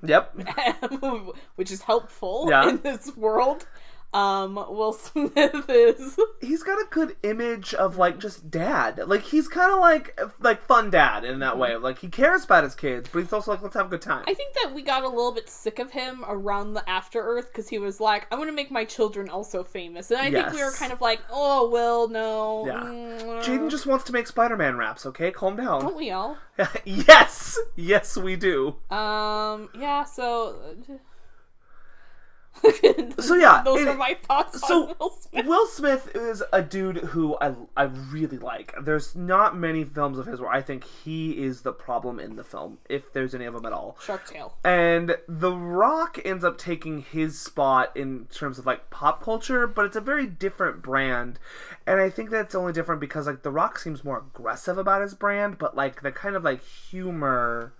yep 0.03 0.35
which 1.55 1.71
is 1.71 1.81
helpful 1.83 2.47
Yeah. 2.49 2.69
in 2.69 2.81
this 2.81 3.15
world. 3.15 3.67
Um, 4.13 4.55
Will 4.55 4.93
Smith 4.93 5.69
is 5.69 6.17
he's 6.39 6.63
got 6.63 6.77
a 6.79 6.85
good 6.89 7.17
image 7.23 7.73
of 7.73 7.97
like 7.97 8.17
just 8.17 8.49
dad. 8.49 9.01
Like 9.07 9.23
he's 9.23 9.47
kind 9.47 9.71
of 9.71 9.79
like 9.79 10.17
like 10.39 10.61
fun 10.61 10.89
dad 10.89 11.25
in 11.25 11.39
that 11.39 11.57
way. 11.57 11.75
Like 11.75 11.99
he 11.99 12.07
cares 12.07 12.45
about 12.45 12.63
his 12.63 12.75
kids, 12.75 13.09
but 13.11 13.19
he's 13.19 13.33
also 13.33 13.51
like 13.51 13.61
let's 13.61 13.75
have 13.75 13.87
a 13.87 13.89
good 13.89 14.01
time. 14.01 14.23
I 14.27 14.33
think 14.33 14.53
that 14.63 14.73
we 14.73 14.83
got 14.83 15.03
a 15.03 15.09
little 15.09 15.33
bit 15.33 15.49
sick 15.49 15.79
of 15.79 15.91
him 15.91 16.23
around 16.27 16.73
the 16.75 16.89
After 16.89 17.19
Earth 17.19 17.47
because 17.47 17.67
he 17.67 17.77
was 17.77 17.99
like, 17.99 18.27
"I 18.31 18.35
want 18.35 18.47
to 18.47 18.53
make 18.53 18.71
my 18.71 18.85
children 18.85 19.29
also 19.29 19.63
famous," 19.63 20.11
and 20.11 20.19
I 20.21 20.31
think 20.31 20.53
we 20.53 20.63
were 20.63 20.71
kind 20.71 20.93
of 20.93 21.01
like, 21.01 21.19
"Oh, 21.29 21.69
Will, 21.69 22.07
no." 22.07 22.65
Yeah. 22.67 22.83
Mm, 22.83 23.43
Jaden 23.43 23.69
just 23.69 23.85
wants 23.85 24.05
to 24.05 24.13
make 24.13 24.27
Spider-Man 24.27 24.77
raps. 24.77 25.05
Okay, 25.05 25.31
calm 25.31 25.55
down. 25.57 25.81
don't 25.81 25.95
we 25.97 26.11
all? 26.11 26.37
yes, 26.85 27.57
yes, 27.75 28.15
we 28.17 28.35
do. 28.37 28.75
Um, 28.89 29.69
yeah. 29.77 30.05
So. 30.05 30.55
So, 33.19 33.35
yeah, 33.35 33.61
those 33.63 33.81
it- 33.81 33.87
are 33.87 33.95
my 33.95 34.17
thoughts 34.23 34.65
so- 34.67 34.89
on 34.89 34.95
Will 34.99 35.09
Smith. 35.11 35.45
Will 35.45 35.65
Smith 35.67 36.11
is 36.15 36.43
a 36.51 36.61
dude 36.61 36.97
who 36.97 37.37
I 37.41 37.53
I 37.77 37.83
really 37.83 38.37
like. 38.37 38.73
There's 38.81 39.15
not 39.15 39.55
many 39.57 39.83
films 39.83 40.17
of 40.17 40.25
his 40.25 40.39
where 40.39 40.51
I 40.51 40.61
think 40.61 40.83
he 40.83 41.43
is 41.43 41.61
the 41.61 41.71
problem 41.71 42.19
in 42.19 42.35
the 42.35 42.43
film, 42.43 42.77
if 42.89 43.11
there's 43.13 43.33
any 43.33 43.45
of 43.45 43.53
them 43.53 43.65
at 43.65 43.73
all. 43.73 43.97
Shark 44.01 44.27
Tale. 44.27 44.57
And 44.63 45.15
The 45.27 45.53
Rock 45.53 46.19
ends 46.25 46.43
up 46.43 46.57
taking 46.57 47.01
his 47.01 47.39
spot 47.39 47.95
in 47.95 48.25
terms 48.25 48.59
of 48.59 48.65
like 48.65 48.89
pop 48.89 49.23
culture, 49.23 49.65
but 49.67 49.85
it's 49.85 49.95
a 49.95 50.01
very 50.01 50.27
different 50.27 50.81
brand. 50.81 51.39
And 51.87 51.99
I 52.01 52.09
think 52.09 52.29
that's 52.29 52.55
only 52.55 52.73
different 52.73 52.99
because 53.01 53.27
like 53.27 53.43
The 53.43 53.51
Rock 53.51 53.79
seems 53.79 54.03
more 54.03 54.19
aggressive 54.19 54.77
about 54.77 55.01
his 55.01 55.13
brand, 55.13 55.57
but 55.57 55.75
like 55.75 56.01
the 56.01 56.11
kind 56.11 56.35
of 56.35 56.43
like 56.43 56.63
humor 56.63 57.73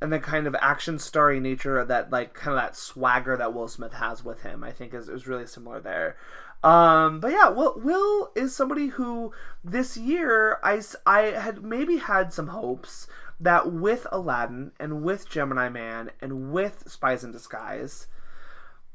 and 0.00 0.12
the 0.12 0.18
kind 0.18 0.46
of 0.46 0.56
action 0.60 0.98
starry 0.98 1.40
nature 1.40 1.78
of 1.78 1.88
that 1.88 2.10
like 2.10 2.34
kind 2.34 2.56
of 2.56 2.62
that 2.62 2.76
swagger 2.76 3.36
that 3.36 3.52
Will 3.52 3.68
Smith 3.68 3.94
has 3.94 4.24
with 4.24 4.42
him, 4.42 4.64
I 4.64 4.72
think 4.72 4.94
is, 4.94 5.08
is 5.08 5.26
really 5.26 5.46
similar 5.46 5.80
there. 5.80 6.16
Um, 6.62 7.20
but 7.20 7.32
yeah, 7.32 7.48
Will, 7.48 7.74
Will 7.82 8.30
is 8.34 8.54
somebody 8.54 8.88
who 8.88 9.32
this 9.64 9.96
year 9.96 10.58
I, 10.62 10.80
I 11.06 11.20
had 11.22 11.62
maybe 11.62 11.98
had 11.98 12.32
some 12.32 12.48
hopes 12.48 13.06
that 13.38 13.72
with 13.72 14.06
Aladdin 14.12 14.72
and 14.78 15.02
with 15.02 15.28
Gemini 15.28 15.68
Man 15.68 16.10
and 16.20 16.52
with 16.52 16.84
Spies 16.86 17.24
in 17.24 17.32
Disguise, 17.32 18.06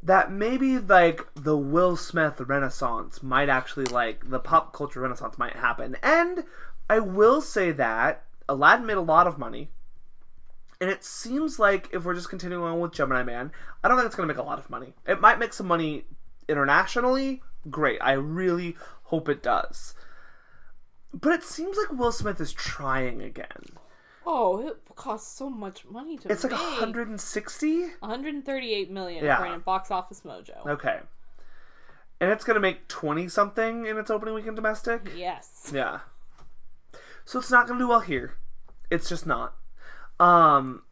that 0.03 0.31
maybe 0.31 0.77
like 0.77 1.25
the 1.33 1.57
Will 1.57 1.95
Smith 1.95 2.39
renaissance 2.39 3.23
might 3.23 3.49
actually 3.49 3.85
like 3.85 4.29
the 4.29 4.39
pop 4.39 4.71
culture 4.71 4.99
renaissance 4.99 5.37
might 5.39 5.55
happen. 5.55 5.97
And 6.03 6.43
I 6.87 6.99
will 6.99 7.41
say 7.41 7.71
that 7.71 8.23
Aladdin 8.47 8.85
made 8.85 8.97
a 8.97 9.01
lot 9.01 9.25
of 9.25 9.39
money. 9.39 9.71
And 10.81 10.89
it 10.89 11.03
seems 11.03 11.57
like 11.59 11.89
if 11.93 12.03
we're 12.03 12.15
just 12.15 12.29
continuing 12.29 12.63
on 12.63 12.79
with 12.79 12.91
Gemini 12.93 13.23
Man, 13.23 13.51
I 13.83 13.87
don't 13.87 13.97
think 13.97 14.07
it's 14.07 14.15
going 14.15 14.27
to 14.27 14.33
make 14.33 14.41
a 14.41 14.45
lot 14.45 14.59
of 14.59 14.69
money. 14.69 14.93
It 15.07 15.21
might 15.21 15.39
make 15.39 15.53
some 15.53 15.67
money 15.67 16.03
internationally. 16.49 17.41
Great. 17.69 17.99
I 18.01 18.13
really 18.13 18.75
hope 19.03 19.29
it 19.29 19.41
does. 19.41 19.93
But 21.13 21.31
it 21.33 21.43
seems 21.43 21.77
like 21.77 21.97
Will 21.97 22.11
Smith 22.11 22.41
is 22.41 22.51
trying 22.51 23.21
again. 23.21 23.77
Oh, 24.25 24.67
it 24.67 24.77
costs 24.95 25.37
so 25.37 25.49
much 25.49 25.85
money 25.85 26.17
to 26.17 26.27
make 26.27 26.31
it. 26.31 26.33
It's 26.33 26.43
like 26.43 26.51
make. 26.51 26.61
160? 26.61 27.81
138 27.99 28.91
million 28.91 29.23
Yeah. 29.23 29.35
according 29.35 29.59
to 29.59 29.63
Box 29.63 29.91
Office 29.91 30.21
Mojo. 30.25 30.65
Okay. 30.67 30.99
And 32.19 32.31
it's 32.31 32.43
going 32.43 32.55
to 32.55 32.59
make 32.61 32.87
20 32.87 33.27
something 33.29 33.85
in 33.85 33.97
its 33.97 34.09
opening 34.09 34.33
weekend 34.33 34.55
domestic? 34.55 35.11
Yes. 35.15 35.71
Yeah. 35.73 35.99
So 37.23 37.39
it's 37.39 37.51
not 37.51 37.67
going 37.67 37.79
to 37.79 37.85
do 37.85 37.89
well 37.89 37.99
here. 38.01 38.35
It's 38.89 39.07
just 39.07 39.25
not. 39.25 39.55
Um 40.19 40.83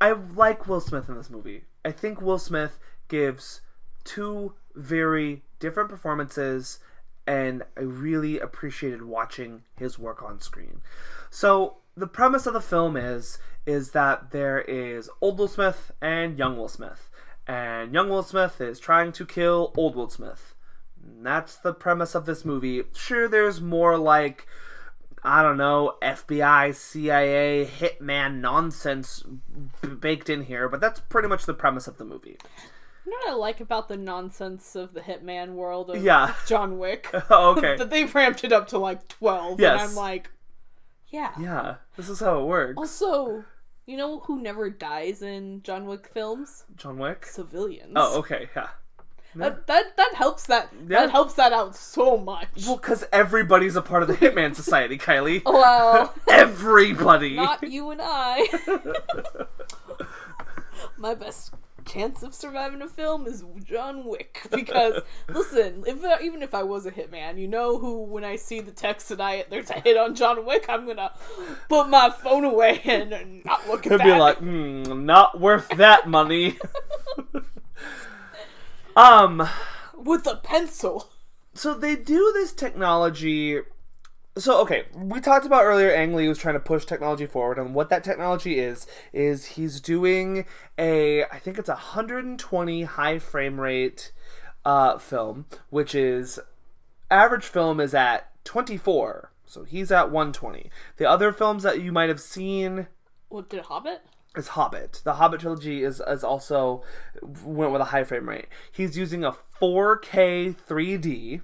I 0.00 0.12
like 0.12 0.66
Will 0.66 0.80
Smith 0.80 1.08
in 1.08 1.16
this 1.16 1.30
movie. 1.30 1.64
I 1.84 1.92
think 1.92 2.20
Will 2.20 2.38
Smith 2.38 2.78
gives 3.08 3.60
two 4.04 4.54
very 4.74 5.42
different 5.60 5.88
performances 5.88 6.80
and 7.26 7.62
I 7.76 7.82
really 7.82 8.40
appreciated 8.40 9.02
watching 9.02 9.62
his 9.76 9.98
work 9.98 10.22
on 10.22 10.40
screen. 10.40 10.80
So 11.30 11.76
the 11.96 12.06
premise 12.06 12.46
of 12.46 12.54
the 12.54 12.60
film 12.60 12.96
is 12.96 13.38
is 13.64 13.92
that 13.92 14.32
there 14.32 14.60
is 14.60 15.08
old 15.20 15.38
Will 15.38 15.48
Smith 15.48 15.92
and 16.00 16.36
young 16.36 16.56
Will 16.56 16.68
Smith. 16.68 17.10
And 17.46 17.92
young 17.92 18.08
Will 18.08 18.22
Smith 18.22 18.60
is 18.60 18.80
trying 18.80 19.12
to 19.12 19.26
kill 19.26 19.72
old 19.76 19.94
Will 19.94 20.10
Smith. 20.10 20.54
And 21.04 21.24
that's 21.24 21.56
the 21.56 21.72
premise 21.72 22.14
of 22.14 22.26
this 22.26 22.44
movie. 22.44 22.82
Sure 22.94 23.28
there's 23.28 23.60
more 23.60 23.98
like 23.98 24.46
I 25.24 25.42
don't 25.42 25.56
know, 25.56 25.94
FBI, 26.02 26.74
CIA, 26.74 27.64
hitman 27.64 28.40
nonsense 28.40 29.22
b- 29.80 29.88
baked 29.88 30.28
in 30.28 30.42
here, 30.44 30.68
but 30.68 30.80
that's 30.80 31.00
pretty 31.00 31.28
much 31.28 31.46
the 31.46 31.54
premise 31.54 31.86
of 31.86 31.96
the 31.98 32.04
movie. 32.04 32.38
You 33.04 33.12
know 33.12 33.16
what 33.26 33.30
I 33.30 33.34
like 33.36 33.60
about 33.60 33.88
the 33.88 33.96
nonsense 33.96 34.76
of 34.76 34.94
the 34.94 35.00
Hitman 35.00 35.54
world 35.54 35.90
of 35.90 36.02
Yeah. 36.02 36.34
John 36.46 36.78
Wick? 36.78 37.08
Oh, 37.30 37.56
okay. 37.56 37.76
that 37.78 37.90
they've 37.90 38.12
ramped 38.14 38.44
it 38.44 38.52
up 38.52 38.68
to 38.68 38.78
like 38.78 39.08
12. 39.08 39.60
Yes. 39.60 39.80
And 39.80 39.90
I'm 39.90 39.96
like, 39.96 40.30
yeah. 41.08 41.32
yeah, 41.38 41.74
this 41.96 42.08
is 42.08 42.20
how 42.20 42.40
it 42.40 42.46
works. 42.46 42.74
Also, 42.78 43.44
you 43.86 43.96
know 43.96 44.20
who 44.20 44.40
never 44.40 44.70
dies 44.70 45.20
in 45.20 45.62
John 45.62 45.86
Wick 45.86 46.08
films? 46.08 46.64
John 46.76 46.96
Wick? 46.98 47.26
Civilians. 47.26 47.92
Oh, 47.96 48.18
okay, 48.20 48.48
yeah. 48.56 48.68
That, 49.36 49.66
that 49.66 49.96
that 49.96 50.14
helps 50.14 50.46
that 50.46 50.68
Yeah. 50.88 51.00
that 51.00 51.10
helps 51.10 51.34
that 51.34 51.52
out 51.52 51.74
so 51.74 52.16
much. 52.18 52.48
Well, 52.66 52.76
because 52.76 53.04
everybody's 53.12 53.76
a 53.76 53.82
part 53.82 54.02
of 54.02 54.08
the 54.08 54.14
Hitman 54.14 54.54
Society, 54.62 54.98
Kylie. 54.98 55.42
Well, 55.44 56.14
Everybody. 56.28 57.36
not 57.36 57.62
you 57.68 57.90
and 57.90 58.00
I. 58.02 58.46
My 60.96 61.14
best 61.14 61.54
chance 61.84 62.22
of 62.22 62.32
surviving 62.32 62.80
a 62.80 62.86
film 62.88 63.26
is 63.26 63.42
John 63.64 64.04
Wick 64.04 64.40
because 64.52 65.00
listen, 65.28 65.82
if 65.84 65.98
even 66.22 66.40
if 66.42 66.54
I 66.54 66.62
was 66.62 66.86
a 66.86 66.92
hitman, 66.92 67.38
you 67.40 67.48
know 67.48 67.76
who 67.78 68.02
when 68.04 68.22
I 68.24 68.36
see 68.36 68.60
the 68.60 68.70
text 68.70 69.08
tonight 69.08 69.46
there's 69.50 69.68
a 69.70 69.80
hit 69.80 69.96
on 69.96 70.14
John 70.14 70.46
Wick, 70.46 70.66
I'm 70.68 70.86
gonna 70.86 71.10
put 71.68 71.88
my 71.88 72.08
phone 72.10 72.44
away 72.44 72.80
and 72.84 73.44
not 73.44 73.66
look 73.68 73.84
at 73.86 73.92
He'd 73.92 73.98
that. 74.00 74.04
be 74.04 74.12
like, 74.12 74.38
hmm, 74.38 75.04
not 75.04 75.40
worth 75.40 75.68
that 75.70 76.08
money. 76.08 76.56
Um, 78.96 79.48
with 79.94 80.26
a 80.26 80.36
pencil. 80.36 81.10
so 81.54 81.74
they 81.74 81.96
do 81.96 82.32
this 82.34 82.52
technology. 82.52 83.60
So 84.38 84.60
okay, 84.62 84.84
we 84.94 85.20
talked 85.20 85.44
about 85.44 85.64
earlier. 85.64 85.90
Ang 85.90 86.14
Lee 86.14 86.28
was 86.28 86.38
trying 86.38 86.54
to 86.54 86.60
push 86.60 86.84
technology 86.84 87.26
forward, 87.26 87.58
and 87.58 87.74
what 87.74 87.90
that 87.90 88.04
technology 88.04 88.58
is 88.58 88.86
is 89.12 89.44
he's 89.44 89.80
doing 89.80 90.46
a 90.78 91.24
I 91.24 91.38
think 91.38 91.58
it's 91.58 91.68
a 91.68 91.72
120 91.72 92.82
high 92.82 93.18
frame 93.18 93.60
rate 93.60 94.12
uh, 94.64 94.98
film, 94.98 95.46
which 95.70 95.94
is 95.94 96.38
average 97.10 97.44
film 97.44 97.80
is 97.80 97.94
at 97.94 98.30
24. 98.44 99.30
So 99.44 99.64
he's 99.64 99.92
at 99.92 100.10
120. 100.10 100.70
The 100.96 101.08
other 101.08 101.30
films 101.30 101.62
that 101.62 101.82
you 101.82 101.92
might 101.92 102.08
have 102.08 102.20
seen 102.20 102.86
What 103.28 103.50
did 103.50 103.64
Hobbit? 103.64 104.00
Is 104.36 104.48
Hobbit. 104.48 105.02
The 105.04 105.14
Hobbit 105.14 105.40
trilogy 105.40 105.82
is, 105.82 106.00
is 106.06 106.24
also 106.24 106.82
went 107.44 107.72
with 107.72 107.80
a 107.80 107.86
high 107.86 108.04
frame 108.04 108.28
rate. 108.28 108.46
He's 108.70 108.96
using 108.96 109.24
a 109.24 109.32
4K 109.60 110.56
3D, 110.56 111.42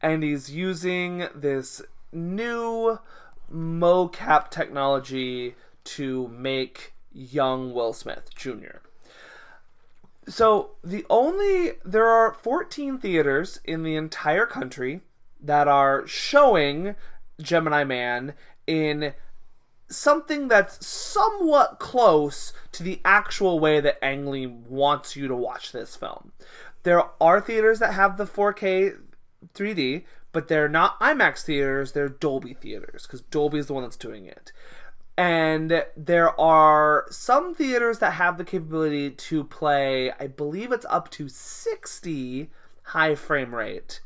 and 0.00 0.22
he's 0.22 0.50
using 0.50 1.28
this 1.34 1.82
new 2.12 2.98
mocap 3.52 4.50
technology 4.50 5.54
to 5.84 6.28
make 6.28 6.94
young 7.12 7.72
Will 7.72 7.92
Smith 7.92 8.30
Jr. 8.34 8.78
So 10.26 10.70
the 10.82 11.04
only 11.10 11.72
there 11.84 12.06
are 12.06 12.32
14 12.32 12.98
theaters 12.98 13.60
in 13.64 13.82
the 13.82 13.94
entire 13.94 14.46
country 14.46 15.02
that 15.40 15.68
are 15.68 16.06
showing 16.06 16.94
Gemini 17.40 17.84
Man 17.84 18.34
in 18.66 19.12
something 19.96 20.48
that's 20.48 20.84
somewhat 20.86 21.78
close 21.78 22.52
to 22.72 22.82
the 22.82 23.00
actual 23.04 23.58
way 23.58 23.80
that 23.80 24.04
Ang 24.04 24.26
Lee 24.26 24.46
wants 24.46 25.16
you 25.16 25.28
to 25.28 25.36
watch 25.36 25.72
this 25.72 25.96
film. 25.96 26.32
There 26.82 27.02
are 27.20 27.40
theaters 27.40 27.78
that 27.78 27.94
have 27.94 28.16
the 28.16 28.26
4K 28.26 28.98
3D, 29.54 30.04
but 30.32 30.48
they're 30.48 30.68
not 30.68 31.00
IMAX 31.00 31.42
theaters, 31.44 31.92
they're 31.92 32.08
Dolby 32.08 32.54
theaters, 32.54 33.06
because 33.06 33.22
Dolby 33.22 33.58
is 33.58 33.66
the 33.66 33.74
one 33.74 33.84
that's 33.84 33.96
doing 33.96 34.26
it. 34.26 34.52
And 35.16 35.84
there 35.96 36.38
are 36.40 37.06
some 37.08 37.54
theaters 37.54 38.00
that 38.00 38.14
have 38.14 38.36
the 38.36 38.44
capability 38.44 39.10
to 39.10 39.44
play, 39.44 40.10
I 40.18 40.26
believe 40.26 40.72
it's 40.72 40.86
up 40.90 41.10
to 41.12 41.28
60 41.28 42.50
high 42.82 43.14
frame 43.14 43.54
rate, 43.54 44.00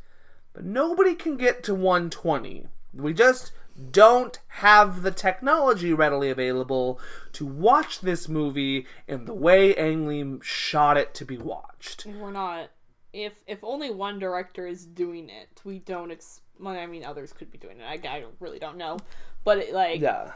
but 0.52 0.64
nobody 0.64 1.14
can 1.14 1.36
get 1.36 1.62
to 1.64 1.74
120. 1.74 2.66
We 2.92 3.14
just 3.14 3.52
don't 3.90 4.38
have 4.48 5.02
the 5.02 5.10
technology 5.10 5.92
readily 5.92 6.30
available 6.30 7.00
to 7.32 7.46
watch 7.46 8.00
this 8.00 8.28
movie 8.28 8.86
in 9.06 9.24
the 9.24 9.34
way 9.34 9.74
Ang 9.76 10.06
Lee 10.06 10.38
shot 10.42 10.96
it 10.96 11.14
to 11.14 11.24
be 11.24 11.38
watched. 11.38 12.06
We're 12.06 12.30
not. 12.32 12.70
If 13.12 13.42
if 13.46 13.62
only 13.62 13.90
one 13.90 14.18
director 14.18 14.66
is 14.66 14.84
doing 14.84 15.28
it, 15.30 15.60
we 15.64 15.78
don't. 15.78 16.10
Ex- 16.10 16.40
well, 16.60 16.74
I 16.76 16.86
mean, 16.86 17.04
others 17.04 17.32
could 17.32 17.50
be 17.50 17.58
doing 17.58 17.78
it. 17.78 17.84
I, 17.84 18.08
I 18.08 18.24
really 18.40 18.58
don't 18.58 18.76
know, 18.76 18.98
but 19.44 19.58
it, 19.58 19.72
like, 19.72 20.00
Yeah. 20.00 20.32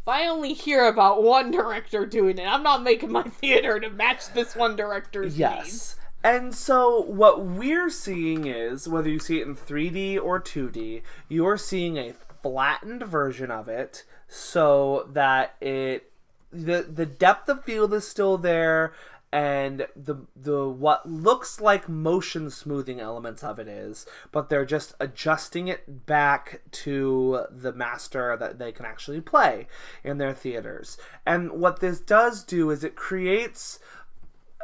if 0.00 0.08
I 0.08 0.26
only 0.28 0.52
hear 0.54 0.86
about 0.86 1.22
one 1.22 1.50
director 1.50 2.06
doing 2.06 2.38
it, 2.38 2.46
I'm 2.46 2.62
not 2.62 2.82
making 2.82 3.10
my 3.12 3.22
theater 3.40 3.80
to 3.80 3.90
match 3.90 4.32
this 4.32 4.54
one 4.54 4.76
director's 4.76 5.32
needs. 5.32 5.38
Yes. 5.38 5.96
And 6.22 6.54
so 6.54 7.02
what 7.02 7.44
we're 7.44 7.90
seeing 7.90 8.46
is 8.46 8.88
whether 8.88 9.10
you 9.10 9.18
see 9.18 9.40
it 9.40 9.46
in 9.46 9.54
3D 9.54 10.18
or 10.18 10.40
2D, 10.40 11.02
you're 11.28 11.58
seeing 11.58 11.98
a 11.98 12.14
flattened 12.44 13.02
version 13.02 13.50
of 13.50 13.68
it 13.68 14.04
so 14.28 15.08
that 15.10 15.54
it 15.62 16.12
the 16.52 16.82
the 16.82 17.06
depth 17.06 17.48
of 17.48 17.64
field 17.64 17.94
is 17.94 18.06
still 18.06 18.36
there 18.36 18.92
and 19.32 19.86
the 19.96 20.14
the 20.36 20.68
what 20.68 21.08
looks 21.08 21.58
like 21.58 21.88
motion 21.88 22.50
smoothing 22.50 23.00
elements 23.00 23.42
of 23.42 23.58
it 23.58 23.66
is, 23.66 24.06
but 24.30 24.50
they're 24.50 24.66
just 24.66 24.94
adjusting 25.00 25.68
it 25.68 26.06
back 26.06 26.60
to 26.70 27.46
the 27.50 27.72
master 27.72 28.36
that 28.36 28.58
they 28.58 28.70
can 28.70 28.84
actually 28.84 29.22
play 29.22 29.66
in 30.04 30.18
their 30.18 30.34
theaters. 30.34 30.98
And 31.24 31.50
what 31.52 31.80
this 31.80 31.98
does 31.98 32.44
do 32.44 32.70
is 32.70 32.84
it 32.84 32.94
creates 32.94 33.80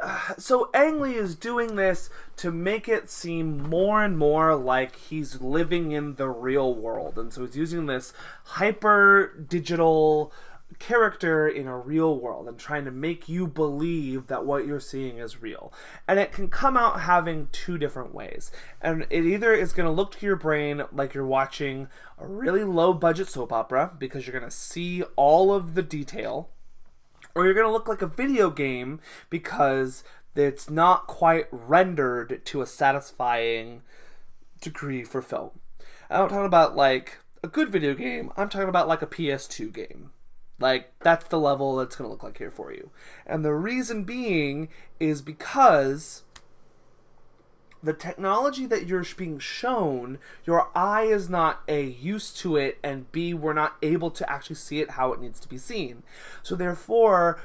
so 0.37 0.69
Ang 0.73 0.99
Lee 0.99 1.15
is 1.15 1.35
doing 1.35 1.75
this 1.75 2.09
to 2.37 2.51
make 2.51 2.87
it 2.87 3.09
seem 3.09 3.61
more 3.69 4.03
and 4.03 4.17
more 4.17 4.55
like 4.55 4.95
he's 4.95 5.41
living 5.41 5.91
in 5.91 6.15
the 6.15 6.29
real 6.29 6.73
world, 6.73 7.17
and 7.17 7.33
so 7.33 7.45
he's 7.45 7.57
using 7.57 7.85
this 7.85 8.13
hyper 8.43 9.45
digital 9.47 10.31
character 10.79 11.47
in 11.47 11.67
a 11.67 11.77
real 11.77 12.17
world 12.17 12.47
and 12.47 12.57
trying 12.57 12.85
to 12.85 12.91
make 12.91 13.27
you 13.27 13.45
believe 13.45 14.27
that 14.27 14.45
what 14.45 14.65
you're 14.65 14.79
seeing 14.79 15.17
is 15.17 15.41
real. 15.41 15.71
And 16.07 16.17
it 16.17 16.31
can 16.31 16.49
come 16.49 16.77
out 16.77 17.01
having 17.01 17.49
two 17.51 17.77
different 17.77 18.15
ways. 18.15 18.51
And 18.81 19.05
it 19.09 19.25
either 19.25 19.53
is 19.53 19.73
going 19.73 19.85
to 19.85 19.91
look 19.91 20.13
to 20.13 20.25
your 20.25 20.37
brain 20.37 20.81
like 20.91 21.13
you're 21.13 21.25
watching 21.25 21.87
a 22.17 22.25
really 22.25 22.63
low 22.63 22.93
budget 22.93 23.27
soap 23.27 23.51
opera 23.51 23.91
because 23.99 24.25
you're 24.25 24.37
going 24.37 24.49
to 24.49 24.55
see 24.55 25.03
all 25.15 25.53
of 25.53 25.75
the 25.75 25.83
detail 25.83 26.49
or 27.35 27.45
you're 27.45 27.53
going 27.53 27.65
to 27.65 27.71
look 27.71 27.87
like 27.87 28.01
a 28.01 28.07
video 28.07 28.49
game 28.49 28.99
because 29.29 30.03
it's 30.35 30.69
not 30.69 31.07
quite 31.07 31.47
rendered 31.51 32.41
to 32.45 32.61
a 32.61 32.67
satisfying 32.67 33.81
degree 34.61 35.03
for 35.03 35.21
film. 35.21 35.51
I'm 36.09 36.29
talking 36.29 36.45
about 36.45 36.75
like 36.75 37.19
a 37.43 37.47
good 37.47 37.69
video 37.69 37.93
game, 37.93 38.31
I'm 38.37 38.49
talking 38.49 38.69
about 38.69 38.87
like 38.87 39.01
a 39.01 39.07
PS2 39.07 39.73
game. 39.73 40.11
Like, 40.59 40.93
that's 40.99 41.27
the 41.27 41.39
level 41.39 41.75
that's 41.75 41.95
going 41.95 42.07
to 42.07 42.11
look 42.11 42.21
like 42.21 42.37
here 42.37 42.51
for 42.51 42.71
you. 42.71 42.91
And 43.25 43.43
the 43.43 43.53
reason 43.53 44.03
being 44.03 44.69
is 44.99 45.23
because 45.23 46.21
the 47.83 47.93
technology 47.93 48.65
that 48.67 48.85
you're 48.87 49.05
being 49.17 49.39
shown, 49.39 50.19
your 50.45 50.69
eye 50.75 51.03
is 51.03 51.29
not 51.29 51.61
A, 51.67 51.83
used 51.83 52.37
to 52.37 52.55
it, 52.55 52.77
and 52.83 53.11
B, 53.11 53.33
we're 53.33 53.53
not 53.53 53.75
able 53.81 54.11
to 54.11 54.29
actually 54.31 54.57
see 54.57 54.79
it 54.79 54.91
how 54.91 55.13
it 55.13 55.21
needs 55.21 55.39
to 55.39 55.49
be 55.49 55.57
seen. 55.57 56.03
So, 56.43 56.55
therefore, 56.55 57.41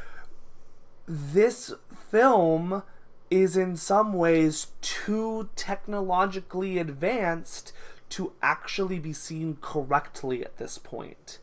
this 1.07 1.72
film 2.11 2.82
is 3.30 3.57
in 3.57 3.76
some 3.76 4.12
ways 4.12 4.68
too 4.82 5.49
technologically 5.57 6.78
advanced 6.78 7.72
to 8.11 8.32
actually 8.43 8.99
be 8.99 9.12
seen 9.12 9.57
correctly 9.61 10.45
at 10.45 10.59
this 10.59 10.78
point. 10.78 11.39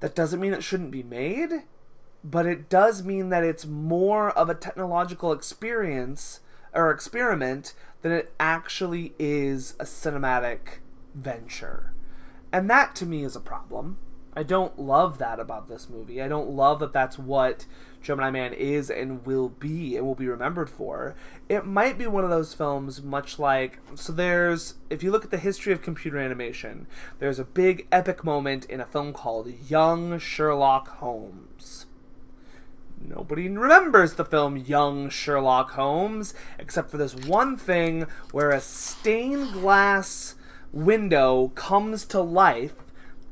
That 0.00 0.14
doesn't 0.14 0.40
mean 0.40 0.52
it 0.52 0.62
shouldn't 0.62 0.90
be 0.90 1.02
made, 1.02 1.62
but 2.22 2.46
it 2.46 2.68
does 2.68 3.02
mean 3.02 3.30
that 3.30 3.44
it's 3.44 3.64
more 3.64 4.30
of 4.30 4.50
a 4.50 4.54
technological 4.54 5.32
experience 5.32 6.40
or 6.72 6.90
experiment 6.90 7.74
than 8.02 8.12
it 8.12 8.32
actually 8.38 9.14
is 9.18 9.74
a 9.80 9.84
cinematic 9.84 10.78
venture. 11.14 11.92
And 12.52 12.70
that 12.70 12.94
to 12.96 13.06
me 13.06 13.24
is 13.24 13.36
a 13.36 13.40
problem. 13.40 13.98
I 14.38 14.44
don't 14.44 14.78
love 14.78 15.18
that 15.18 15.40
about 15.40 15.68
this 15.68 15.88
movie. 15.88 16.22
I 16.22 16.28
don't 16.28 16.50
love 16.50 16.78
that 16.78 16.92
that's 16.92 17.18
what 17.18 17.66
Gemini 18.00 18.30
Man 18.30 18.52
is 18.52 18.88
and 18.88 19.26
will 19.26 19.48
be 19.48 19.96
and 19.96 20.06
will 20.06 20.14
be 20.14 20.28
remembered 20.28 20.70
for. 20.70 21.16
It 21.48 21.66
might 21.66 21.98
be 21.98 22.06
one 22.06 22.22
of 22.22 22.30
those 22.30 22.54
films, 22.54 23.02
much 23.02 23.40
like. 23.40 23.80
So 23.96 24.12
there's. 24.12 24.74
If 24.90 25.02
you 25.02 25.10
look 25.10 25.24
at 25.24 25.32
the 25.32 25.38
history 25.38 25.72
of 25.72 25.82
computer 25.82 26.18
animation, 26.18 26.86
there's 27.18 27.40
a 27.40 27.44
big 27.44 27.88
epic 27.90 28.22
moment 28.22 28.64
in 28.66 28.80
a 28.80 28.86
film 28.86 29.12
called 29.12 29.52
Young 29.68 30.20
Sherlock 30.20 30.86
Holmes. 30.98 31.86
Nobody 33.00 33.48
remembers 33.48 34.14
the 34.14 34.24
film 34.24 34.56
Young 34.56 35.08
Sherlock 35.08 35.72
Holmes, 35.72 36.34
except 36.58 36.90
for 36.90 36.96
this 36.96 37.14
one 37.14 37.56
thing 37.56 38.06
where 38.32 38.50
a 38.50 38.60
stained 38.60 39.52
glass 39.52 40.34
window 40.72 41.48
comes 41.54 42.04
to 42.06 42.20
life 42.20 42.74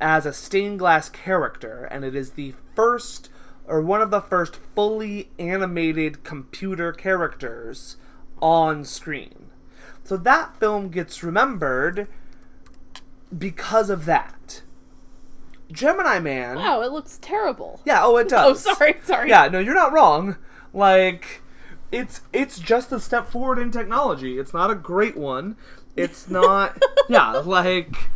as 0.01 0.27
a 0.27 0.33
stained 0.33 0.79
glass 0.79 1.09
character, 1.09 1.85
and 1.85 2.05
it 2.05 2.15
is 2.15 2.33
the 2.33 2.55
first 2.75 3.29
or 3.67 3.81
one 3.81 4.01
of 4.01 4.11
the 4.11 4.21
first 4.21 4.57
fully 4.75 5.31
animated 5.39 6.23
computer 6.23 6.93
characters 6.93 7.97
on 8.41 8.85
screen. 8.85 9.47
So 10.05 10.17
that 10.19 10.57
film 10.61 10.89
gets 10.89 11.23
remembered 11.23 12.07
because 13.37 13.91
of 13.91 14.05
that. 14.05 14.63
Gemini 15.73 16.19
Man. 16.21 16.57
Wow, 16.57 16.83
it 16.83 16.93
looks 16.93 17.19
terrible. 17.19 17.81
Yeah, 17.85 18.05
oh 18.05 18.17
it 18.17 18.27
oh, 18.33 18.53
does. 18.53 18.67
Oh, 18.67 18.75
sorry, 18.75 18.97
sorry. 19.03 19.31
Yeah, 19.31 19.49
no, 19.49 19.59
you're 19.59 19.75
not 19.75 19.93
wrong. 19.93 20.37
Like 20.73 21.43
it's 21.93 22.21
it's 22.33 22.59
just 22.59 22.93
a 22.93 23.01
step 23.01 23.27
forward 23.27 23.59
in 23.59 23.71
technology. 23.71 24.39
It's 24.39 24.53
not 24.53 24.71
a 24.71 24.75
great 24.75 25.17
one. 25.17 25.57
It's 25.97 26.29
not 26.31 26.83
Yeah, 27.09 27.33
like 27.33 28.11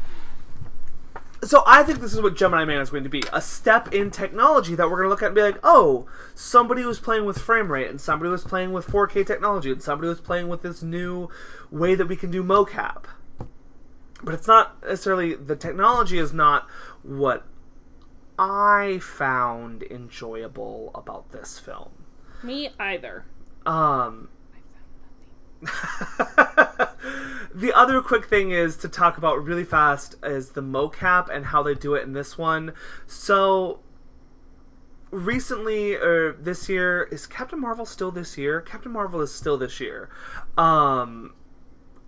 so 1.43 1.63
I 1.67 1.83
think 1.83 2.01
this 2.01 2.13
is 2.13 2.21
what 2.21 2.37
Gemini 2.37 2.65
Man 2.65 2.81
is 2.81 2.91
going 2.91 3.05
to 3.05 3.11
be 3.11 3.23
a 3.33 3.41
step 3.41 3.95
in 3.95 4.11
technology 4.11 4.75
that 4.75 4.91
we're 4.91 4.99
going 4.99 5.07
to 5.07 5.11
look 5.11 5.23
at 5.23 5.27
and 5.27 5.35
be 5.35 5.43
like, 5.43 5.59
oh, 5.63 6.07
somebody 6.35 6.85
was 6.85 7.01
playing 7.01 7.25
with 7.25 7.39
frame 7.39 7.73
rate, 7.73 7.89
and 7.89 8.01
somebody 8.01 8.31
was 8.31 8.45
playing 8.45 8.73
with 8.73 8.87
4K 8.87 9.27
technology, 9.27 9.71
and 9.71 9.83
somebody 9.83 10.09
was 10.09 10.21
playing 10.21 10.49
with 10.49 10.63
this 10.63 10.83
new 10.83 11.29
way 11.71 11.95
that 11.95 12.07
we 12.09 12.17
can 12.17 12.31
do 12.31 12.45
mocap. 12.45 13.05
But 14.23 14.35
it's 14.35 14.47
not 14.47 14.83
necessarily 14.83 15.35
the 15.35 15.57
technology 15.57 16.19
is 16.19 16.33
not 16.35 16.69
what 17.03 17.47
I 18.39 18.99
found 19.03 19.83
enjoyable 19.83 20.91
about 20.95 21.31
this 21.33 21.59
film. 21.59 21.91
Me 22.43 22.71
either. 22.79 23.25
Um, 23.67 24.29
the 27.55 27.73
other 27.75 28.01
quick 28.01 28.25
thing 28.27 28.51
is 28.51 28.77
to 28.79 28.89
talk 28.89 29.19
about 29.19 29.45
really 29.45 29.65
fast 29.65 30.15
is 30.25 30.51
the 30.51 30.63
mocap 30.63 31.29
and 31.29 31.47
how 31.47 31.63
they 31.63 31.75
do 31.75 31.95
it 31.95 32.03
in 32.03 32.15
this 32.15 32.39
one. 32.39 32.73
So 33.07 33.81
recently 35.11 35.95
or 35.95 36.33
this 36.33 36.69
year 36.69 37.09
is 37.11 37.27
Captain 37.27 37.61
Marvel 37.61 37.85
still 37.85 38.11
this 38.11 38.39
year? 38.39 38.61
Captain 38.61 38.93
Marvel 38.93 39.21
is 39.21 39.35
still 39.35 39.59
this 39.59 39.81
year. 39.81 40.09
Um 40.57 41.35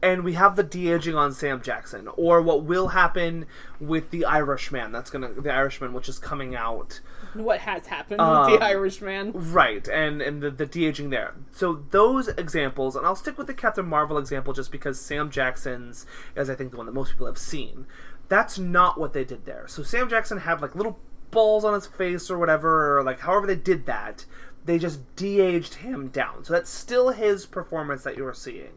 and 0.03 0.25
we 0.25 0.33
have 0.35 0.57
the 0.57 0.65
de-aging 0.65 1.15
on 1.15 1.33
Sam 1.33 1.63
Jackson 1.63 2.09
or 2.17 2.43
what 2.43 2.65
will 2.65 2.89
happen 2.89 3.47
with 3.81 4.11
the 4.11 4.25
Irishman. 4.25 4.91
That's 4.91 5.11
to 5.11 5.19
the 5.19 5.53
Irishman 5.53 5.93
which 5.93 6.09
is 6.09 6.19
coming 6.19 6.57
out 6.57 7.01
What 7.35 7.61
has 7.61 7.87
happened 7.87 8.21
Um, 8.21 8.51
with 8.51 8.59
the 8.61 8.67
Irishman? 8.67 9.33
Right, 9.35 9.87
and 9.89 10.21
and 10.21 10.43
the, 10.43 10.51
the 10.51 10.67
de 10.67 10.87
aging 10.87 11.11
there. 11.11 11.35
So 11.53 11.85
those 11.91 12.29
examples, 12.29 12.97
and 12.97 13.07
I'll 13.07 13.17
stick 13.17 13.39
with 13.39 13.47
the 13.47 13.55
Captain 13.55 13.87
Marvel 13.87 14.19
example 14.19 14.53
just 14.53 14.73
because 14.73 15.01
Sam 15.01 15.31
Jackson's 15.31 16.05
is 16.35 16.51
I 16.51 16.55
think 16.57 16.73
the 16.73 16.77
one 16.77 16.87
that 16.87 16.93
most 16.93 17.13
people 17.13 17.27
have 17.27 17.39
seen. 17.39 17.87
That's 18.29 18.59
not 18.59 18.99
what 18.99 19.13
they 19.13 19.25
did 19.25 19.45
there. 19.45 19.67
So 19.69 19.83
Sam 19.83 20.09
Jackson 20.09 20.39
had 20.39 20.61
like 20.61 20.75
little 20.75 20.99
balls 21.31 21.65
on 21.65 21.75
his 21.75 21.87
face 21.87 22.31
or 22.31 22.39
whatever, 22.39 22.99
or 22.99 23.03
like 23.05 23.21
however 23.21 23.47
they 23.47 23.57
did 23.57 23.87
that. 23.87 24.27
They 24.65 24.79
just 24.79 25.17
de 25.17 25.41
aged 25.41 25.75
him 25.75 26.07
down. 26.09 26.45
So 26.45 26.53
that's 26.53 26.71
still 26.71 27.09
his 27.11 27.47
performance 27.47 28.05
that 28.05 28.17
you're 28.17 28.33
seeing. 28.33 28.75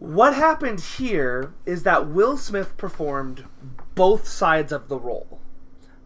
What 0.00 0.34
happened 0.34 0.80
here 0.80 1.54
is 1.64 1.84
that 1.84 2.08
Will 2.08 2.36
Smith 2.36 2.76
performed 2.76 3.44
both 3.94 4.26
sides 4.26 4.72
of 4.72 4.88
the 4.88 4.98
role 4.98 5.40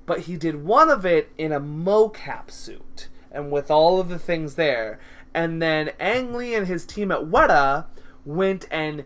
but 0.06 0.20
he 0.20 0.36
did 0.36 0.64
one 0.64 0.90
of 0.90 1.06
it 1.06 1.30
in 1.38 1.52
a 1.52 1.60
mocap 1.60 2.50
suit 2.50 3.08
and 3.30 3.50
with 3.50 3.70
all 3.70 4.00
of 4.00 4.08
the 4.08 4.18
things 4.18 4.54
there. 4.54 4.98
And 5.32 5.60
then 5.60 5.90
Ang 5.98 6.34
Lee 6.34 6.54
and 6.54 6.66
his 6.66 6.86
team 6.86 7.10
at 7.10 7.22
Weta 7.22 7.86
went 8.24 8.66
and, 8.70 9.04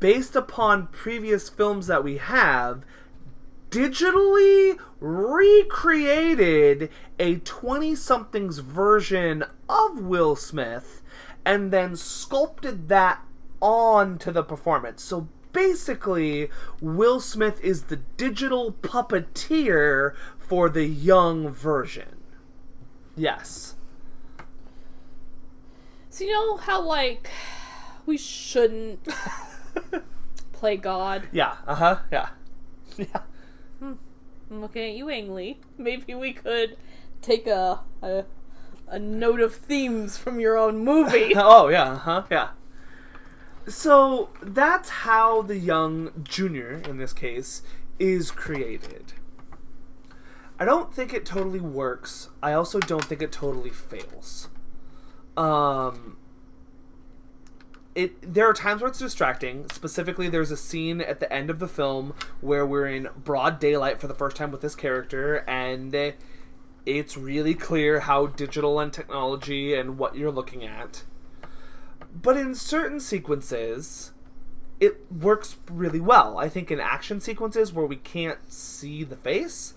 based 0.00 0.34
upon 0.34 0.88
previous 0.88 1.48
films 1.48 1.86
that 1.86 2.02
we 2.02 2.16
have, 2.16 2.84
digitally 3.70 4.78
recreated 4.98 6.90
a 7.18 7.36
20 7.36 7.94
somethings 7.94 8.58
version 8.58 9.44
of 9.68 10.00
Will 10.00 10.34
Smith 10.34 11.02
and 11.44 11.70
then 11.70 11.94
sculpted 11.94 12.88
that 12.88 13.22
onto 13.60 14.30
the 14.30 14.42
performance. 14.42 15.02
So 15.02 15.28
basically, 15.52 16.50
Will 16.80 17.20
Smith 17.20 17.60
is 17.62 17.84
the 17.84 17.96
digital 17.96 18.72
puppeteer 18.72 20.14
for 20.38 20.68
the 20.68 20.84
young 20.84 21.50
version. 21.52 22.22
Yes. 23.16 23.74
So 26.10 26.24
you 26.24 26.32
know 26.32 26.56
how 26.56 26.80
like 26.80 27.30
we 28.06 28.16
shouldn't 28.16 29.06
play 30.52 30.76
God. 30.76 31.28
Yeah. 31.32 31.56
Uh 31.66 31.74
huh. 31.74 31.98
Yeah. 32.10 32.28
Yeah. 32.96 33.22
I'm 33.80 34.62
looking 34.62 34.82
at 34.82 34.96
you, 34.96 35.10
Ang 35.10 35.34
Lee. 35.34 35.60
Maybe 35.78 36.14
we 36.14 36.32
could 36.32 36.76
take 37.20 37.46
a 37.46 37.80
a, 38.02 38.24
a 38.88 38.98
note 38.98 39.40
of 39.40 39.54
themes 39.54 40.16
from 40.16 40.40
your 40.40 40.56
own 40.56 40.78
movie. 40.78 41.32
oh 41.36 41.68
yeah. 41.68 41.92
Uh 41.92 41.96
huh. 41.98 42.22
Yeah. 42.30 42.48
So 43.68 44.30
that's 44.42 44.88
how 44.88 45.42
the 45.42 45.58
young 45.58 46.10
junior, 46.24 46.82
in 46.88 46.96
this 46.96 47.12
case, 47.12 47.62
is 47.98 48.30
created. 48.30 49.12
I 50.58 50.64
don't 50.64 50.92
think 50.92 51.12
it 51.12 51.24
totally 51.24 51.60
works. 51.60 52.30
I 52.42 52.52
also 52.52 52.80
don't 52.80 53.04
think 53.04 53.22
it 53.22 53.30
totally 53.30 53.70
fails. 53.70 54.48
Um, 55.36 56.16
it 57.94 58.34
there 58.34 58.48
are 58.48 58.54
times 58.54 58.80
where 58.80 58.88
it's 58.88 58.98
distracting. 58.98 59.66
Specifically, 59.70 60.28
there's 60.28 60.50
a 60.50 60.56
scene 60.56 61.00
at 61.00 61.20
the 61.20 61.32
end 61.32 61.50
of 61.50 61.58
the 61.58 61.68
film 61.68 62.14
where 62.40 62.66
we're 62.66 62.88
in 62.88 63.08
broad 63.22 63.60
daylight 63.60 64.00
for 64.00 64.08
the 64.08 64.14
first 64.14 64.36
time 64.36 64.50
with 64.50 64.62
this 64.62 64.74
character, 64.74 65.44
and 65.46 66.14
it's 66.86 67.16
really 67.16 67.54
clear 67.54 68.00
how 68.00 68.26
digital 68.26 68.80
and 68.80 68.92
technology 68.92 69.74
and 69.74 69.98
what 69.98 70.16
you're 70.16 70.32
looking 70.32 70.64
at. 70.64 71.04
But 72.20 72.36
in 72.36 72.54
certain 72.54 73.00
sequences, 73.00 74.12
it 74.80 75.00
works 75.10 75.56
really 75.70 76.00
well. 76.00 76.38
I 76.38 76.48
think 76.48 76.70
in 76.70 76.80
action 76.80 77.20
sequences 77.20 77.72
where 77.72 77.86
we 77.86 77.96
can't 77.96 78.50
see 78.50 79.04
the 79.04 79.16
face, 79.16 79.74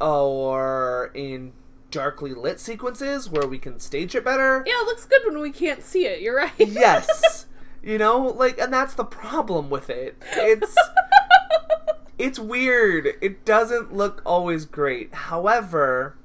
or 0.00 1.10
in 1.14 1.52
darkly 1.90 2.32
lit 2.32 2.60
sequences 2.60 3.28
where 3.28 3.46
we 3.46 3.58
can 3.58 3.78
stage 3.80 4.14
it 4.14 4.24
better. 4.24 4.62
yeah, 4.66 4.80
it 4.80 4.86
looks 4.86 5.04
good 5.04 5.22
when 5.26 5.40
we 5.40 5.50
can't 5.50 5.82
see 5.82 6.06
it. 6.06 6.20
You're 6.20 6.36
right. 6.36 6.52
Yes. 6.58 7.46
you 7.82 7.98
know, 7.98 8.18
like 8.20 8.58
and 8.58 8.72
that's 8.72 8.94
the 8.94 9.04
problem 9.04 9.70
with 9.70 9.90
it. 9.90 10.16
It's 10.32 10.76
it's 12.18 12.38
weird. 12.38 13.14
It 13.20 13.44
doesn't 13.44 13.92
look 13.92 14.22
always 14.24 14.64
great. 14.64 15.12
However, 15.14 16.16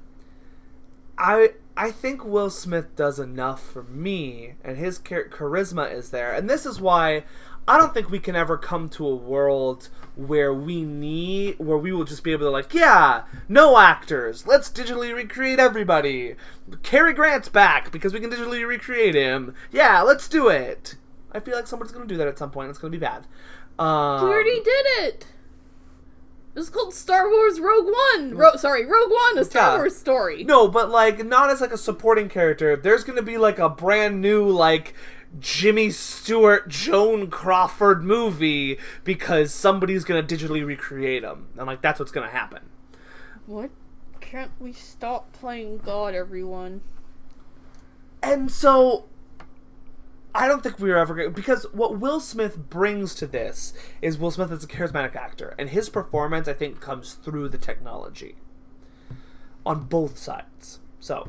I 1.18 1.54
I 1.76 1.90
think 1.90 2.24
Will 2.24 2.50
Smith 2.50 2.96
does 2.96 3.18
enough 3.18 3.62
for 3.62 3.82
me, 3.82 4.54
and 4.64 4.76
his 4.76 4.98
char- 4.98 5.28
charisma 5.28 5.92
is 5.92 6.10
there. 6.10 6.32
And 6.32 6.48
this 6.48 6.64
is 6.64 6.80
why 6.80 7.24
I 7.68 7.78
don't 7.78 7.92
think 7.92 8.08
we 8.10 8.18
can 8.20 8.36
ever 8.36 8.56
come 8.56 8.88
to 8.90 9.06
a 9.06 9.14
world 9.14 9.88
where 10.14 10.54
we 10.54 10.82
need 10.82 11.58
where 11.58 11.76
we 11.76 11.92
will 11.92 12.04
just 12.04 12.22
be 12.24 12.32
able 12.32 12.46
to 12.46 12.50
like, 12.50 12.72
yeah, 12.72 13.24
no 13.48 13.76
actors. 13.76 14.46
Let's 14.46 14.70
digitally 14.70 15.14
recreate 15.14 15.58
everybody. 15.58 16.36
Cary 16.82 17.12
Grant's 17.12 17.48
back 17.48 17.90
because 17.92 18.14
we 18.14 18.20
can 18.20 18.30
digitally 18.30 18.66
recreate 18.66 19.14
him. 19.14 19.54
Yeah, 19.70 20.00
let's 20.02 20.28
do 20.28 20.48
it. 20.48 20.94
I 21.32 21.40
feel 21.40 21.56
like 21.56 21.66
someone's 21.66 21.92
gonna 21.92 22.06
do 22.06 22.16
that 22.16 22.28
at 22.28 22.38
some 22.38 22.50
point. 22.50 22.70
It's 22.70 22.78
gonna 22.78 22.92
be 22.92 22.98
bad. 22.98 23.26
Um, 23.78 24.24
We 24.24 24.32
already 24.32 24.62
did 24.62 24.86
it. 25.00 25.26
It's 26.56 26.70
called 26.70 26.94
Star 26.94 27.28
Wars 27.30 27.60
Rogue 27.60 27.84
One. 28.14 28.34
Ro- 28.34 28.56
sorry, 28.56 28.84
Rogue 28.86 29.10
One, 29.10 29.38
a 29.38 29.44
Star 29.44 29.72
Yeah. 29.72 29.76
Wars 29.76 29.96
story. 29.96 30.42
No, 30.44 30.66
but 30.68 30.90
like 30.90 31.24
not 31.24 31.50
as 31.50 31.60
like 31.60 31.72
a 31.72 31.76
supporting 31.78 32.28
character. 32.30 32.74
There's 32.76 33.04
gonna 33.04 33.22
be 33.22 33.36
like 33.36 33.58
a 33.58 33.68
brand 33.68 34.22
new 34.22 34.48
like 34.48 34.94
Jimmy 35.38 35.90
Stewart, 35.90 36.68
Joan 36.68 37.28
Crawford 37.28 38.02
movie 38.02 38.78
because 39.04 39.52
somebody's 39.52 40.04
gonna 40.04 40.22
digitally 40.22 40.64
recreate 40.64 41.22
him. 41.24 41.48
I'm 41.58 41.66
like, 41.66 41.82
that's 41.82 42.00
what's 42.00 42.12
gonna 42.12 42.30
happen. 42.30 42.62
What? 43.44 43.70
Can't 44.20 44.50
we 44.58 44.72
stop 44.72 45.32
playing 45.32 45.78
God, 45.78 46.14
everyone? 46.14 46.80
And 48.22 48.50
so 48.50 49.04
I 50.36 50.48
don't 50.48 50.62
think 50.62 50.78
we 50.78 50.90
were 50.90 50.98
ever 50.98 51.14
going 51.14 51.32
because 51.32 51.64
what 51.72 51.98
Will 51.98 52.20
Smith 52.20 52.68
brings 52.68 53.14
to 53.16 53.26
this 53.26 53.72
is 54.02 54.18
Will 54.18 54.30
Smith 54.30 54.52
is 54.52 54.64
a 54.64 54.68
charismatic 54.68 55.16
actor, 55.16 55.54
and 55.58 55.70
his 55.70 55.88
performance 55.88 56.46
I 56.46 56.52
think 56.52 56.78
comes 56.78 57.14
through 57.14 57.48
the 57.48 57.58
technology 57.58 58.36
on 59.64 59.84
both 59.84 60.18
sides. 60.18 60.80
So 61.00 61.26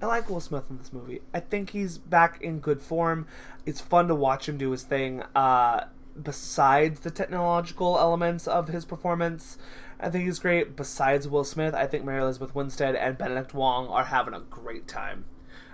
I 0.00 0.06
like 0.06 0.30
Will 0.30 0.40
Smith 0.40 0.70
in 0.70 0.78
this 0.78 0.90
movie. 0.90 1.20
I 1.34 1.40
think 1.40 1.70
he's 1.70 1.98
back 1.98 2.40
in 2.40 2.60
good 2.60 2.80
form. 2.80 3.26
It's 3.66 3.82
fun 3.82 4.08
to 4.08 4.14
watch 4.14 4.48
him 4.48 4.56
do 4.56 4.70
his 4.70 4.84
thing. 4.84 5.22
Uh, 5.34 5.84
besides 6.20 7.00
the 7.00 7.10
technological 7.10 7.98
elements 7.98 8.48
of 8.48 8.68
his 8.68 8.86
performance, 8.86 9.58
I 10.00 10.08
think 10.08 10.24
he's 10.24 10.38
great. 10.38 10.76
Besides 10.76 11.28
Will 11.28 11.44
Smith, 11.44 11.74
I 11.74 11.86
think 11.86 12.04
Mary 12.04 12.22
Elizabeth 12.22 12.54
Winstead 12.54 12.96
and 12.96 13.18
Benedict 13.18 13.52
Wong 13.52 13.88
are 13.88 14.04
having 14.04 14.32
a 14.32 14.40
great 14.40 14.88
time. 14.88 15.26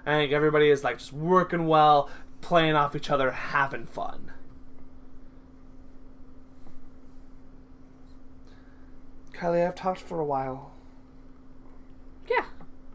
I 0.06 0.12
think 0.18 0.32
everybody 0.32 0.68
is 0.68 0.84
like 0.84 0.98
just 0.98 1.12
working 1.12 1.66
well, 1.66 2.10
playing 2.44 2.74
off 2.74 2.94
each 2.94 3.10
other, 3.10 3.30
having 3.32 3.86
fun. 3.86 4.30
Kylie, 9.32 9.66
I've 9.66 9.74
talked 9.74 10.00
for 10.00 10.20
a 10.20 10.24
while. 10.24 10.70
Yeah, 12.28 12.44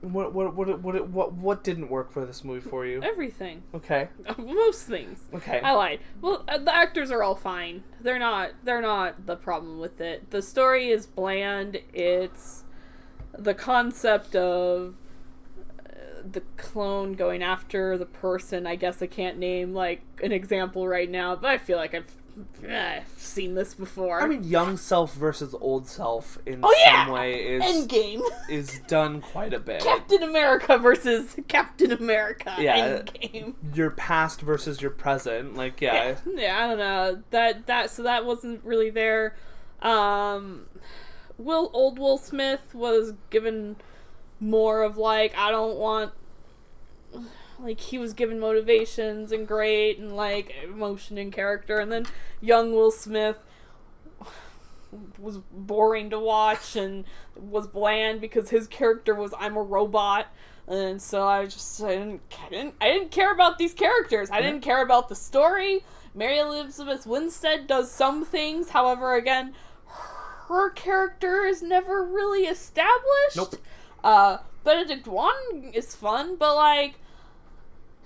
What 0.01 0.33
what 0.33 0.55
what 0.55 0.81
what 0.81 1.07
what 1.09 1.33
what 1.33 1.63
didn't 1.63 1.89
work 1.89 2.11
for 2.11 2.25
this 2.25 2.43
movie 2.43 2.67
for 2.67 2.85
you? 2.85 3.01
everything. 3.03 3.63
Okay. 3.75 4.07
Most 4.37 4.83
things. 4.87 5.27
Okay. 5.33 5.59
I 5.59 5.73
lied. 5.73 5.99
Well, 6.21 6.43
uh, 6.47 6.57
the 6.59 6.73
actors 6.73 7.11
are 7.11 7.21
all 7.21 7.35
fine. 7.35 7.83
They're 8.01 8.17
not. 8.19 8.51
They're 8.63 8.81
not 8.81 9.25
the 9.25 9.35
problem 9.35 9.79
with 9.79 9.99
it. 9.99 10.31
The 10.31 10.41
story 10.41 10.89
is 10.89 11.05
bland. 11.05 11.79
It's 11.93 12.63
the 13.37 13.53
concept 13.53 14.35
of 14.35 14.95
the 16.31 16.41
clone 16.57 17.13
going 17.13 17.43
after 17.43 17.97
the 17.97 18.05
person. 18.05 18.67
I 18.67 18.75
guess 18.75 19.01
I 19.01 19.07
can't 19.07 19.37
name 19.37 19.73
like 19.73 20.01
an 20.23 20.31
example 20.31 20.87
right 20.87 21.09
now, 21.09 21.35
but 21.35 21.49
I 21.49 21.57
feel 21.57 21.77
like 21.77 21.93
I've, 21.93 22.11
I've 22.67 23.07
seen 23.17 23.55
this 23.55 23.73
before. 23.73 24.21
I 24.21 24.27
mean, 24.27 24.43
young 24.43 24.77
self 24.77 25.13
versus 25.13 25.55
old 25.59 25.87
self 25.87 26.37
in 26.45 26.59
oh 26.63 26.73
yeah, 26.85 27.05
some 27.05 27.13
way 27.13 27.33
is 27.33 27.63
Endgame. 27.63 28.21
is 28.49 28.79
done 28.87 29.21
quite 29.21 29.53
a 29.53 29.59
bit. 29.59 29.83
Captain 29.83 30.23
America 30.23 30.77
versus 30.77 31.35
Captain 31.47 31.91
America. 31.91 32.55
Yeah. 32.59 33.01
Endgame. 33.01 33.53
Your 33.73 33.91
past 33.91 34.41
versus 34.41 34.81
your 34.81 34.91
present, 34.91 35.55
like 35.55 35.81
yeah, 35.81 36.15
yeah, 36.35 36.63
I 36.63 36.67
don't 36.67 36.77
know 36.79 37.23
that 37.31 37.67
that 37.67 37.89
so 37.89 38.03
that 38.03 38.25
wasn't 38.25 38.63
really 38.63 38.89
there. 38.89 39.35
Um, 39.81 40.65
Will 41.37 41.71
old 41.73 41.97
Will 41.97 42.17
Smith 42.17 42.75
was 42.75 43.13
given 43.29 43.77
more 44.39 44.83
of 44.83 44.97
like 44.97 45.35
I 45.37 45.51
don't 45.51 45.77
want 45.77 46.13
like 47.59 47.79
he 47.79 47.97
was 47.97 48.13
given 48.13 48.39
motivations 48.39 49.31
and 49.31 49.47
great 49.47 49.99
and 49.99 50.15
like 50.15 50.53
emotion 50.63 51.17
and 51.17 51.31
character, 51.31 51.79
and 51.79 51.91
then 51.91 52.05
young 52.41 52.73
Will 52.73 52.91
Smith 52.91 53.37
was 55.19 55.37
boring 55.51 56.09
to 56.09 56.19
watch 56.19 56.75
and 56.75 57.05
was 57.35 57.67
bland 57.67 58.21
because 58.21 58.49
his 58.49 58.67
character 58.67 59.13
was 59.13 59.33
I'm 59.37 59.55
a 59.55 59.61
robot. 59.61 60.27
And 60.67 61.01
so 61.01 61.27
I 61.27 61.45
just 61.45 61.81
I 61.81 61.95
didn't, 61.95 62.21
I 62.45 62.49
didn't 62.49 62.75
I 62.79 62.91
didn't 62.91 63.11
care 63.11 63.33
about 63.33 63.57
these 63.57 63.73
characters. 63.73 64.29
I 64.31 64.41
didn't 64.41 64.61
care 64.61 64.83
about 64.83 65.09
the 65.09 65.15
story. 65.15 65.83
Mary 66.13 66.39
Elizabeth 66.39 67.05
Winstead 67.05 67.67
does 67.67 67.91
some 67.91 68.25
things, 68.25 68.69
however, 68.69 69.13
again, 69.13 69.53
her 70.47 70.69
character 70.71 71.45
is 71.45 71.61
never 71.61 72.03
really 72.03 72.43
established. 72.43 73.35
Nope. 73.35 73.55
Uh, 74.03 74.37
Benedict 74.63 75.07
Wong 75.07 75.71
is 75.73 75.95
fun, 75.95 76.35
but 76.37 76.55
like 76.55 76.95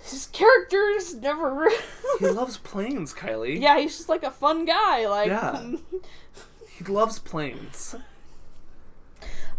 his 0.03 0.25
characters 0.27 1.13
never. 1.15 1.69
He 2.19 2.27
loves 2.27 2.57
planes, 2.57 3.13
Kylie. 3.13 3.59
yeah, 3.59 3.79
he's 3.79 3.97
just 3.97 4.09
like 4.09 4.23
a 4.23 4.29
fun 4.31 4.65
guy. 4.65 5.07
Like, 5.07 5.27
Yeah. 5.27 5.71
he 6.69 6.83
loves 6.85 7.17
planes. 7.19 7.95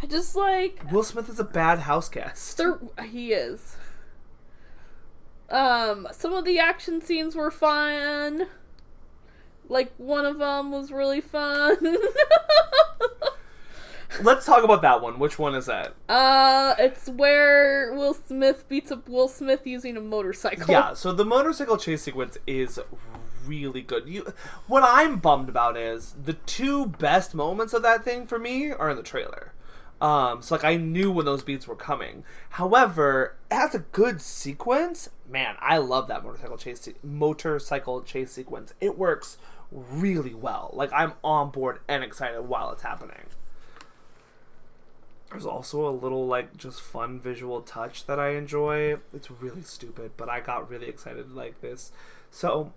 I 0.02 0.06
just 0.06 0.36
like 0.36 0.80
Will 0.92 1.02
Smith 1.02 1.28
is 1.28 1.40
a 1.40 1.44
bad 1.44 1.80
house 1.80 2.08
guest. 2.08 2.60
He 3.10 3.32
is. 3.32 3.76
Um, 5.50 6.08
some 6.12 6.32
of 6.34 6.44
the 6.44 6.58
action 6.58 7.00
scenes 7.00 7.34
were 7.34 7.50
fun. 7.50 8.46
Like 9.68 9.92
one 9.96 10.26
of 10.26 10.38
them 10.38 10.70
was 10.72 10.92
really 10.92 11.20
fun. 11.20 11.76
Let's 14.22 14.46
talk 14.46 14.64
about 14.64 14.82
that 14.82 15.02
one. 15.02 15.18
Which 15.18 15.38
one 15.38 15.54
is 15.54 15.66
that? 15.66 15.94
uh, 16.08 16.74
it's 16.78 17.08
where 17.08 17.92
Will 17.94 18.14
Smith 18.14 18.68
beats 18.68 18.90
up 18.92 19.08
Will 19.08 19.28
Smith 19.28 19.66
using 19.66 19.96
a 19.96 20.00
motorcycle. 20.00 20.66
Yeah, 20.68 20.94
so 20.94 21.12
the 21.12 21.24
motorcycle 21.24 21.76
chase 21.76 22.02
sequence 22.02 22.38
is 22.46 22.78
really 23.46 23.82
good. 23.82 24.08
You, 24.08 24.32
what 24.66 24.82
I'm 24.84 25.18
bummed 25.18 25.48
about 25.48 25.76
is 25.76 26.14
the 26.22 26.32
two 26.34 26.86
best 26.86 27.34
moments 27.34 27.72
of 27.74 27.82
that 27.82 28.04
thing 28.04 28.26
for 28.26 28.38
me 28.38 28.70
are 28.70 28.90
in 28.90 28.96
the 28.96 29.02
trailer. 29.02 29.52
Um, 30.00 30.42
so 30.42 30.54
like 30.54 30.64
I 30.64 30.76
knew 30.76 31.10
when 31.10 31.24
those 31.24 31.42
beats 31.42 31.66
were 31.66 31.76
coming. 31.76 32.24
However, 32.50 33.36
it 33.50 33.54
has 33.54 33.74
a 33.74 33.78
good 33.80 34.20
sequence. 34.20 35.08
Man, 35.28 35.56
I 35.60 35.78
love 35.78 36.08
that 36.08 36.22
motorcycle 36.24 36.58
chase 36.58 36.80
se- 36.80 36.94
motorcycle 37.02 38.02
chase 38.02 38.32
sequence. 38.32 38.74
It 38.80 38.98
works 38.98 39.38
really 39.70 40.34
well. 40.34 40.70
Like 40.74 40.92
I'm 40.92 41.12
on 41.22 41.50
board 41.50 41.80
and 41.88 42.02
excited 42.04 42.42
while 42.42 42.70
it's 42.70 42.82
happening. 42.82 43.26
There's 45.34 45.46
also 45.46 45.88
a 45.88 45.90
little 45.90 46.28
like 46.28 46.56
just 46.56 46.80
fun 46.80 47.18
visual 47.18 47.60
touch 47.60 48.06
that 48.06 48.20
I 48.20 48.36
enjoy. 48.36 48.98
It's 49.12 49.32
really 49.32 49.62
stupid, 49.62 50.12
but 50.16 50.28
I 50.28 50.38
got 50.38 50.70
really 50.70 50.86
excited 50.86 51.32
like 51.32 51.60
this. 51.60 51.90
So 52.30 52.72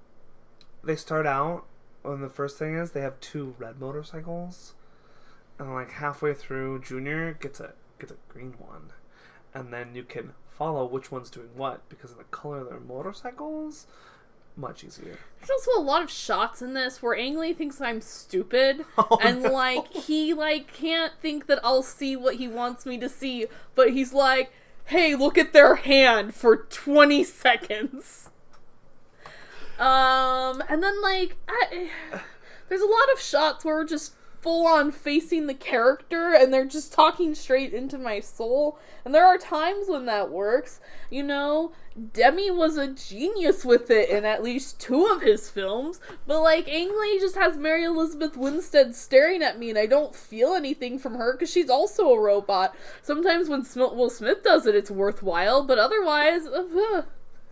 they 0.84 0.96
start 0.96 1.28
out 1.28 1.66
and 2.04 2.24
the 2.24 2.30
first 2.30 2.58
thing 2.58 2.76
is 2.76 2.92
they 2.92 3.02
have 3.02 3.20
two 3.20 3.54
red 3.60 3.80
motorcycles. 3.80 4.74
And 5.60 5.72
like 5.72 5.92
halfway 5.92 6.34
through 6.34 6.82
Junior 6.82 7.34
gets 7.34 7.60
a 7.60 7.74
gets 8.00 8.12
a 8.12 8.16
green 8.28 8.56
one. 8.58 8.92
And 9.54 9.72
then 9.72 9.94
you 9.94 10.02
can 10.02 10.34
follow 10.48 10.84
which 10.88 11.12
one's 11.12 11.30
doing 11.30 11.50
what 11.56 11.88
because 11.90 12.10
of 12.10 12.18
the 12.18 12.24
color 12.24 12.62
of 12.62 12.70
their 12.70 12.80
motorcycles. 12.80 13.86
Much 14.58 14.84
easier. 14.84 15.20
There's 15.40 15.52
also 15.52 15.80
a 15.80 15.84
lot 15.84 16.02
of 16.02 16.10
shots 16.10 16.62
in 16.64 16.74
this 16.74 17.02
where 17.02 17.16
Ang 17.16 17.38
Lee 17.38 17.54
thinks 17.54 17.80
I'm 17.80 18.02
stupid, 18.02 18.84
Oh, 18.98 19.20
and 19.24 19.44
no. 19.44 19.52
like 19.52 19.94
he 19.94 20.34
like 20.34 20.74
can't 20.74 21.14
think 21.22 21.46
that 21.46 21.60
I'll 21.64 21.84
see 21.84 22.16
what 22.16 22.36
he 22.36 22.48
wants 22.48 22.84
me 22.86 22.98
to 22.98 23.08
see, 23.08 23.46
but 23.76 23.92
he's 23.92 24.14
like, 24.14 24.52
"Hey, 24.86 25.16
look 25.16 25.38
at 25.38 25.54
their 25.54 25.76
hand 25.76 26.34
for 26.34 26.58
20 26.58 27.24
seconds." 27.24 28.32
Um, 29.80 30.64
and 30.70 30.82
then 30.82 31.02
like 31.04 31.36
I, 31.48 31.90
there's 32.68 32.82
a 32.82 32.86
lot 32.88 33.12
of 33.14 33.20
shots 33.22 33.64
where 33.64 33.76
we're 33.76 33.86
just 33.86 34.14
full 34.42 34.66
on 34.66 34.92
facing 34.92 35.48
the 35.48 35.54
character 35.54 36.34
and 36.34 36.54
they're 36.54 36.66
just 36.66 36.94
talking 36.94 37.36
straight 37.36 37.74
into 37.74 37.98
my 37.98 38.20
soul. 38.20 38.80
And 39.06 39.14
there 39.14 39.26
are 39.26 39.38
times 39.38 39.88
when 39.88 40.06
that 40.06 40.30
works. 40.32 40.80
You 41.12 41.24
know, 41.24 41.72
Demme 42.14 42.56
was 42.56 42.78
a 42.78 42.88
genius 42.88 43.66
with 43.66 43.90
it 43.90 44.10
in 44.10 44.24
at 44.24 44.44
least 44.44 44.80
two 44.80 45.06
of 45.08 45.22
his 45.22 45.50
films, 45.50 46.00
but 46.28 46.42
like 46.42 46.68
Ang 46.68 46.90
Lee 47.00 47.20
just 47.20 47.36
has 47.36 47.58
Mary 47.58 47.84
Elizabeth 47.84 48.38
Winstead 48.38 48.96
staring 48.96 49.42
at 49.42 49.58
me 49.58 49.70
and 49.72 49.80
I 49.80 49.88
don't 49.88 50.16
feel 50.16 50.54
anything 50.54 51.00
from 51.00 51.16
her 51.16 51.34
because 51.34 51.52
she's 51.52 51.70
also 51.70 52.10
a 52.12 52.20
robot. 52.20 52.76
Sometimes 53.02 53.50
when 53.50 53.64
Sm- 53.66 53.96
Will 53.96 54.12
Smith 54.12 54.44
does 54.44 54.66
it, 54.68 54.76
it's 54.76 54.92
worthwhile, 54.92 55.64
but 55.64 55.80
otherwise, 55.80 56.46
uh, 56.46 57.02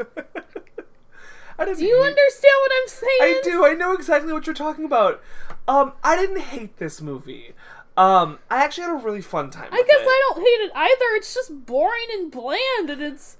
I 1.57 1.65
didn't 1.65 1.79
do 1.79 1.85
you 1.85 1.97
hate- 2.01 2.09
understand 2.09 2.53
what 2.61 2.71
I'm 2.81 2.87
saying? 2.87 3.21
I 3.21 3.41
do. 3.43 3.65
I 3.65 3.73
know 3.73 3.93
exactly 3.93 4.33
what 4.33 4.45
you're 4.45 4.53
talking 4.53 4.85
about. 4.85 5.21
Um, 5.67 5.93
I 6.03 6.15
didn't 6.15 6.41
hate 6.41 6.77
this 6.77 7.01
movie. 7.01 7.53
Um, 7.97 8.39
I 8.51 8.63
actually 8.63 8.83
had 8.87 8.93
a 8.93 9.03
really 9.05 9.21
fun 9.21 9.49
time. 9.49 9.69
I 9.71 9.77
guess 9.81 10.01
it. 10.01 10.07
I 10.07 10.21
don't 10.29 10.39
hate 10.41 10.65
it 10.65 10.71
either. 10.75 11.15
It's 11.15 11.33
just 11.33 11.65
boring 11.65 12.07
and 12.11 12.29
bland, 12.31 12.89
and 12.89 13.01
it's. 13.01 13.37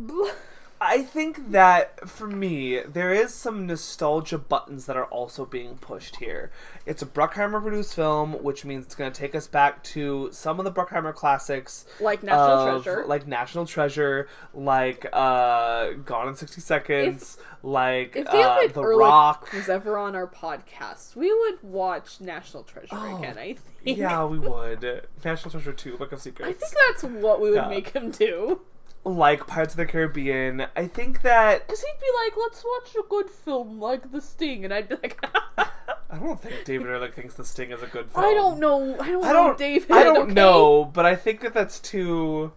I 0.82 1.02
think 1.02 1.50
that 1.52 2.08
for 2.08 2.26
me, 2.26 2.80
there 2.80 3.12
is 3.12 3.34
some 3.34 3.66
nostalgia 3.66 4.38
buttons 4.38 4.86
that 4.86 4.96
are 4.96 5.04
also 5.04 5.44
being 5.44 5.76
pushed 5.76 6.16
here. 6.16 6.50
It's 6.86 7.02
a 7.02 7.06
Bruckheimer 7.06 7.60
produced 7.60 7.94
film, 7.94 8.42
which 8.42 8.64
means 8.64 8.86
it's 8.86 8.94
going 8.94 9.12
to 9.12 9.20
take 9.20 9.34
us 9.34 9.46
back 9.46 9.84
to 9.84 10.30
some 10.32 10.58
of 10.58 10.64
the 10.64 10.72
Bruckheimer 10.72 11.14
classics, 11.14 11.84
Like 12.00 12.22
National 12.22 12.76
of- 12.78 12.82
Treasure. 12.84 13.04
like 13.06 13.26
National 13.26 13.66
Treasure, 13.66 14.26
like 14.54 15.04
uh, 15.12 15.90
Gone 16.06 16.28
in 16.28 16.34
sixty 16.34 16.62
seconds, 16.62 17.36
like 17.62 18.16
If 18.16 18.26
uh, 18.28 18.66
The 18.72 18.82
Rock. 18.82 19.52
was 19.52 19.68
ever 19.68 19.98
on 19.98 20.16
our 20.16 20.26
podcast, 20.26 21.14
we 21.14 21.30
would 21.30 21.62
watch 21.62 22.22
National 22.22 22.62
Treasure 22.62 22.88
Oh, 22.92 23.18
again. 23.18 23.36
I 23.36 23.52
think. 23.84 23.98
Yeah, 23.98 24.24
we 24.24 24.38
would. 24.38 25.02
National 25.22 25.50
Treasure 25.50 25.74
Two, 25.74 25.98
Book 25.98 26.12
of 26.12 26.22
Secrets. 26.22 26.48
I 26.48 26.52
think 26.54 26.72
that's 26.88 27.02
what 27.22 27.42
we 27.42 27.50
would 27.50 27.56
Yeah. 27.56 27.68
make 27.68 27.90
him 27.90 28.10
do. 28.10 28.62
Like 29.04 29.46
Pirates 29.46 29.74
of 29.74 29.78
the 29.78 29.86
Caribbean. 29.86 30.66
I 30.76 30.86
think 30.86 31.22
that 31.22 31.66
Because 31.66 31.80
he'd 31.82 32.00
be 32.00 32.06
like, 32.24 32.36
"Let's 32.36 32.64
watch 32.64 32.94
a 32.96 33.08
good 33.08 33.30
film 33.30 33.80
like 33.80 34.12
The 34.12 34.20
Sting," 34.20 34.64
and 34.64 34.74
I'd 34.74 34.88
be 34.88 34.96
like, 34.96 35.24
I 35.58 36.18
don't 36.18 36.40
think 36.40 36.64
David 36.64 36.88
Ehrlich 36.88 37.14
thinks 37.14 37.34
The 37.34 37.44
Sting 37.44 37.70
is 37.70 37.82
a 37.82 37.86
good 37.86 38.10
film. 38.10 38.24
"I 38.24 38.34
don't 38.34 38.58
know. 38.58 38.96
I 39.00 39.08
don't, 39.10 39.24
I 39.24 39.32
don't. 39.32 39.52
know, 39.52 39.56
David. 39.56 39.90
I 39.90 40.02
don't 40.04 40.18
okay? 40.24 40.32
know, 40.34 40.84
but 40.84 41.06
I 41.06 41.16
think 41.16 41.40
that 41.40 41.54
that's 41.54 41.78
too. 41.78 42.52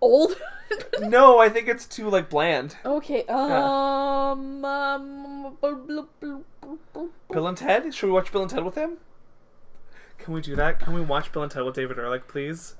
Old. 0.00 0.36
No, 1.02 1.38
I 1.38 1.50
think 1.50 1.68
it's 1.68 1.84
too 1.86 2.08
like 2.08 2.30
bland. 2.30 2.76
okay. 2.86 3.24
Um. 3.26 4.64
um 4.64 5.56
Bill 7.30 7.46
and 7.46 7.56
Ted. 7.58 7.94
Should 7.94 8.06
we 8.06 8.12
watch 8.12 8.32
Bill 8.32 8.40
and 8.40 8.50
Ted 8.50 8.64
with 8.64 8.74
him? 8.74 8.96
Can 10.16 10.32
we 10.32 10.40
do 10.40 10.56
that? 10.56 10.78
Can 10.80 10.94
we 10.94 11.02
watch 11.02 11.30
Bill 11.30 11.42
and 11.42 11.52
Ted 11.52 11.64
with 11.64 11.74
David 11.74 11.98
Ehrlich, 11.98 12.26
please? 12.26 12.74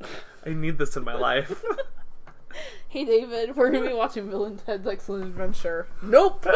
I 0.46 0.54
need 0.54 0.78
this 0.78 0.96
in 0.96 1.04
my 1.04 1.12
life. 1.14 1.62
hey, 2.88 3.04
David. 3.04 3.56
We're 3.56 3.70
gonna 3.70 3.88
be 3.88 3.94
watching 3.94 4.28
Bill 4.28 4.44
and 4.44 4.64
Ted's 4.64 4.86
Excellent 4.86 5.24
Adventure. 5.24 5.86
Nope. 6.02 6.46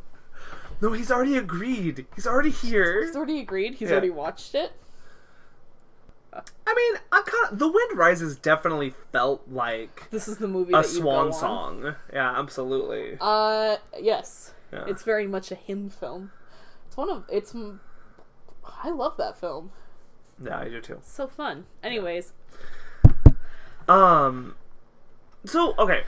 no, 0.80 0.92
he's 0.92 1.10
already 1.10 1.36
agreed. 1.36 2.06
He's 2.14 2.26
already 2.26 2.50
here. 2.50 3.04
He's 3.04 3.16
already 3.16 3.40
agreed. 3.40 3.74
He's 3.76 3.88
Yeah. 3.88 3.94
already 3.96 4.10
watched 4.10 4.54
it. 4.54 4.72
I 6.32 6.74
mean, 6.74 7.00
I 7.10 7.22
kind 7.24 7.52
of 7.52 7.58
The 7.58 7.66
Wind 7.66 7.96
Rises 7.96 8.36
definitely 8.36 8.92
felt 9.10 9.42
like 9.50 10.10
This 10.10 10.28
is 10.28 10.36
the 10.36 10.48
movie 10.48 10.74
a 10.74 10.78
that 10.82 10.86
swan 10.86 11.32
song. 11.32 11.94
Yeah, 12.12 12.38
absolutely. 12.38 13.16
Uh, 13.20 13.76
yes. 13.98 14.52
Yeah. 14.70 14.84
It's 14.86 15.02
very 15.02 15.26
much 15.26 15.50
a 15.50 15.54
hymn 15.54 15.88
film. 15.88 16.32
It's 16.86 16.96
one 16.96 17.08
of 17.08 17.24
it's. 17.30 17.54
I 18.82 18.90
love 18.90 19.16
that 19.16 19.38
film. 19.38 19.70
Yeah, 20.42 20.58
I 20.58 20.68
do 20.68 20.82
too. 20.82 21.00
So 21.02 21.26
fun. 21.26 21.64
Anyways, 21.82 22.34
Um, 23.88 24.56
so 25.46 25.74
okay, 25.78 26.02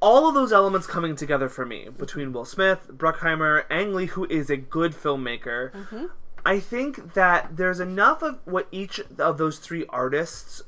all 0.00 0.28
of 0.28 0.34
those 0.34 0.52
elements 0.52 0.86
coming 0.86 1.16
together 1.16 1.48
for 1.48 1.64
me 1.64 1.88
between 1.96 2.32
Will 2.32 2.44
Smith, 2.44 2.88
Bruckheimer, 2.92 3.64
Ang 3.70 3.94
Lee, 3.94 4.06
who 4.06 4.26
is 4.26 4.50
a 4.50 4.56
good 4.56 4.92
filmmaker. 4.92 5.72
Mm-hmm. 5.72 6.06
I 6.44 6.60
think 6.60 7.14
that 7.14 7.56
there's 7.56 7.80
enough 7.80 8.22
of 8.22 8.38
what 8.44 8.68
each 8.70 9.00
of 9.18 9.38
those 9.38 9.58
three 9.58 9.84
artists 9.88 10.62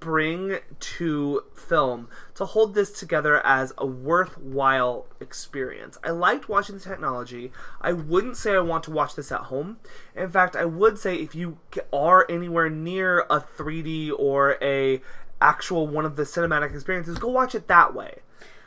bring 0.00 0.58
to 0.78 1.42
film 1.54 2.08
to 2.34 2.44
hold 2.44 2.74
this 2.74 2.90
together 2.90 3.44
as 3.44 3.72
a 3.76 3.86
worthwhile 3.86 5.06
experience. 5.20 5.98
I 6.04 6.10
liked 6.10 6.48
watching 6.48 6.76
the 6.76 6.80
technology. 6.80 7.52
I 7.80 7.92
wouldn't 7.92 8.36
say 8.36 8.54
I 8.54 8.60
want 8.60 8.84
to 8.84 8.90
watch 8.90 9.16
this 9.16 9.32
at 9.32 9.42
home. 9.42 9.78
In 10.14 10.30
fact, 10.30 10.56
I 10.56 10.64
would 10.64 10.98
say 10.98 11.16
if 11.16 11.34
you 11.34 11.58
are 11.92 12.26
anywhere 12.28 12.70
near 12.70 13.20
a 13.30 13.40
3D 13.40 14.12
or 14.16 14.56
a 14.62 15.00
actual 15.40 15.86
one 15.86 16.04
of 16.04 16.16
the 16.16 16.22
cinematic 16.24 16.72
experiences, 16.74 17.18
go 17.18 17.28
watch 17.28 17.54
it 17.54 17.68
that 17.68 17.94
way. 17.94 18.18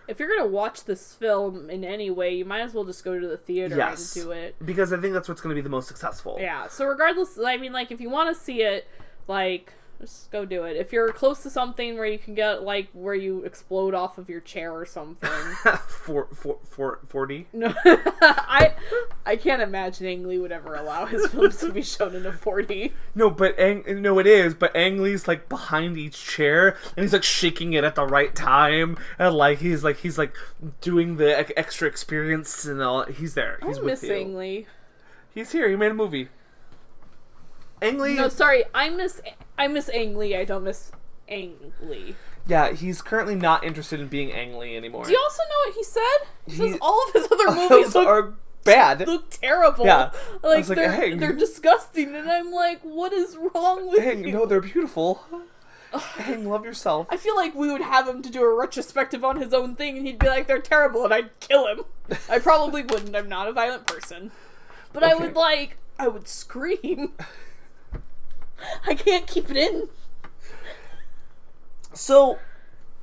if 0.07 0.19
you're 0.19 0.27
gonna 0.27 0.49
watch 0.49 0.83
this 0.85 1.13
film 1.13 1.69
in 1.69 1.85
any 1.85 2.09
way, 2.09 2.33
you 2.33 2.43
might 2.43 2.59
as 2.59 2.73
well 2.73 2.83
just 2.83 3.03
go 3.03 3.17
to 3.17 3.27
the 3.27 3.37
theater 3.37 3.77
Yes. 3.77 4.13
and 4.15 4.25
do 4.25 4.31
it. 4.31 4.55
Because 4.65 4.91
I 4.91 4.97
think 4.99 5.13
that's 5.13 5.29
what's 5.29 5.39
going 5.39 5.55
to 5.55 5.61
be 5.61 5.63
the 5.63 5.69
most 5.69 5.87
successful. 5.87 6.37
Yeah. 6.39 6.67
So 6.67 6.85
regardless, 6.85 7.39
I 7.39 7.55
mean, 7.57 7.71
like, 7.71 7.91
if 7.91 8.01
you 8.01 8.09
want 8.09 8.35
to 8.35 8.41
see 8.43 8.61
it, 8.61 8.87
like, 9.29 9.73
just 10.01 10.31
go 10.31 10.45
do 10.45 10.63
it. 10.63 10.75
If 10.75 10.91
you're 10.91 11.11
close 11.13 11.43
to 11.43 11.49
something 11.49 11.95
where 11.95 12.05
you 12.05 12.17
can 12.17 12.33
get 12.33 12.63
like 12.63 12.89
where 12.93 13.13
you 13.13 13.43
explode 13.43 13.93
off 13.93 14.17
of 14.17 14.29
your 14.29 14.41
chair 14.41 14.73
or 14.73 14.85
something. 14.85 15.29
for, 15.87 16.27
for, 16.33 16.57
for 16.63 16.99
4D? 17.07 17.45
No, 17.53 17.73
I 17.85 18.73
I 19.25 19.35
can't 19.35 19.61
imagine 19.61 20.07
Ang 20.07 20.27
Lee 20.27 20.39
would 20.39 20.51
ever 20.51 20.73
allow 20.73 21.05
his 21.05 21.27
films 21.27 21.57
to 21.57 21.71
be 21.71 21.83
shown 21.83 22.15
in 22.15 22.25
a 22.25 22.31
4D. 22.31 22.91
No, 23.13 23.29
but 23.29 23.57
Ang, 23.59 23.83
no, 24.01 24.17
it 24.17 24.25
is. 24.25 24.55
But 24.55 24.75
Ang 24.75 25.01
Lee's 25.01 25.27
like 25.27 25.47
behind 25.47 25.97
each 25.97 26.23
chair, 26.25 26.75
and 26.97 27.03
he's 27.03 27.13
like 27.13 27.23
shaking 27.23 27.73
it 27.73 27.83
at 27.83 27.93
the 27.93 28.05
right 28.05 28.33
time, 28.33 28.97
and 29.19 29.35
like 29.35 29.59
he's 29.59 29.83
like 29.83 29.97
he's 29.97 30.17
like 30.17 30.35
doing 30.79 31.17
the 31.17 31.57
extra 31.57 31.87
experience 31.87 32.65
and 32.65 32.81
all. 32.81 33.05
He's 33.05 33.35
there. 33.35 33.59
He's 33.65 33.77
I 33.77 33.81
with 33.81 34.01
miss 34.01 34.09
you. 34.09 34.15
Ang 34.15 34.37
Lee. 34.37 34.67
He's 35.33 35.51
here. 35.51 35.69
He 35.69 35.75
made 35.75 35.91
a 35.91 35.95
movie. 35.95 36.29
Ang 37.81 37.97
Lee. 37.99 38.15
No, 38.15 38.29
sorry, 38.29 38.63
I 38.73 38.89
miss 38.89 39.21
I 39.57 39.67
miss 39.67 39.89
Ang 39.89 40.17
Lee. 40.17 40.35
I 40.35 40.43
don't 40.45 40.63
miss 40.63 40.91
Ang 41.29 41.73
Lee. 41.81 42.15
yeah, 42.47 42.71
he's 42.73 43.01
currently 43.01 43.35
not 43.35 43.63
interested 43.63 43.99
in 43.99 44.07
being 44.07 44.31
Ang 44.31 44.57
Lee 44.57 44.75
anymore. 44.75 45.05
Do 45.05 45.11
you 45.11 45.19
also 45.21 45.43
know 45.43 45.59
what 45.65 45.75
he 45.75 45.83
said? 45.83 46.17
He, 46.45 46.51
He- 46.53 46.71
says 46.71 46.77
all 46.81 47.03
of 47.07 47.13
his 47.13 47.31
other 47.31 47.51
movies 47.69 47.95
look, 47.95 48.07
are 48.07 48.33
bad. 48.63 49.05
look 49.07 49.29
terrible. 49.29 49.85
Yeah. 49.85 50.11
Like, 50.43 50.67
like, 50.67 50.77
they're 50.77 51.15
they're 51.15 51.33
disgusting, 51.33 52.15
and 52.15 52.29
I'm 52.29 52.51
like, 52.51 52.81
what 52.81 53.13
is 53.13 53.37
wrong 53.37 53.89
with 53.89 54.01
Ang, 54.01 54.23
you? 54.25 54.31
no, 54.33 54.45
they're 54.45 54.61
beautiful. 54.61 55.23
Ang, 56.19 56.47
love 56.47 56.63
yourself. 56.63 57.07
I 57.09 57.17
feel 57.17 57.35
like 57.35 57.53
we 57.53 57.69
would 57.71 57.81
have 57.81 58.07
him 58.07 58.21
to 58.21 58.29
do 58.29 58.41
a 58.43 58.53
retrospective 58.55 59.25
on 59.25 59.41
his 59.41 59.53
own 59.53 59.75
thing, 59.75 59.97
and 59.97 60.07
he'd 60.07 60.19
be 60.19 60.27
like, 60.27 60.47
"They're 60.47 60.59
terrible," 60.61 61.03
and 61.03 61.13
I'd 61.13 61.37
kill 61.41 61.67
him. 61.67 61.81
I 62.29 62.39
probably 62.39 62.81
wouldn't. 62.83 63.13
I'm 63.15 63.27
not 63.27 63.47
a 63.49 63.51
violent 63.53 63.87
person, 63.87 64.31
but 64.93 65.03
I 65.03 65.13
would 65.15 65.35
like, 65.35 65.77
I 65.99 66.07
would 66.07 66.27
scream. 66.29 67.13
I 68.87 68.93
can't 68.93 69.27
keep 69.27 69.49
it 69.49 69.57
in. 69.57 69.89
So, 71.93 72.39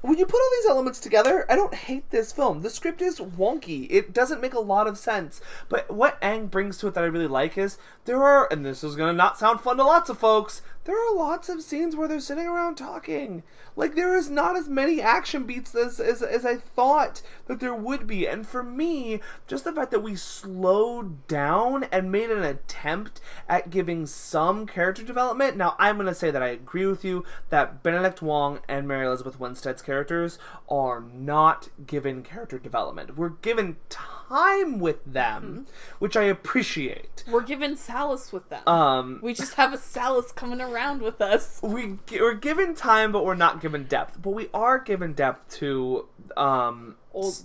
when 0.01 0.17
you 0.17 0.27
put 0.27 0.41
all 0.41 0.51
these 0.61 0.71
elements 0.71 1.01
together, 1.01 1.45
I 1.51 1.57
don't 1.57 1.75
hate 1.75 2.11
this 2.11 2.33
film. 2.33 2.63
The 2.63 2.71
script 2.71 3.03
is 3.03 3.19
wonky. 3.19 3.87
It 3.91 4.13
doesn't 4.13 4.41
make 4.41 4.55
a 4.55 4.61
lot 4.61 4.87
of 4.87 4.97
sense. 4.97 5.41
But 5.69 5.91
what 5.91 6.19
Ang 6.23 6.47
brings 6.47 6.79
to 6.79 6.89
it 6.89 6.95
that 6.95 7.05
I 7.05 7.09
really 7.09 7.27
like 7.27 7.59
is 7.59 7.79
there 8.05 8.23
are, 8.23 8.49
and 8.51 8.65
this 8.65 8.85
is 8.85 8.97
going 8.97 9.13
to 9.13 9.17
not 9.17 9.39
sound 9.39 9.61
fun 9.61 9.77
to 9.77 9.85
lots 9.85 10.09
of 10.09 10.19
folks, 10.19 10.63
there 10.89 10.97
are 10.97 11.15
lots 11.15 11.51
of 11.51 11.63
scenes 11.63 11.95
where 11.95 12.09
they're 12.09 12.19
sitting 12.19 12.47
around 12.47 12.77
talking. 12.77 13.43
Like 13.77 13.95
there 13.95 14.17
is 14.17 14.31
not 14.31 14.57
as 14.57 14.71
many 14.71 15.03
action 15.03 15.45
beats 15.45 15.75
as, 15.75 16.01
as 16.01 16.23
as 16.23 16.47
I 16.47 16.57
thought 16.57 17.21
that 17.47 17.61
there 17.61 17.75
would 17.75 18.07
be. 18.07 18.27
And 18.27 18.47
for 18.47 18.63
me, 18.63 19.21
just 19.47 19.65
the 19.65 19.73
fact 19.73 19.91
that 19.91 20.03
we 20.03 20.17
slowed 20.17 21.27
down 21.29 21.85
and 21.93 22.11
made 22.11 22.31
an 22.31 22.43
attempt 22.43 23.21
at 23.51 23.69
giving 23.69 24.07
some 24.07 24.67
character 24.67 25.05
development. 25.05 25.59
Now, 25.59 25.77
I'm 25.79 25.99
to 25.99 26.15
say 26.15 26.31
that 26.31 26.43
I 26.43 26.49
agree 26.49 26.87
with 26.87 27.05
you 27.05 27.23
that 27.51 27.83
Benedict 27.83 28.23
Wong 28.23 28.61
and 28.67 28.89
Mary 28.89 29.05
Elizabeth 29.05 29.39
Winstead's 29.39 29.83
characters 29.83 30.39
are 30.71 31.01
not 31.01 31.69
given 31.87 32.23
character 32.23 32.59
development. 32.59 33.19
We're 33.19 33.29
given 33.29 33.77
time 33.91 34.18
with 34.31 35.05
them, 35.05 35.67
which 35.99 36.17
I 36.17 36.25
appreciate. 36.25 37.25
We're 37.31 37.43
given 37.43 37.77
Salus 37.77 38.33
with 38.33 38.49
them. 38.49 38.67
Um, 38.67 39.21
we 39.23 39.35
just 39.35 39.55
have 39.55 39.73
a 39.73 39.79
Salus 39.79 40.33
coming 40.33 40.61
around 40.61 41.03
with 41.03 41.21
us. 41.21 41.61
we 41.63 41.99
we're 42.13 42.35
given 42.35 42.75
time, 42.75 43.13
but 43.13 43.25
we're 43.25 43.35
not 43.35 43.61
given 43.61 43.85
depth. 43.85 44.21
But 44.23 44.31
we 44.31 44.49
are 44.53 44.79
given 44.79 45.13
depth 45.13 45.49
to 45.59 46.07
um 46.37 46.97
Old, 47.13 47.43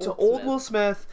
to 0.00 0.14
old 0.14 0.40
old. 0.40 0.44
Will 0.44 0.58
Smith, 0.58 1.06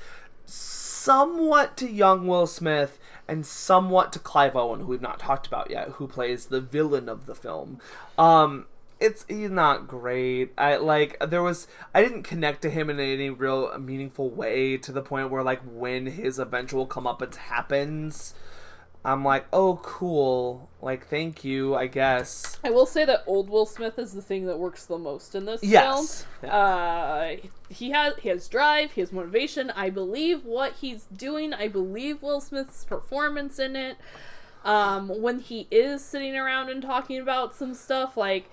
somewhat 0.45 1.77
to 1.77 1.89
young 1.89 2.27
Will 2.27 2.47
Smith, 2.47 2.99
and 3.27 3.45
somewhat 3.45 4.11
to 4.13 4.19
Clive 4.19 4.55
Owen, 4.55 4.81
who 4.81 4.87
we've 4.87 5.01
not 5.01 5.19
talked 5.19 5.47
about 5.47 5.71
yet, 5.71 5.89
who 5.89 6.07
plays 6.07 6.47
the 6.47 6.61
villain 6.61 7.07
of 7.07 7.25
the 7.25 7.35
film. 7.35 7.79
Um, 8.17 8.67
it's 9.03 9.25
he's 9.27 9.49
not 9.51 9.87
great. 9.87 10.53
I 10.57 10.77
like 10.77 11.17
there 11.19 11.43
was 11.43 11.67
I 11.93 12.01
didn't 12.01 12.23
connect 12.23 12.61
to 12.63 12.69
him 12.69 12.89
in 12.89 12.99
any 12.99 13.29
real 13.29 13.77
meaningful 13.77 14.29
way 14.29 14.77
to 14.77 14.91
the 14.91 15.01
point 15.01 15.29
where 15.29 15.43
like 15.43 15.61
when 15.65 16.05
his 16.07 16.39
eventual 16.39 16.87
comeuppance 16.87 17.35
happens. 17.35 18.33
I'm 19.05 19.25
like, 19.25 19.45
oh, 19.51 19.81
cool. 19.83 20.69
Like, 20.81 21.07
thank 21.07 21.43
you, 21.43 21.75
I 21.75 21.87
guess. 21.87 22.57
I 22.63 22.69
will 22.69 22.85
say 22.85 23.03
that 23.03 23.23
old 23.27 23.49
Will 23.49 23.65
Smith 23.65 23.99
is 23.99 24.13
the 24.13 24.21
thing 24.21 24.45
that 24.45 24.57
works 24.57 24.85
the 24.85 24.97
most 24.97 25.35
in 25.35 25.43
this 25.43 25.61
Yes. 25.61 26.25
film. 26.39 26.49
Uh, 26.53 27.31
he 27.67 27.91
has 27.91 28.13
he 28.19 28.29
has 28.29 28.47
drive, 28.47 28.93
he 28.93 29.01
has 29.01 29.11
motivation. 29.11 29.71
I 29.71 29.89
believe 29.89 30.45
what 30.45 30.75
he's 30.79 31.03
doing. 31.13 31.53
I 31.53 31.67
believe 31.67 32.21
Will 32.21 32.39
Smith's 32.39 32.85
performance 32.85 33.59
in 33.59 33.75
it. 33.75 33.97
Um, 34.63 35.09
when 35.21 35.39
he 35.39 35.67
is 35.69 36.01
sitting 36.01 36.37
around 36.37 36.69
and 36.69 36.81
talking 36.81 37.19
about 37.19 37.53
some 37.53 37.73
stuff, 37.73 38.15
like 38.15 38.49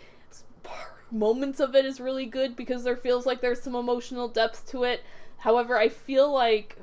moments 1.11 1.61
of 1.61 1.75
it 1.75 1.85
is 1.85 2.01
really 2.01 2.27
good 2.27 2.57
because 2.57 2.85
there 2.85 2.97
feels 2.97 3.27
like 3.27 3.41
there's 3.41 3.63
some 3.63 3.75
emotional 3.75 4.29
depth 4.29 4.69
to 4.71 4.85
it. 4.85 5.03
However, 5.39 5.79
I 5.79 5.89
feel 5.89 6.33
like 6.33 6.77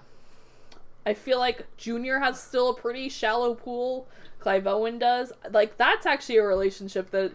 I 1.06 1.14
feel 1.14 1.40
like 1.40 1.66
Junior 1.78 2.20
has 2.20 2.42
still 2.42 2.70
a 2.70 2.74
pretty 2.76 3.10
shallow 3.10 3.54
pool. 3.56 4.08
Clive 4.40 4.68
Owen 4.68 5.00
does. 5.00 5.32
Like 5.52 5.78
that's 5.78 6.06
actually 6.06 6.38
a 6.38 6.44
relationship 6.44 7.12
that 7.12 7.34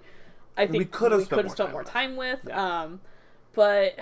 I 0.57 0.67
think 0.67 0.79
We 0.79 0.85
could 0.85 1.13
have 1.13 1.25
spent 1.25 1.47
more 1.47 1.55
spent 1.55 1.69
time 1.69 1.73
more 1.73 1.83
with. 1.83 1.91
time 1.91 2.17
with. 2.17 2.41
Yeah. 2.47 2.83
Um, 2.83 3.01
but 3.55 3.99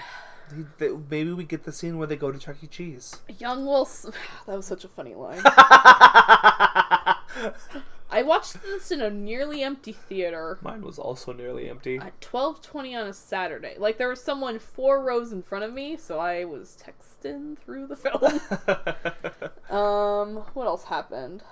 Maybe 1.09 1.33
we 1.33 1.45
get 1.45 1.63
the 1.63 1.73
scene 1.73 1.97
where 1.97 2.09
they 2.09 2.17
go 2.17 2.33
to 2.33 2.39
Chuck 2.39 2.57
E. 2.63 2.67
Cheese. 2.67 3.21
young 3.39 3.65
Will, 3.67 3.85
that 4.47 4.57
was 4.57 4.67
such 4.67 4.85
a 4.85 4.89
funny 4.89 5.15
line. 5.15 5.41
I 8.11 8.23
watched 8.23 8.61
this 8.63 8.91
in 8.91 9.01
a 9.01 9.11
nearly 9.11 9.63
empty 9.63 9.93
theater 9.93 10.59
Mine 10.63 10.83
was 10.83 10.99
also 10.99 11.33
nearly 11.33 11.69
empty. 11.71 11.99
at 11.99 12.21
twelve 12.21 12.61
twenty 12.63 12.95
on 12.95 13.07
a 13.07 13.13
Saturday. 13.13 13.77
Like 13.79 13.99
there 13.99 14.09
was 14.09 14.21
someone 14.23 14.59
four 14.59 15.03
rows 15.03 15.33
in 15.33 15.43
front 15.43 15.65
of 15.65 15.73
me, 15.73 15.97
so 15.97 16.19
I 16.19 16.45
was 16.45 16.77
texting 16.83 17.57
through 17.59 17.87
the 17.87 17.97
film. 19.71 19.79
Um, 19.79 20.45
what 20.55 20.67
else 20.67 20.85
happened? 20.85 21.43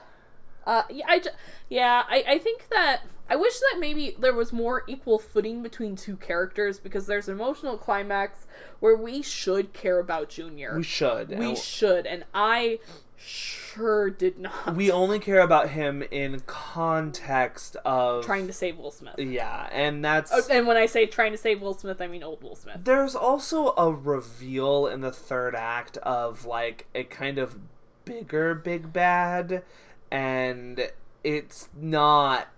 Uh, 0.66 0.82
yeah, 0.90 1.06
I, 1.08 1.18
ju- 1.20 1.30
yeah, 1.70 2.02
I, 2.08 2.24
I 2.28 2.38
think 2.38 2.68
that 2.68 3.00
I 3.30 3.36
wish 3.36 3.58
that 3.58 3.76
maybe 3.78 4.14
there 4.18 4.34
was 4.34 4.52
more 4.52 4.84
equal 4.86 5.18
footing 5.18 5.62
between 5.62 5.96
two 5.96 6.16
characters 6.16 6.78
because 6.78 7.06
there's 7.06 7.26
an 7.28 7.34
emotional 7.34 7.78
climax 7.78 8.46
where 8.80 8.96
we 8.96 9.22
should 9.22 9.72
care 9.72 9.98
about 9.98 10.28
Junior. 10.28 10.76
we 10.76 10.82
should. 10.82 11.30
We 11.30 11.36
and 11.50 11.58
should, 11.58 12.06
and 12.06 12.24
I 12.34 12.80
sure 13.18 14.10
did 14.10 14.38
not. 14.38 14.74
we 14.74 14.90
only 14.90 15.18
care 15.18 15.40
about 15.40 15.70
him 15.70 16.02
in 16.10 16.40
context 16.46 17.76
of 17.84 18.24
trying 18.24 18.46
to 18.46 18.52
save 18.52 18.78
Will 18.78 18.90
Smith. 18.90 19.18
Yeah, 19.18 19.68
and 19.72 20.04
that's 20.04 20.30
Oh, 20.32 20.42
and 20.50 20.66
when 20.66 20.76
I 20.76 20.86
say 20.86 21.06
trying 21.06 21.32
to 21.32 21.38
save 21.38 21.60
Will 21.60 21.74
Smith, 21.74 22.00
I 22.00 22.06
mean 22.06 22.22
old 22.22 22.42
Will 22.42 22.56
Smith. 22.56 22.78
there's 22.84 23.14
also 23.14 23.74
a 23.76 23.92
reveal 23.92 24.86
in 24.86 25.00
the 25.00 25.12
third 25.12 25.54
act 25.54 25.96
of 25.98 26.44
like 26.44 26.86
a 26.94 27.04
kind 27.04 27.38
of 27.38 27.56
bigger 28.04 28.54
big 28.54 28.92
bad 28.92 29.62
and 30.10 30.90
it's 31.22 31.68
not 31.76 32.48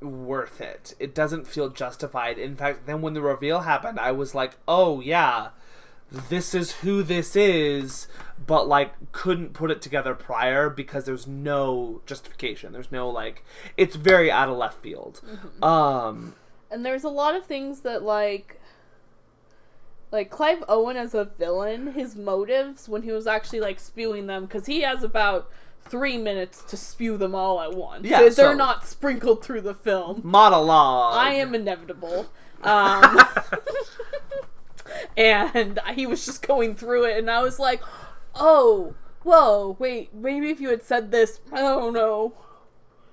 worth 0.00 0.60
it. 0.60 0.94
It 0.98 1.14
doesn't 1.14 1.46
feel 1.46 1.68
justified. 1.70 2.38
In 2.38 2.56
fact, 2.56 2.86
then 2.86 3.00
when 3.00 3.14
the 3.14 3.22
reveal 3.22 3.60
happened, 3.60 3.98
I 4.00 4.12
was 4.12 4.34
like, 4.34 4.56
"Oh 4.66 5.00
yeah, 5.00 5.50
this 6.10 6.54
is 6.54 6.72
who 6.80 7.02
this 7.02 7.36
is," 7.36 8.08
but 8.46 8.66
like 8.68 8.92
couldn't 9.12 9.52
put 9.52 9.70
it 9.70 9.80
together 9.82 10.14
prior 10.14 10.68
because 10.70 11.04
there's 11.04 11.26
no 11.26 12.00
justification. 12.06 12.72
There's 12.72 12.90
no 12.92 13.08
like 13.08 13.44
it's 13.76 13.96
very 13.96 14.30
out 14.30 14.48
of 14.48 14.56
left 14.56 14.82
field. 14.82 15.20
Um 15.62 16.34
And 16.70 16.84
there's 16.84 17.04
a 17.04 17.08
lot 17.10 17.34
of 17.34 17.44
things 17.46 17.80
that 17.80 18.02
like 18.02 18.60
like 20.12 20.30
Clive 20.30 20.64
Owen 20.68 20.96
as 20.96 21.14
a 21.14 21.24
villain, 21.24 21.92
his 21.92 22.16
motives 22.16 22.88
when 22.88 23.02
he 23.02 23.12
was 23.12 23.26
actually 23.26 23.60
like 23.60 23.78
spewing 23.78 24.26
them 24.26 24.48
cuz 24.48 24.66
he 24.66 24.80
has 24.80 25.04
about 25.04 25.48
3 25.82 26.18
minutes 26.18 26.62
to 26.64 26.76
spew 26.76 27.16
them 27.16 27.34
all 27.34 27.60
at 27.60 27.74
once. 27.74 28.04
Yeah, 28.06 28.18
So 28.18 28.22
they're 28.24 28.32
so- 28.52 28.54
not 28.54 28.84
sprinkled 28.86 29.44
through 29.44 29.60
the 29.62 29.74
film. 29.74 30.20
monologue. 30.24 31.14
I 31.16 31.34
am 31.34 31.54
inevitable. 31.54 32.26
Um 32.62 33.18
and 35.16 35.78
he 35.94 36.06
was 36.06 36.24
just 36.24 36.46
going 36.46 36.74
through 36.74 37.04
it 37.04 37.18
and 37.18 37.30
I 37.30 37.42
was 37.42 37.58
like, 37.58 37.82
"Oh, 38.34 38.94
whoa, 39.22 39.76
wait, 39.78 40.14
maybe 40.14 40.50
if 40.50 40.60
you 40.60 40.70
had 40.70 40.82
said 40.82 41.10
this, 41.10 41.40
I 41.52 41.60
don't 41.60 41.92
know, 41.92 42.34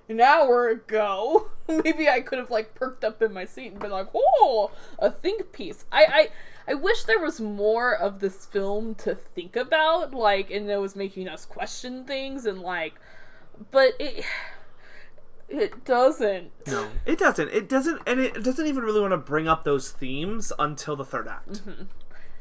an 0.09 0.21
hour 0.21 0.69
ago, 0.69 1.49
maybe 1.67 2.09
I 2.09 2.21
could 2.21 2.39
have 2.39 2.51
like 2.51 2.75
perked 2.75 3.03
up 3.03 3.21
in 3.21 3.33
my 3.33 3.45
seat 3.45 3.71
and 3.71 3.79
been 3.79 3.91
like, 3.91 4.07
"Oh, 4.13 4.71
a 4.99 5.11
think 5.11 5.51
piece." 5.51 5.85
I 5.91 6.05
I 6.05 6.29
I 6.71 6.73
wish 6.73 7.03
there 7.03 7.19
was 7.19 7.39
more 7.39 7.95
of 7.95 8.19
this 8.19 8.45
film 8.45 8.95
to 8.95 9.15
think 9.15 9.55
about, 9.55 10.13
like, 10.13 10.51
and 10.51 10.69
it 10.69 10.81
was 10.81 10.95
making 10.95 11.29
us 11.29 11.45
question 11.45 12.03
things 12.03 12.45
and 12.45 12.61
like, 12.61 12.95
but 13.71 13.93
it 13.99 14.25
it 15.49 15.85
doesn't. 15.85 16.51
No, 16.67 16.87
it 17.05 17.19
doesn't. 17.19 17.49
It 17.49 17.69
doesn't, 17.69 18.01
and 18.05 18.19
it 18.19 18.43
doesn't 18.43 18.67
even 18.67 18.83
really 18.83 19.01
want 19.01 19.11
to 19.11 19.17
bring 19.17 19.47
up 19.47 19.63
those 19.63 19.91
themes 19.91 20.51
until 20.59 20.95
the 20.95 21.05
third 21.05 21.27
act. 21.27 21.65
Mm-hmm. 21.65 21.83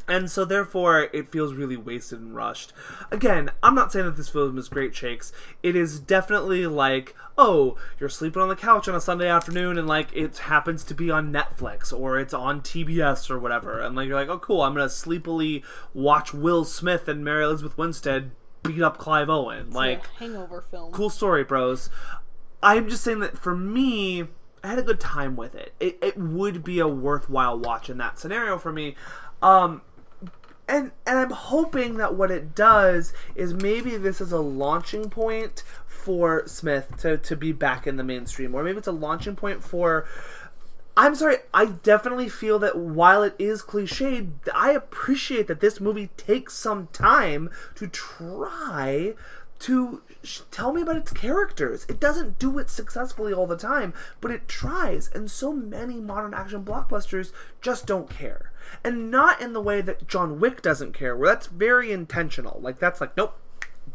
And 0.09 0.31
so, 0.31 0.45
therefore, 0.45 1.09
it 1.13 1.33
feels 1.33 1.55
really 1.55 1.77
wasted 1.77 2.21
and 2.21 2.35
rushed. 2.35 2.73
Again, 3.11 3.51
I'm 3.63 3.75
not 3.75 3.91
saying 3.91 4.07
that 4.07 4.17
this 4.17 4.29
film 4.29 4.57
is 4.57 4.69
great 4.69 4.95
shakes. 4.95 5.33
It 5.65 5.75
is 5.75 5.99
definitely 5.99 6.67
like, 6.69 7.17
oh, 7.37 7.77
you're 7.99 8.09
sleeping 8.09 8.41
on 8.41 8.49
the 8.49 8.55
couch 8.55 8.87
on 8.87 8.95
a 8.95 9.01
Sunday 9.01 9.29
afternoon, 9.29 9.79
and 9.79 9.89
like 9.89 10.15
it 10.15 10.39
happens 10.39 10.85
to 10.85 10.95
be 10.95 11.11
on 11.11 11.33
Netflix 11.33 11.93
or 11.93 12.21
it's 12.21 12.35
on 12.35 12.61
TBS 12.61 13.31
or 13.31 13.39
whatever, 13.41 13.81
and 13.81 13.97
like 13.97 14.07
you're 14.07 14.19
like, 14.19 14.29
oh, 14.29 14.39
cool, 14.39 14.63
I'm 14.63 14.75
gonna 14.75 14.89
sleepily 14.89 15.65
watch 15.93 16.33
Will 16.33 16.65
Smith 16.65 17.09
and 17.09 17.25
Mary 17.25 17.45
Elizabeth 17.45 17.77
Winstead 17.77 18.31
beat 18.63 18.83
up 18.83 18.99
Clive 18.99 19.31
Owen. 19.31 19.71
Like, 19.71 20.05
a 20.05 20.19
hangover 20.19 20.61
film. 20.61 20.93
cool 20.93 21.11
story, 21.11 21.45
bros. 21.45 21.91
I'm 22.67 22.89
just 22.89 23.05
saying 23.05 23.21
that 23.21 23.39
for 23.39 23.55
me, 23.55 24.25
I 24.65 24.67
had 24.67 24.81
a 24.81 24.83
good 24.83 24.99
time 24.99 25.37
with 25.37 25.55
it. 25.55 25.73
It, 25.79 25.99
it 26.03 26.19
would 26.19 26.65
be 26.65 26.81
a 26.81 26.89
worthwhile 26.89 27.57
watch 27.57 27.89
in 27.89 27.99
that 27.99 28.19
scenario 28.19 28.59
for 28.59 28.73
me. 28.73 28.97
Um, 29.41 29.83
and 30.67 30.91
and 31.07 31.17
I'm 31.17 31.31
hoping 31.31 31.97
that 31.99 32.17
what 32.17 32.33
it 32.33 32.57
does 32.57 33.13
is 33.37 33.55
maybe 33.55 33.97
this 33.97 34.21
is 34.21 34.33
a 34.33 34.41
launching 34.41 35.11
point 35.11 35.63
for 35.87 36.43
Smith 36.49 36.97
to, 36.99 37.17
to 37.19 37.37
be 37.37 37.53
back 37.53 37.87
in 37.87 37.99
the 37.99 38.03
mainstream, 38.03 38.53
or 38.53 38.65
maybe 38.65 38.79
it's 38.79 38.89
a 38.89 38.93
launching 38.93 39.37
point 39.37 39.63
for. 39.63 40.05
I'm 40.97 41.15
sorry, 41.15 41.37
I 41.55 41.67
definitely 41.67 42.29
feel 42.29 42.59
that 42.61 42.77
while 42.77 43.23
it 43.23 43.37
is 43.39 43.63
cliched, 43.63 44.31
I 44.53 44.73
appreciate 44.73 45.47
that 45.47 45.61
this 45.61 45.79
movie 45.79 46.09
takes 46.17 46.55
some 46.55 46.89
time 46.89 47.51
to 47.77 47.87
try 47.87 49.15
to 49.61 50.03
tell 50.51 50.73
me 50.73 50.83
about 50.83 50.97
its 50.97 51.13
characters. 51.13 51.87
It 51.89 52.01
doesn't 52.01 52.39
do 52.39 52.59
it 52.59 52.69
successfully 52.71 53.33
all 53.33 53.47
the 53.47 53.57
time, 53.57 53.95
but 54.21 54.31
it 54.31 54.49
tries. 54.49 55.09
And 55.15 55.31
so 55.31 55.53
many 55.53 56.01
modern 56.01 56.35
action 56.35 56.65
blockbusters 56.65 57.33
just 57.61 57.87
don't 57.87 58.11
care. 58.11 58.53
And 58.85 59.11
not 59.11 59.41
in 59.41 59.53
the 59.53 59.61
way 59.61 59.81
that 59.81 60.09
John 60.09 60.41
Wick 60.41 60.61
doesn't 60.61 60.93
care, 60.93 61.17
where 61.17 61.29
that's 61.29 61.47
very 61.47 61.93
intentional. 61.93 62.61
Like, 62.61 62.79
that's 62.79 63.01
like, 63.01 63.17
nope, 63.17 63.39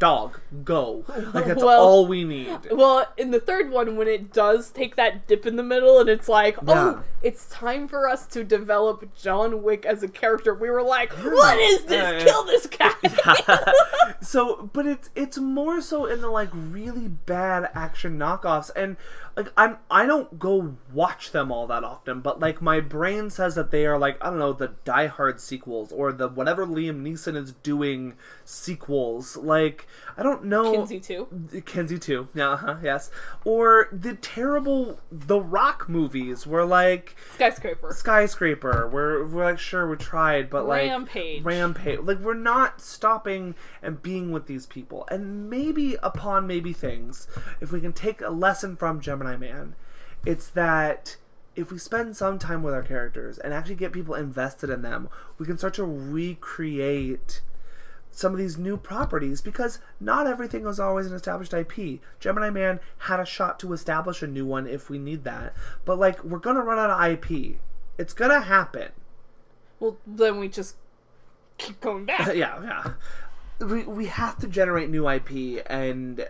dog, 0.01 0.39
go. 0.65 1.05
Like 1.33 1.45
that's 1.45 1.63
Well- 1.63 1.79
all 1.81 2.07
we 2.07 2.23
need. 2.23 2.57
Well, 2.71 3.05
in 3.17 3.29
the 3.31 3.39
third 3.39 3.69
one, 3.69 3.95
when 3.95 4.07
it 4.07 4.33
does 4.33 4.69
take 4.71 4.95
that 4.95 5.27
dip 5.27 5.45
in 5.45 5.55
the 5.55 5.63
middle, 5.63 5.99
and 5.99 6.09
it's 6.09 6.27
like, 6.27 6.57
oh, 6.67 6.73
Yeah. 6.73 6.93
oh, 6.97 7.03
it's 7.21 7.47
time 7.49 7.87
for 7.87 8.09
us 8.09 8.25
to 8.27 8.43
develop 8.43 9.15
John 9.15 9.61
Wick 9.61 9.85
as 9.85 10.01
a 10.01 10.07
character, 10.07 10.55
we 10.55 10.71
were 10.71 10.81
like, 10.81 11.11
what 11.13 11.57
is 11.59 11.83
this? 11.85 11.91
Yeah, 12.01 12.11
yeah. 12.17 12.23
Kill 12.25 12.43
this 12.45 12.65
guy! 12.65 12.91
so 14.21 14.69
but 14.73 14.85
it's 14.87 15.09
it's 15.15 15.37
more 15.37 15.81
so 15.81 16.05
in 16.05 16.21
the 16.21 16.29
like 16.29 16.49
really 16.53 17.07
bad 17.07 17.69
action 17.73 18.17
knockoffs 18.17 18.69
and 18.75 18.97
like 19.35 19.51
i'm 19.57 19.77
i 19.89 20.05
don't 20.05 20.37
go 20.39 20.75
watch 20.93 21.31
them 21.31 21.51
all 21.51 21.65
that 21.67 21.83
often 21.83 22.19
but 22.21 22.39
like 22.39 22.61
my 22.61 22.79
brain 22.79 23.29
says 23.29 23.55
that 23.55 23.71
they 23.71 23.85
are 23.85 23.97
like 23.97 24.17
i 24.23 24.29
don't 24.29 24.39
know 24.39 24.53
the 24.53 24.73
die 24.85 25.07
hard 25.07 25.39
sequels 25.39 25.91
or 25.91 26.11
the 26.11 26.27
whatever 26.27 26.65
liam 26.65 27.01
neeson 27.01 27.35
is 27.35 27.51
doing 27.63 28.13
sequels 28.45 29.37
like 29.37 29.87
i 30.17 30.23
don't 30.23 30.43
know 30.45 30.71
Kinsey 30.73 30.99
too. 30.99 31.27
Kinsey 31.65 31.97
too. 31.99 32.27
Yeah, 32.33 32.51
uh-huh, 32.51 32.75
yes. 32.83 33.09
Or 33.45 33.87
the 33.91 34.15
terrible 34.15 34.99
The 35.11 35.39
Rock 35.39 35.87
movies 35.89 36.45
where 36.45 36.65
like 36.65 37.15
Skyscraper. 37.35 37.91
skyscraper 37.93 38.87
we're, 38.91 39.25
we're 39.25 39.45
like 39.45 39.59
sure 39.59 39.89
we 39.89 39.95
tried 39.97 40.49
but 40.49 40.65
like 40.67 40.89
Rampage. 40.89 41.43
rampage 41.43 41.99
like 42.01 42.19
we're 42.19 42.33
not 42.33 42.81
stopping 42.81 43.55
and 43.81 44.01
being 44.01 44.31
with 44.31 44.47
these 44.47 44.65
people 44.65 45.07
and 45.09 45.49
maybe 45.49 45.95
upon 46.03 46.45
maybe 46.47 46.73
things 46.73 47.27
if 47.59 47.71
we 47.71 47.79
can 47.81 47.93
take 47.93 48.21
a 48.21 48.29
lesson 48.29 48.75
from 48.75 48.99
gemini 49.01 49.35
man 49.35 49.75
it's 50.25 50.47
that 50.49 51.17
if 51.55 51.71
we 51.71 51.77
spend 51.77 52.15
some 52.15 52.39
time 52.39 52.63
with 52.63 52.73
our 52.73 52.83
characters 52.83 53.37
and 53.37 53.53
actually 53.53 53.75
get 53.75 53.91
people 53.91 54.15
invested 54.15 54.69
in 54.69 54.81
them 54.81 55.09
we 55.37 55.45
can 55.45 55.57
start 55.57 55.73
to 55.73 55.83
recreate 55.83 57.41
some 58.11 58.33
of 58.33 58.37
these 58.37 58.57
new 58.57 58.77
properties 58.77 59.41
because 59.41 59.79
not 59.99 60.27
everything 60.27 60.65
is 60.65 60.79
always 60.79 61.07
an 61.07 61.15
established 61.15 61.53
IP. 61.53 61.99
Gemini 62.19 62.49
Man 62.49 62.79
had 62.99 63.19
a 63.19 63.25
shot 63.25 63.59
to 63.61 63.73
establish 63.73 64.21
a 64.21 64.27
new 64.27 64.45
one 64.45 64.67
if 64.67 64.89
we 64.89 64.97
need 64.97 65.23
that. 65.23 65.53
But 65.85 65.97
like 65.97 66.23
we're 66.23 66.39
gonna 66.39 66.61
run 66.61 66.77
out 66.77 66.89
of 66.89 67.11
IP. 67.11 67.57
It's 67.97 68.13
gonna 68.13 68.41
happen. 68.41 68.91
Well, 69.79 69.97
then 70.05 70.39
we 70.39 70.49
just 70.49 70.75
keep 71.57 71.79
going 71.79 72.05
back. 72.05 72.27
yeah, 72.35 72.61
yeah. 72.61 72.93
We 73.65 73.83
we 73.83 74.05
have 74.07 74.37
to 74.39 74.47
generate 74.47 74.89
new 74.89 75.09
IP 75.09 75.65
and 75.67 76.27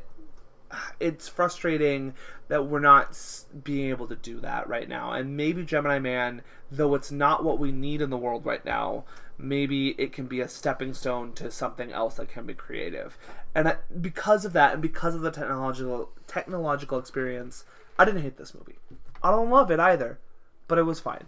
it's 0.99 1.27
frustrating 1.27 2.13
that 2.47 2.67
we're 2.67 2.79
not 2.79 3.17
being 3.63 3.89
able 3.89 4.07
to 4.07 4.15
do 4.15 4.39
that 4.41 4.67
right 4.67 4.87
now. 4.87 5.11
And 5.11 5.35
maybe 5.35 5.63
Gemini 5.63 5.99
Man, 5.99 6.41
though 6.69 6.95
it's 6.95 7.11
not 7.11 7.43
what 7.43 7.59
we 7.59 7.71
need 7.71 8.01
in 8.01 8.09
the 8.09 8.17
world 8.17 8.45
right 8.45 8.63
now, 8.63 9.05
maybe 9.41 9.89
it 9.97 10.13
can 10.13 10.27
be 10.27 10.41
a 10.41 10.47
stepping 10.47 10.93
stone 10.93 11.33
to 11.33 11.51
something 11.51 11.91
else 11.91 12.15
that 12.15 12.29
can 12.29 12.45
be 12.45 12.53
creative. 12.53 13.17
And 13.55 13.67
I, 13.67 13.75
because 13.99 14.45
of 14.45 14.53
that, 14.53 14.73
and 14.73 14.81
because 14.81 15.15
of 15.15 15.21
the 15.21 15.31
technological 15.31 16.09
technological 16.27 16.99
experience, 16.99 17.65
I 17.97 18.05
didn't 18.05 18.21
hate 18.21 18.37
this 18.37 18.53
movie. 18.53 18.79
I 19.23 19.31
don't 19.31 19.49
love 19.49 19.71
it 19.71 19.79
either, 19.79 20.19
but 20.67 20.77
it 20.77 20.83
was 20.83 20.99
fine. 20.99 21.25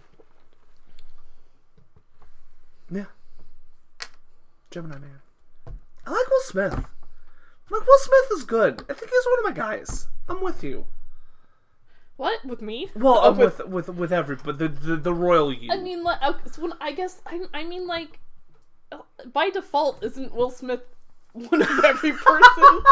Yeah, 2.90 3.06
Gemini 4.70 4.98
Man. 4.98 5.20
I 6.06 6.10
like 6.10 6.28
Will 6.30 6.40
Smith. 6.42 6.84
Like 7.70 7.86
Will 7.86 7.98
Smith 7.98 8.38
is 8.38 8.44
good. 8.44 8.82
I 8.88 8.92
think 8.92 9.10
he's 9.10 9.26
one 9.26 9.38
of 9.38 9.44
my 9.44 9.52
guys. 9.52 10.08
I'm 10.28 10.42
with 10.42 10.62
you. 10.62 10.86
What 12.16 12.44
with 12.44 12.62
me? 12.62 12.90
Well, 12.94 13.18
Oh, 13.22 13.30
I'm 13.30 13.36
with 13.36 13.66
with 13.66 13.88
with 13.88 14.12
every 14.12 14.36
but 14.36 14.58
the 14.58 14.68
the, 14.68 14.96
the 14.96 15.12
royal 15.12 15.52
you. 15.52 15.72
I 15.72 15.78
mean, 15.78 16.04
like, 16.04 16.20
when, 16.58 16.72
I 16.80 16.92
guess 16.92 17.20
I, 17.26 17.40
I 17.52 17.64
mean, 17.64 17.86
like, 17.86 18.20
uh, 18.92 18.98
by 19.32 19.50
default, 19.50 20.02
isn't 20.04 20.32
Will 20.34 20.50
Smith 20.50 20.82
one 21.32 21.62
of 21.62 21.84
every 21.84 22.12
person? 22.12 22.82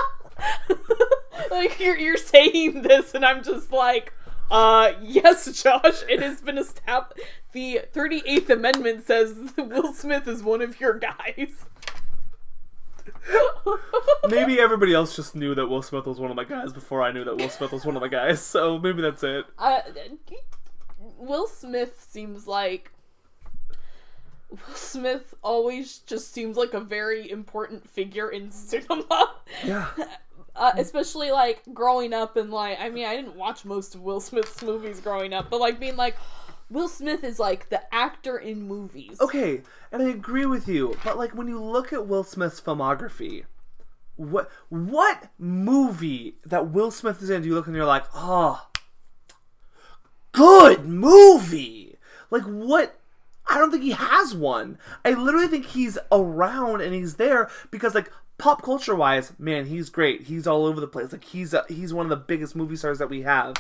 like, 1.51 1.79
you're 1.79 1.97
you're 1.97 2.17
saying 2.17 2.83
this, 2.83 3.15
and 3.15 3.25
I'm 3.25 3.45
just 3.45 3.71
like, 3.71 4.13
uh, 4.51 4.93
yes, 5.01 5.63
Josh. 5.63 6.03
It 6.09 6.21
has 6.21 6.41
been 6.41 6.59
established. 6.59 7.25
The 7.53 7.83
38th 7.95 8.51
Amendment 8.51 9.07
says 9.07 9.37
Will 9.57 9.93
Smith 9.93 10.27
is 10.27 10.43
one 10.43 10.63
of 10.63 10.81
your 10.81 10.99
guys. 10.99 11.67
maybe 14.29 14.61
everybody 14.61 14.95
else 14.95 15.15
just 15.15 15.35
knew 15.35 15.55
that 15.55 15.67
Will 15.67 15.83
Smith 15.83 16.07
was 16.07 16.19
one 16.19 16.31
of 16.31 16.37
my 16.37 16.45
guys 16.45 16.73
before 16.73 17.03
I 17.03 17.13
knew 17.13 17.25
that 17.25 17.37
Will 17.37 17.49
Smith 17.49 17.73
was 17.73 17.85
one 17.85 17.97
of 17.97 18.03
my 18.03 18.09
guys. 18.09 18.41
So 18.43 18.79
maybe 18.79 19.03
that's 19.03 19.23
it. 19.23 19.47
Uh, 19.59 19.81
Will 21.19 21.47
Smith 21.47 22.05
seems 22.11 22.47
like 22.47 22.91
Will 24.51 24.75
Smith 24.75 25.35
always 25.43 25.99
just 25.99 26.33
seems 26.33 26.57
like 26.57 26.75
a 26.75 26.81
very 26.81 27.31
important 27.31 27.89
figure 27.89 28.31
in 28.31 28.51
cinema. 28.51 29.35
Yeah. 29.65 29.89
Uh, 30.55 30.71
especially 30.77 31.31
like 31.31 31.63
growing 31.73 32.13
up 32.13 32.37
and 32.37 32.51
like 32.51 32.79
I 32.79 32.91
mean 32.91 33.07
I 33.07 33.17
didn't 33.17 33.37
watch 33.37 33.65
most 33.65 33.95
of 33.95 34.03
Will 34.03 34.21
Smith's 34.21 34.63
movies 34.63 35.01
growing 35.01 35.33
up, 35.33 35.49
but 35.49 35.61
like 35.61 35.81
being 35.81 35.97
like 35.97 36.15
Will 36.71 36.89
Smith 36.89 37.23
is 37.25 37.39
like 37.39 37.69
the 37.69 37.83
actor 37.95 38.37
in 38.39 38.63
movies. 38.63 39.21
Okay, 39.21 39.63
and 39.91 40.03
I 40.03 40.09
agree 40.09 40.47
with 40.47 40.69
you, 40.69 40.97
but 41.05 41.19
like 41.19 41.35
when 41.35 41.49
you 41.49 41.63
look 41.63 41.93
at 41.93 42.07
Will 42.07 42.25
Smith's 42.25 42.61
filmography, 42.61 43.45
what 44.17 44.51
what 44.69 45.31
movie 45.39 46.37
that 46.45 46.71
Will 46.71 46.91
Smith 46.91 47.23
is 47.23 47.31
in 47.31 47.43
do 47.43 47.49
you 47.49 47.55
look 47.55 47.67
and 47.67 47.77
you're 47.77 47.85
like, 47.85 48.05
oh, 48.15 48.69
good 50.33 50.87
movie? 50.87 51.97
Like 52.31 52.45
what? 52.45 52.99
I 53.47 53.59
don't 53.59 53.71
think 53.71 53.83
he 53.83 53.91
has 53.91 54.35
one. 54.35 54.79
I 55.05 55.13
literally 55.13 55.49
think 55.49 55.67
he's 55.67 55.99
around 56.11 56.81
and 56.81 56.95
he's 56.95 57.17
there 57.17 57.51
because 57.71 57.95
like 57.95 58.11
pop 58.39 58.63
culture 58.63 58.95
wise, 58.95 59.33
man, 59.39 59.67
he's 59.67 59.91
great. 59.91 60.23
He's 60.23 60.47
all 60.47 60.65
over 60.65 60.81
the 60.81 60.87
place. 60.87 61.13
Like 61.13 61.25
he's 61.25 61.53
a, 61.53 61.65
he's 61.69 61.93
one 61.93 62.07
of 62.07 62.11
the 62.11 62.17
biggest 62.17 62.57
movie 62.57 62.77
stars 62.77 62.99
that 62.99 63.11
we 63.11 63.23
have 63.23 63.57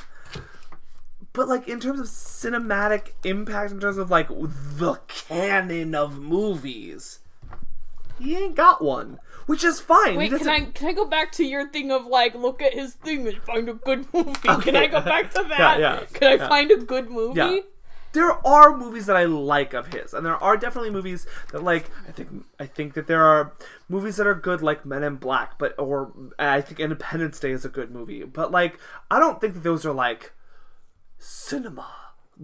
but 1.32 1.48
like 1.48 1.68
in 1.68 1.80
terms 1.80 2.00
of 2.00 2.06
cinematic 2.06 3.12
impact 3.24 3.72
in 3.72 3.80
terms 3.80 3.96
of 3.98 4.10
like 4.10 4.28
the 4.28 4.98
canon 5.08 5.94
of 5.94 6.18
movies 6.18 7.20
he 8.18 8.36
ain't 8.36 8.54
got 8.54 8.82
one 8.82 9.18
which 9.46 9.64
is 9.64 9.80
fine 9.80 10.16
Wait, 10.16 10.30
can 10.32 10.48
I 10.48 10.60
can 10.66 10.88
I 10.88 10.92
go 10.92 11.04
back 11.04 11.32
to 11.32 11.44
your 11.44 11.68
thing 11.68 11.90
of 11.90 12.06
like 12.06 12.34
look 12.34 12.62
at 12.62 12.74
his 12.74 12.94
thing 12.94 13.26
and 13.26 13.36
find 13.42 13.68
a 13.68 13.74
good 13.74 14.06
movie? 14.14 14.32
Can 14.60 14.76
I 14.76 14.86
go 14.86 15.00
back 15.00 15.30
to 15.32 15.42
that? 15.48 15.80
yeah, 15.80 16.04
Can 16.12 16.28
I 16.28 16.34
yeah. 16.34 16.48
find 16.48 16.70
a 16.70 16.76
good 16.76 17.10
movie? 17.10 17.38
yeah 17.38 17.60
there 18.12 18.46
are 18.46 18.76
movies 18.76 19.06
that 19.06 19.16
I 19.16 19.24
like 19.24 19.72
of 19.72 19.92
his, 19.92 20.12
and 20.12 20.24
there 20.24 20.36
are 20.36 20.56
definitely 20.58 20.90
movies 20.90 21.26
that 21.50 21.62
like 21.62 21.90
I 22.06 22.12
think 22.12 22.44
I 22.60 22.66
think 22.66 22.92
that 22.94 23.06
there 23.06 23.22
are 23.24 23.54
movies 23.88 24.16
that 24.16 24.26
are 24.26 24.34
good 24.34 24.60
like 24.62 24.84
Men 24.84 25.02
in 25.02 25.16
Black, 25.16 25.58
but 25.58 25.74
or 25.78 26.12
I 26.38 26.60
think 26.60 26.78
Independence 26.78 27.40
Day 27.40 27.52
is 27.52 27.64
a 27.64 27.70
good 27.70 27.90
movie, 27.90 28.22
but 28.24 28.50
like 28.50 28.78
I 29.10 29.18
don't 29.18 29.40
think 29.40 29.54
that 29.54 29.62
those 29.62 29.86
are 29.86 29.92
like 29.94 30.32
cinema 31.22 31.88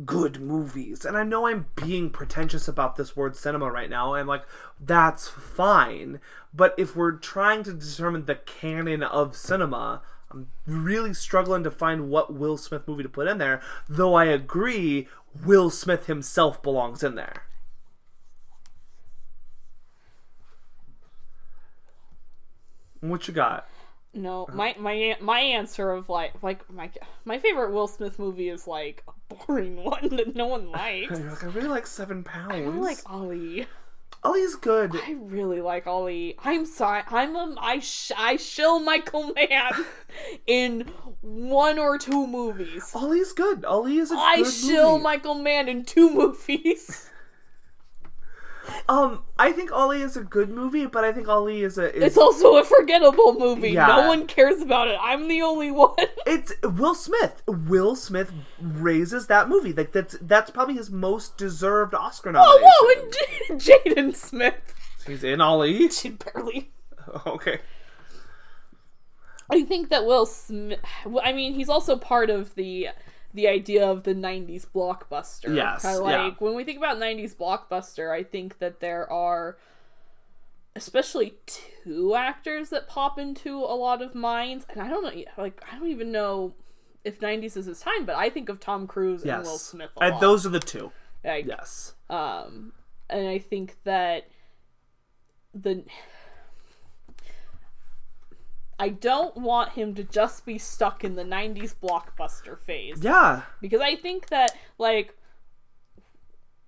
good 0.04 0.40
movies. 0.40 1.04
And 1.04 1.16
I 1.16 1.24
know 1.24 1.46
I'm 1.46 1.66
being 1.74 2.10
pretentious 2.10 2.68
about 2.68 2.96
this 2.96 3.16
word 3.16 3.36
cinema 3.36 3.70
right 3.70 3.90
now, 3.90 4.14
and 4.14 4.28
like 4.28 4.44
that's 4.80 5.28
fine. 5.28 6.20
But 6.54 6.74
if 6.78 6.94
we're 6.94 7.12
trying 7.12 7.62
to 7.64 7.72
determine 7.72 8.26
the 8.26 8.36
canon 8.36 9.02
of 9.02 9.36
cinema, 9.36 10.02
I'm 10.30 10.48
really 10.66 11.14
struggling 11.14 11.64
to 11.64 11.70
find 11.70 12.10
what 12.10 12.34
Will 12.34 12.56
Smith 12.56 12.86
movie 12.86 13.02
to 13.02 13.08
put 13.08 13.28
in 13.28 13.38
there, 13.38 13.60
though 13.88 14.14
I 14.14 14.26
agree 14.26 15.08
Will 15.44 15.70
Smith 15.70 16.06
himself 16.06 16.62
belongs 16.62 17.02
in 17.02 17.14
there. 17.14 17.44
What 23.00 23.28
you 23.28 23.34
got? 23.34 23.68
No, 24.14 24.44
Uh-huh. 24.44 24.56
my 24.56 24.74
my 24.78 25.16
my 25.20 25.38
answer 25.40 25.90
of 25.92 26.08
like 26.08 26.32
like 26.42 26.68
my 26.70 26.90
my 27.24 27.38
favorite 27.38 27.72
Will 27.72 27.86
Smith 27.88 28.18
movie 28.18 28.48
is 28.48 28.66
like 28.66 29.04
a 29.08 29.34
boring 29.34 29.84
one 29.84 30.08
that 30.16 30.34
no 30.34 30.46
one 30.46 30.70
likes. 30.70 31.10
Like, 31.18 31.44
I 31.44 31.46
really 31.48 31.68
like 31.68 31.86
Seven 31.86 32.24
Pounds. 32.24 32.52
I 32.52 32.58
really 32.60 32.78
like 32.78 32.98
Ali. 33.06 33.66
Ali's 34.24 34.56
good. 34.56 34.96
I 34.96 35.12
really 35.20 35.60
like 35.60 35.86
Ali. 35.86 36.36
I'm 36.42 36.66
sorry. 36.66 37.02
I'm 37.08 37.36
a 37.36 37.54
I 37.60 37.78
sh- 37.78 38.10
I 38.16 38.34
shill 38.36 38.80
Michael 38.80 39.32
Mann 39.36 39.72
in 40.46 40.90
one 41.20 41.78
or 41.78 41.98
two 41.98 42.26
movies. 42.26 42.90
Ali's 42.94 43.32
good. 43.32 43.64
Ali 43.64 43.98
is 43.98 44.10
a 44.10 44.16
I 44.16 44.42
shill 44.42 44.92
movie. 44.92 45.02
Michael 45.04 45.34
Mann 45.34 45.68
in 45.68 45.84
two 45.84 46.10
movies. 46.14 47.08
Um, 48.88 49.22
I 49.38 49.52
think 49.52 49.70
Ali 49.72 50.00
is 50.02 50.16
a 50.16 50.22
good 50.22 50.48
movie, 50.50 50.86
but 50.86 51.04
I 51.04 51.12
think 51.12 51.28
Ali 51.28 51.62
is 51.62 51.78
a 51.78 51.94
is 51.94 52.02
It's 52.02 52.16
also 52.18 52.56
a 52.56 52.64
forgettable 52.64 53.34
movie. 53.38 53.70
Yeah. 53.70 53.86
No 53.86 54.08
one 54.08 54.26
cares 54.26 54.62
about 54.62 54.88
it. 54.88 54.98
I'm 55.00 55.28
the 55.28 55.42
only 55.42 55.70
one. 55.70 55.94
it's 56.26 56.52
Will 56.62 56.94
Smith. 56.94 57.42
Will 57.46 57.96
Smith 57.96 58.32
raises 58.60 59.26
that 59.26 59.48
movie. 59.48 59.72
Like 59.72 59.92
that's 59.92 60.16
that's 60.22 60.50
probably 60.50 60.74
his 60.74 60.90
most 60.90 61.36
deserved 61.36 61.94
Oscar 61.94 62.32
nomination. 62.32 62.62
Oh, 62.64 62.94
whoa, 62.96 63.02
and 63.02 63.60
J- 63.60 63.74
Jaden 63.94 64.14
Smith. 64.14 64.74
He's 65.06 65.24
in 65.24 65.40
Ali. 65.40 65.88
She 65.98 66.10
barely. 66.10 66.70
Okay. 67.26 67.60
I 69.50 69.64
think 69.64 69.88
that 69.88 70.04
Will 70.04 70.26
Smith. 70.26 70.80
I 71.22 71.32
mean, 71.32 71.54
he's 71.54 71.68
also 71.70 71.96
part 71.96 72.28
of 72.28 72.54
the 72.54 72.88
the 73.38 73.46
idea 73.46 73.88
of 73.88 74.02
the 74.02 74.14
'90s 74.14 74.66
blockbuster. 74.66 75.54
Yes, 75.54 75.84
I 75.84 75.92
yeah. 75.92 76.24
like 76.24 76.40
when 76.40 76.56
we 76.56 76.64
think 76.64 76.76
about 76.76 76.98
'90s 76.98 77.36
blockbuster. 77.36 78.10
I 78.12 78.24
think 78.24 78.58
that 78.58 78.80
there 78.80 79.08
are 79.12 79.56
especially 80.74 81.34
two 81.46 82.16
actors 82.16 82.70
that 82.70 82.88
pop 82.88 83.16
into 83.16 83.58
a 83.58 83.76
lot 83.76 84.02
of 84.02 84.12
minds, 84.16 84.66
and 84.68 84.82
I 84.82 84.88
don't 84.88 85.04
know, 85.04 85.22
like 85.36 85.62
I 85.70 85.78
don't 85.78 85.86
even 85.86 86.10
know 86.10 86.54
if 87.04 87.20
'90s 87.20 87.56
is 87.56 87.66
his 87.66 87.78
time, 87.78 88.04
but 88.04 88.16
I 88.16 88.28
think 88.28 88.48
of 88.48 88.58
Tom 88.58 88.88
Cruise 88.88 89.22
and 89.22 89.44
Will 89.44 89.56
Smith. 89.56 89.90
And 90.00 90.20
those 90.20 90.44
are 90.44 90.50
the 90.50 90.58
two. 90.58 90.90
Like, 91.24 91.46
Yes. 91.46 91.94
um, 92.10 92.72
and 93.08 93.28
I 93.28 93.38
think 93.38 93.76
that 93.84 94.28
the 95.54 95.84
I 98.78 98.90
don't 98.90 99.36
want 99.36 99.72
him 99.72 99.94
to 99.96 100.04
just 100.04 100.46
be 100.46 100.56
stuck 100.58 101.02
in 101.04 101.16
the 101.16 101.24
'90s 101.24 101.74
blockbuster 101.74 102.58
phase 102.58 102.98
Yeah. 103.02 103.42
because 103.60 103.80
I 103.80 103.96
think 103.96 104.28
that 104.28 104.56
like 104.78 105.16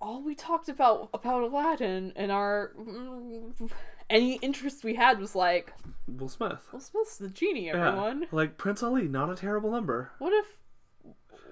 all 0.01 0.21
we 0.23 0.35
talked 0.35 0.67
about 0.67 1.09
about 1.13 1.43
Aladdin 1.43 2.11
and 2.15 2.31
our 2.31 2.71
mm, 2.79 3.71
any 4.09 4.35
interest 4.37 4.83
we 4.83 4.95
had 4.95 5.19
was 5.19 5.35
like 5.35 5.73
Will 6.07 6.27
Smith. 6.29 6.67
Will 6.73 6.79
Smith's 6.79 7.17
the 7.17 7.29
genie. 7.29 7.67
Yeah. 7.67 7.87
Everyone, 7.89 8.27
Like 8.31 8.57
Prince 8.57 8.83
Ali, 8.83 9.07
not 9.07 9.29
a 9.29 9.35
terrible 9.35 9.71
number. 9.71 10.11
what 10.19 10.33
if 10.33 10.47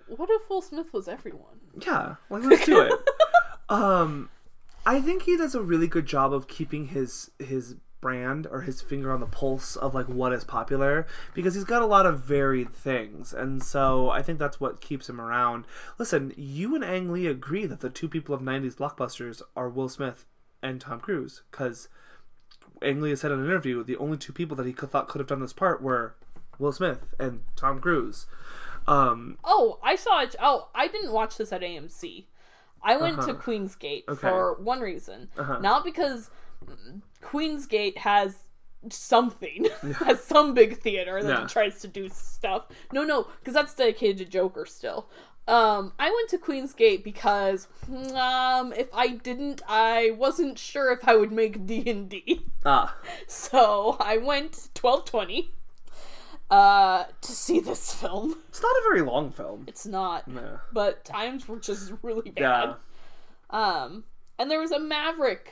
what 0.07 0.29
if 0.31 0.49
Will 0.49 0.61
Smith 0.61 0.91
was 0.91 1.07
everyone? 1.07 1.59
Yeah, 1.85 2.15
like 2.29 2.43
let's 2.43 2.65
do 2.65 2.81
it. 2.81 2.93
um, 3.69 4.29
I 4.85 4.99
think 4.99 5.21
he 5.23 5.37
does 5.37 5.53
a 5.53 5.61
really 5.61 5.87
good 5.87 6.07
job 6.07 6.33
of 6.33 6.47
keeping 6.47 6.87
his 6.87 7.29
his 7.37 7.75
brand 8.01 8.47
or 8.47 8.61
his 8.61 8.81
finger 8.81 9.11
on 9.11 9.19
the 9.19 9.25
pulse 9.25 9.75
of 9.75 9.93
like 9.93 10.07
what 10.07 10.31
is 10.33 10.43
popular 10.43 11.05
because 11.33 11.55
he's 11.55 11.63
got 11.63 11.81
a 11.81 11.85
lot 11.85 12.05
of 12.05 12.19
varied 12.21 12.71
things, 12.73 13.33
and 13.33 13.61
so 13.63 14.09
I 14.09 14.21
think 14.21 14.39
that's 14.39 14.59
what 14.59 14.81
keeps 14.81 15.09
him 15.09 15.19
around. 15.19 15.65
Listen, 15.97 16.33
you 16.37 16.75
and 16.75 16.83
Ang 16.83 17.11
Lee 17.11 17.27
agree 17.27 17.65
that 17.65 17.79
the 17.81 17.89
two 17.89 18.07
people 18.07 18.33
of 18.33 18.41
'90s 18.41 18.75
blockbusters 18.75 19.41
are 19.55 19.69
Will 19.69 19.89
Smith 19.89 20.25
and 20.61 20.79
Tom 20.81 20.99
Cruise 20.99 21.41
because 21.51 21.87
Ang 22.81 23.01
Lee 23.01 23.09
has 23.11 23.21
said 23.21 23.31
in 23.31 23.39
an 23.39 23.45
interview 23.45 23.83
the 23.83 23.97
only 23.97 24.17
two 24.17 24.33
people 24.33 24.55
that 24.57 24.65
he 24.65 24.73
could, 24.73 24.91
thought 24.91 25.09
could 25.09 25.19
have 25.19 25.27
done 25.27 25.41
this 25.41 25.53
part 25.53 25.81
were 25.81 26.15
Will 26.57 26.71
Smith 26.71 27.13
and 27.19 27.41
Tom 27.55 27.79
Cruise. 27.79 28.25
Um, 28.87 29.37
Oh, 29.43 29.79
I 29.83 29.95
saw 29.95 30.21
it. 30.21 30.35
Oh, 30.41 30.69
I 30.73 30.87
didn't 30.87 31.11
watch 31.11 31.37
this 31.37 31.51
at 31.53 31.61
AMC. 31.61 32.25
I 32.81 32.95
went 32.97 33.17
to 33.23 33.31
Uh-huh. 33.31 33.41
Queensgate 33.41 34.03
Okay. 34.07 34.19
for 34.21 34.53
one 34.55 34.79
reason, 34.79 35.29
Uh-huh. 35.37 35.59
not 35.59 35.83
because 35.83 36.29
Queensgate 37.21 37.97
has 37.99 38.35
something, 38.89 39.67
has 40.05 40.23
some 40.23 40.53
big 40.53 40.79
theater 40.79 41.21
that 41.23 41.41
Yeah. 41.41 41.47
tries 41.47 41.81
to 41.81 41.87
do 41.87 42.09
stuff. 42.09 42.65
No, 42.91 43.03
no, 43.03 43.27
because 43.39 43.53
that's 43.53 43.73
dedicated 43.73 44.17
to 44.19 44.25
Joker 44.25 44.65
still. 44.65 45.07
Um, 45.47 45.93
I 45.97 46.11
went 46.11 46.29
to 46.29 46.37
Queensgate 46.37 47.03
because 47.03 47.67
um, 47.91 48.71
if 48.73 48.87
I 48.93 49.07
didn't, 49.23 49.61
I 49.67 50.11
wasn't 50.11 50.59
sure 50.59 50.91
if 50.91 51.07
I 51.07 51.15
would 51.15 51.31
make 51.31 51.65
D 51.65 51.89
and 51.89 52.07
D. 52.07 52.45
ah, 52.65 52.95
So 53.27 53.97
I 53.99 54.17
went 54.17 54.69
twelve 54.75 55.05
twenty 55.05 55.51
uh, 56.51 57.05
to 57.21 57.31
see 57.31 57.59
this 57.59 57.91
film. 57.93 58.35
it's 58.49 58.61
not 58.61 58.69
a 58.69 58.81
very 58.89 59.01
long 59.01 59.31
film. 59.31 59.65
It's 59.67 59.85
not 59.87 60.23
Yeah. 60.27 60.57
but 60.71 61.03
times 61.03 61.47
were 61.47 61.59
just 61.59 61.93
really 62.03 62.31
Yeah. 62.37 62.75
bad. 63.51 63.57
Um, 63.57 64.03
and 64.37 64.51
there 64.51 64.59
was 64.61 64.71
a 64.71 64.79
Maverick, 64.79 65.51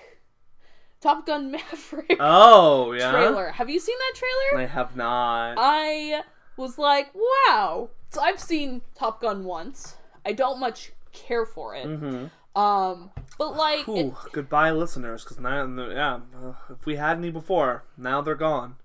Top 1.02 1.26
Gun 1.26 1.52
Maverick 1.52 2.18
Oh, 2.20 2.92
yeah. 2.98 3.12
trailer. 3.12 3.52
Have 3.52 3.70
you 3.70 3.80
seen 3.80 3.96
that 4.00 4.14
trailer? 4.16 4.64
I 4.64 4.68
have 4.68 4.96
not. 4.96 5.56
I 5.58 6.22
was 6.58 6.78
like, 6.78 7.12
wow. 7.14 7.90
So 8.10 8.22
I've 8.22 8.40
seen 8.40 8.82
Top 8.96 9.22
Gun 9.22 9.44
once. 9.44 9.98
I 10.26 10.34
don't 10.34 10.60
much 10.60 10.92
care 11.14 11.46
for 11.46 11.76
it. 11.76 11.86
mm-hmm. 11.86 12.26
Um, 12.60 13.12
but 13.38 13.56
like, 13.56 13.88
it, 13.88 14.12
goodbye, 14.32 14.72
listeners. 14.72 15.24
Because 15.24 15.40
now, 15.40 15.64
yeah, 15.92 16.20
uh, 16.36 16.54
if 16.72 16.86
we 16.88 16.96
had 16.96 17.18
any 17.18 17.30
before, 17.30 17.84
now 17.98 18.22
they're 18.22 18.34
gone. 18.34 18.78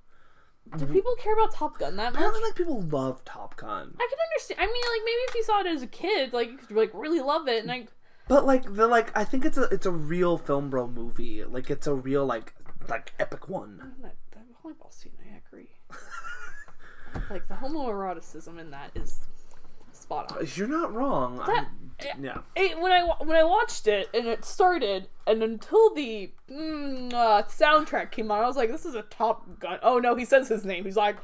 do 0.77 0.85
people 0.85 1.15
care 1.17 1.33
about 1.33 1.55
Top 1.55 1.79
Gun 1.79 1.97
that 1.97 2.13
much? 2.13 2.15
Apparently, 2.17 2.43
like 2.43 2.55
people 2.55 2.83
love 2.83 3.25
Top 3.25 3.57
Gun, 3.57 3.95
I 3.99 4.07
can 4.11 4.19
understand. 4.31 4.61
I 4.61 4.67
mean, 4.67 4.75
like 4.75 5.03
maybe 5.07 5.21
if 5.29 5.35
you 5.37 5.43
saw 5.45 5.61
it 5.61 5.67
as 5.67 5.81
a 5.81 5.87
kid, 5.87 6.35
like 6.35 6.51
you 6.51 6.59
could 6.59 6.77
like 6.77 6.91
really 6.93 7.21
love 7.21 7.49
it, 7.49 7.63
and 7.63 7.73
I 7.73 7.87
but 8.33 8.47
like 8.47 8.65
they're 8.73 8.87
like 8.87 9.15
I 9.15 9.25
think 9.25 9.45
it's 9.45 9.59
a 9.59 9.65
it's 9.65 9.85
a 9.85 9.91
real 9.91 10.39
film 10.39 10.71
bro 10.71 10.87
movie. 10.87 11.45
Like 11.45 11.69
it's 11.69 11.87
a 11.87 11.95
real 11.95 12.25
like 12.25 12.55
like 12.89 13.13
epic 13.19 13.47
one. 13.47 13.93
that, 14.01 14.17
that 14.31 14.45
volleyball 14.65 14.91
scene, 14.91 15.13
I 15.23 15.37
agree. 15.47 15.69
like 17.31 17.47
the 17.49 17.55
homoeroticism 17.57 18.59
in 18.59 18.71
that 18.71 18.91
is 18.95 19.19
spot 20.13 20.33
on. 20.33 20.49
You're 20.55 20.69
not 20.69 20.93
wrong. 20.93 21.39
That- 21.47 21.69
yeah. 22.21 22.39
It, 22.57 22.81
when 22.81 22.91
I 22.91 23.03
when 23.21 23.37
I 23.37 23.45
watched 23.45 23.87
it 23.87 24.09
and 24.13 24.27
it 24.27 24.45
started 24.45 25.09
and 25.27 25.41
until 25.41 25.95
the 25.95 26.33
mm, 26.51 27.13
uh, 27.13 27.45
soundtrack 27.45 28.11
came 28.11 28.31
on, 28.31 28.43
I 28.43 28.47
was 28.47 28.57
like, 28.57 28.73
"This 28.73 28.85
is 28.85 28.97
a 28.97 29.03
Top 29.03 29.61
Gun." 29.61 29.79
Oh 29.83 30.01
no, 30.01 30.17
he 30.17 30.25
says 30.25 30.49
his 30.49 30.65
name. 30.65 30.85
He's 30.85 30.97
like, 30.97 31.21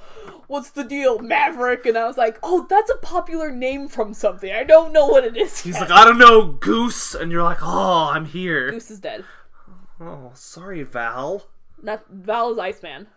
"What's 0.46 0.70
the 0.70 0.84
deal, 0.84 1.18
Maverick?" 1.18 1.84
And 1.84 1.98
I 1.98 2.06
was 2.06 2.16
like, 2.16 2.38
"Oh, 2.44 2.64
that's 2.70 2.90
a 2.90 2.96
popular 2.98 3.50
name 3.50 3.88
from 3.88 4.14
something. 4.14 4.52
I 4.52 4.62
don't 4.62 4.92
know 4.92 5.06
what 5.06 5.24
it 5.24 5.36
is." 5.36 5.60
He's 5.62 5.74
yet." 5.74 5.90
like, 5.90 5.98
I 5.98 6.04
don't 6.04 6.18
know, 6.18 6.52
Goose, 6.52 7.12
and 7.12 7.32
you're 7.32 7.42
like, 7.42 7.58
oh, 7.60 8.10
I'm 8.12 8.26
here. 8.26 8.70
Goose 8.70 8.90
is 8.90 9.00
dead. 9.00 9.24
Oh, 10.00 10.30
sorry, 10.34 10.84
Val. 10.84 11.46
Not 11.82 12.04
Val 12.08 12.52
is 12.52 12.58
Iceman. 12.58 13.08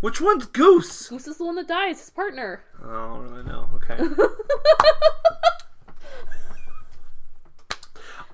Which 0.00 0.20
one's 0.20 0.46
Goose? 0.46 1.08
Goose 1.08 1.26
is 1.26 1.38
the 1.38 1.44
one 1.44 1.56
that 1.56 1.66
dies. 1.66 1.98
His 2.00 2.10
partner. 2.10 2.62
I 2.80 2.86
don't 2.86 3.22
really 3.30 3.42
know. 3.42 3.68
Okay. 3.74 3.98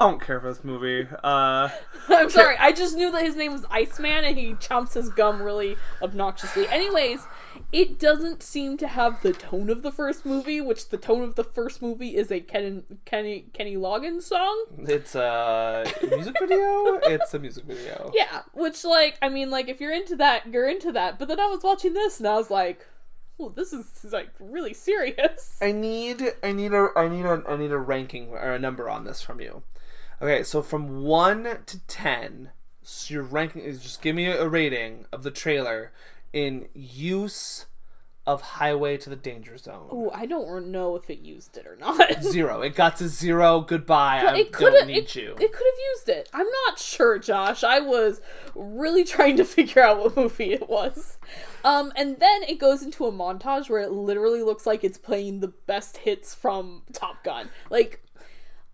I 0.01 0.09
don't 0.09 0.21
care 0.21 0.41
for 0.41 0.53
this 0.53 0.65
movie. 0.65 1.07
Uh, 1.23 1.69
I'm 2.09 2.29
sorry. 2.29 2.57
I 2.59 2.73
just 2.73 2.97
knew 2.97 3.13
that 3.13 3.23
his 3.23 3.37
name 3.37 3.53
was 3.53 3.65
Iceman 3.71 4.25
and 4.25 4.37
he 4.37 4.55
chomps 4.55 4.95
his 4.95 5.09
gum 5.09 5.41
really 5.41 5.77
obnoxiously. 6.03 6.67
Anyways, 6.69 7.27
it 7.71 8.01
doesn't 8.01 8.43
seem 8.43 8.77
to 8.79 8.89
have 8.89 9.23
the 9.23 9.33
tone 9.33 9.71
of 9.71 9.83
the 9.83 9.93
first 9.93 10.27
movie, 10.27 10.61
which 10.61 10.89
the 10.89 10.97
tone 10.97 11.23
of 11.23 11.37
the 11.37 11.45
first 11.45 11.81
movie 11.81 12.17
is 12.17 12.33
a 12.33 12.41
Ken, 12.41 12.83
Kenny 13.05 13.47
Kenny 13.53 13.77
Loggins 13.77 14.23
song. 14.23 14.65
it's 14.81 15.15
a 15.15 15.85
music 16.11 16.37
video. 16.41 16.99
It's 17.05 17.33
a 17.33 17.39
music 17.39 17.65
video. 17.65 18.11
Yeah, 18.15 18.43
which 18.53 18.85
like 18.85 19.17
I 19.23 19.29
mean 19.29 19.51
like 19.51 19.69
if 19.69 19.81
you're 19.81 19.93
into 19.93 20.17
that, 20.17 20.53
you're 20.53 20.69
into 20.69 20.91
that. 20.93 21.19
But 21.21 21.29
then 21.29 21.39
I 21.39 21.47
was 21.47 21.63
watching 21.63 21.95
this 21.95 22.19
and 22.19 22.27
I 22.29 22.35
was 22.35 22.51
like, 22.51 22.85
"Well, 23.39 23.51
this 23.51 23.73
is 23.73 23.87
like 24.13 24.31
really 24.41 24.75
serious." 24.75 25.57
I 25.63 25.71
need, 25.73 26.23
I 26.43 26.53
need 26.53 26.73
a, 26.73 26.89
I 26.97 27.09
need 27.09 27.25
a, 27.25 27.43
I 27.49 27.57
need 27.57 27.71
a 27.71 27.79
ranking 27.79 28.31
or 28.31 28.53
a 28.53 28.59
number 28.59 28.89
on 28.91 29.05
this 29.05 29.23
from 29.23 29.41
you. 29.41 29.63
Okay, 30.23 30.43
so 30.43 30.62
from 30.62 31.03
one 31.03 31.59
to 31.67 31.79
ten, 31.87 32.51
so 32.83 33.15
your 33.15 33.23
ranking 33.23 33.62
is 33.62 33.83
just 33.83 34.03
give 34.03 34.15
me 34.15 34.27
a 34.27 34.49
rating 34.49 35.07
of 35.12 35.23
the 35.23 35.31
trailer 35.31 35.93
in 36.33 36.69
use 36.75 37.67
of 38.27 38.41
Highway 38.41 38.97
to 38.99 39.11
the 39.11 39.17
Danger 39.17 39.59
Zone. 39.59 39.89
Ooh, 39.93 40.11
I 40.11 40.25
don't 40.25 40.69
know 40.69 40.97
if 40.97 41.11
it 41.11 41.19
used 41.19 41.59
it 41.59 41.67
or 41.67 41.77
not. 41.77 42.23
Zero. 42.23 42.62
It 42.62 42.75
got 42.75 42.97
to 42.97 43.09
zero. 43.09 43.61
Goodbye. 43.61 44.23
I 44.27 44.37
it 44.39 44.53
don't 44.53 44.87
need 44.87 44.97
it, 44.97 45.15
you. 45.15 45.33
it 45.33 45.53
could 45.53 45.67
have 45.67 45.81
used 45.95 46.09
it. 46.09 46.31
I'm 46.33 46.47
not 46.67 46.79
sure, 46.79 47.19
Josh. 47.19 47.62
I 47.62 47.81
was 47.81 48.23
really 48.55 49.05
trying 49.15 49.37
to 49.37 49.45
figure 49.45 49.83
out 49.83 49.99
what 50.01 50.17
movie 50.17 50.55
it 50.55 50.69
was. 50.71 51.19
Um, 51.65 51.93
and 51.97 52.19
then 52.19 52.45
it 52.45 52.59
goes 52.59 52.83
into 52.83 53.05
a 53.05 53.12
montage 53.12 53.69
where 53.69 53.81
it 53.81 53.93
literally 53.93 54.43
looks 54.43 54.67
like 54.67 54.85
it's 54.85 54.99
playing 54.99 55.41
the 55.41 55.49
best 55.49 55.99
hits 55.99 56.35
from 56.35 56.83
Top 56.93 57.23
Gun. 57.25 57.51
Like 57.69 58.04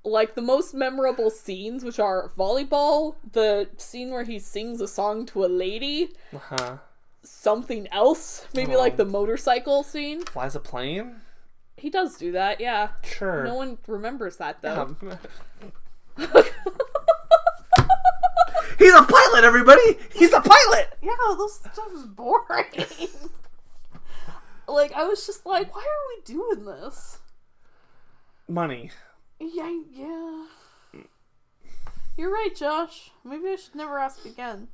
like 0.04 0.34
the 0.34 0.42
most 0.42 0.74
memorable 0.74 1.30
scenes, 1.30 1.84
which 1.84 1.98
are 1.98 2.30
volleyball, 2.38 3.16
the 3.32 3.68
scene 3.76 4.10
where 4.10 4.24
he 4.24 4.38
sings 4.38 4.80
a 4.80 4.88
song 4.88 5.26
to 5.26 5.44
a 5.44 5.48
lady, 5.48 6.10
huh? 6.34 6.78
something 7.22 7.86
else, 7.92 8.46
maybe 8.54 8.74
Oh. 8.74 8.78
like 8.78 8.96
the 8.96 9.04
motorcycle 9.04 9.82
scene. 9.82 10.22
Flies 10.24 10.56
a 10.56 10.60
plane? 10.60 11.16
He 11.76 11.90
does 11.90 12.16
do 12.16 12.32
that, 12.32 12.60
yeah. 12.60 12.88
Sure. 13.02 13.44
No 13.44 13.54
one 13.54 13.78
remembers 13.86 14.36
that 14.38 14.62
though. 14.62 14.82
Um, 14.82 14.96
He's 18.78 18.94
a 18.94 19.02
pilot, 19.02 19.44
everybody. 19.44 19.98
He's 20.14 20.32
a 20.32 20.40
pilot. 20.40 20.88
Yeah, 21.02 21.12
this 21.36 21.54
stuff 21.56 21.90
is 21.94 22.06
boring. 22.06 22.64
like, 24.68 24.92
I 24.94 25.04
was 25.04 25.26
just 25.26 25.44
like, 25.44 25.74
why 25.74 25.82
are 25.82 26.16
we 26.16 26.22
doing 26.24 26.64
this? 26.64 27.18
Money. 28.48 28.90
Yeah, 29.40 29.80
yeah. 29.90 30.44
You're 32.16 32.32
right, 32.32 32.54
Josh. 32.54 33.10
Maybe 33.24 33.48
I 33.48 33.56
should 33.56 33.74
never 33.74 33.98
ask 33.98 34.24
again. 34.26 34.68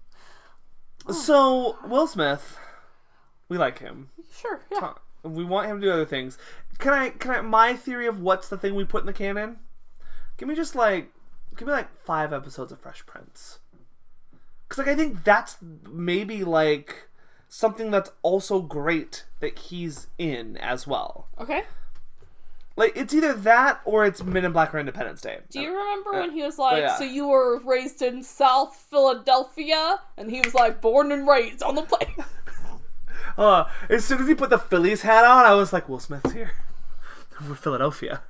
So 1.11 1.77
Will 1.87 2.09
Smith, 2.09 2.59
we 3.49 3.57
like 3.57 3.79
him. 3.79 4.11
Sure, 4.35 4.61
yeah. 4.73 4.95
We 5.23 5.45
want 5.45 5.69
him 5.69 5.81
to 5.81 5.87
do 5.87 5.93
other 5.93 6.05
things. 6.05 6.39
Can 6.79 6.93
I? 6.93 7.11
Can 7.11 7.31
I? 7.31 7.41
My 7.43 7.75
theory 7.75 8.07
of 8.07 8.21
what's 8.21 8.49
the 8.49 8.59
thing 8.59 8.75
we 8.75 8.85
put 8.85 9.03
in 9.03 9.07
the 9.07 9.13
canon? 9.13 9.59
Give 10.37 10.49
me 10.49 10.57
just 10.57 10.75
like, 10.75 11.13
give 11.57 11.69
me 11.69 11.73
like 11.73 11.89
five 12.05 12.33
episodes 12.33 12.73
of 12.73 12.81
Fresh 12.81 13.07
Prince. 13.07 13.61
Cause 14.69 14.79
like 14.79 14.89
I 14.89 14.97
think 14.97 15.23
that's 15.23 15.59
maybe 15.89 16.43
like 16.43 17.09
something 17.49 17.93
that's 17.93 18.11
also 18.23 18.61
great 18.61 19.25
that 19.39 19.59
he's 19.59 20.09
in 20.19 20.57
as 20.57 20.87
well. 20.87 21.29
Okay. 21.39 21.63
Like 22.77 22.93
it's 22.95 23.15
either 23.15 23.33
that 23.33 23.81
or 23.85 24.05
it's 24.05 24.23
Men 24.23 24.45
in 24.45 24.53
Black 24.53 24.75
or 24.75 24.79
Independence 24.79 25.23
Day. 25.23 25.39
Do 25.51 25.61
you 25.61 25.71
remember 25.71 26.13
when 26.13 26.31
he 26.31 26.43
was 26.43 26.59
like, 26.59 26.79
yeah. 26.79 26.97
"So 26.99 27.05
you 27.05 27.29
were 27.29 27.59
raised 27.61 28.03
in 28.03 28.23
South 28.23 28.77
Philadelphia?" 28.77 30.01
And 30.19 30.31
he 30.31 30.41
was 30.41 30.55
like, 30.55 30.83
"Born 30.83 31.11
and 31.11 31.27
raised 31.27 31.63
on 31.63 31.75
the 31.75 31.83
plane." 31.83 32.15
Uh, 33.37 33.65
as 33.91 34.05
soon 34.05 34.21
as 34.21 34.29
he 34.29 34.35
put 34.35 34.49
the 34.51 34.59
Phillies 34.59 35.03
hat 35.03 35.25
on, 35.25 35.45
I 35.45 35.53
was 35.55 35.73
like, 35.73 35.89
Will 35.89 35.99
Smith's 35.99 36.33
here. 36.33 36.53
We're 37.47 37.55
Philadelphia. 37.55 38.23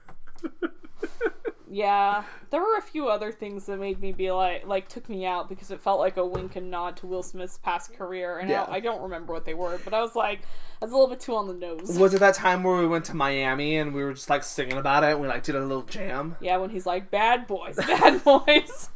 yeah, 1.69 2.23
there 2.51 2.61
were 2.61 2.77
a 2.77 2.83
few 2.83 3.09
other 3.09 3.33
things 3.33 3.67
that 3.67 3.79
made 3.79 4.01
me 4.01 4.13
be 4.13 4.31
like, 4.31 4.67
like 4.67 4.89
took 4.89 5.09
me 5.09 5.27
out 5.27 5.49
because 5.49 5.71
it 5.71 5.81
felt 5.81 5.99
like 5.99 6.17
a 6.17 6.25
wink 6.25 6.57
and 6.57 6.71
nod 6.71 6.97
to 6.99 7.07
Will 7.07 7.23
Smith's 7.23 7.59
past 7.59 7.93
career, 7.95 8.39
and 8.39 8.49
Yeah. 8.49 8.63
I, 8.65 8.77
I 8.77 8.81
don't 8.81 9.03
remember 9.03 9.33
what 9.33 9.45
they 9.45 9.55
were, 9.55 9.79
but 9.85 9.93
I 9.93 10.01
was 10.01 10.15
like, 10.15 10.41
that's 10.81 10.93
a 10.93 10.95
little 10.95 11.09
bit 11.09 11.21
too 11.21 11.35
on 11.35 11.49
the 11.49 11.55
nose. 11.55 11.99
Was 11.99 12.15
it 12.15 12.21
that 12.21 12.35
time 12.35 12.63
where 12.63 12.79
we 12.79 12.87
went 12.87 13.05
to 13.07 13.17
Miami 13.17 13.77
and 13.77 13.93
we 13.95 14.05
were 14.05 14.13
just 14.13 14.31
like 14.31 14.45
singing 14.45 14.77
about 14.79 15.03
it? 15.05 15.13
And 15.13 15.21
we 15.21 15.27
like 15.29 15.43
did 15.43 15.55
a 15.57 15.61
little 15.61 15.83
jam. 15.83 16.37
Yeah, 16.41 16.57
when 16.59 16.71
he's 16.71 16.87
like, 16.87 17.11
"Bad 17.11 17.47
boys, 17.47 17.77
bad 17.77 18.23
boys," 18.25 18.91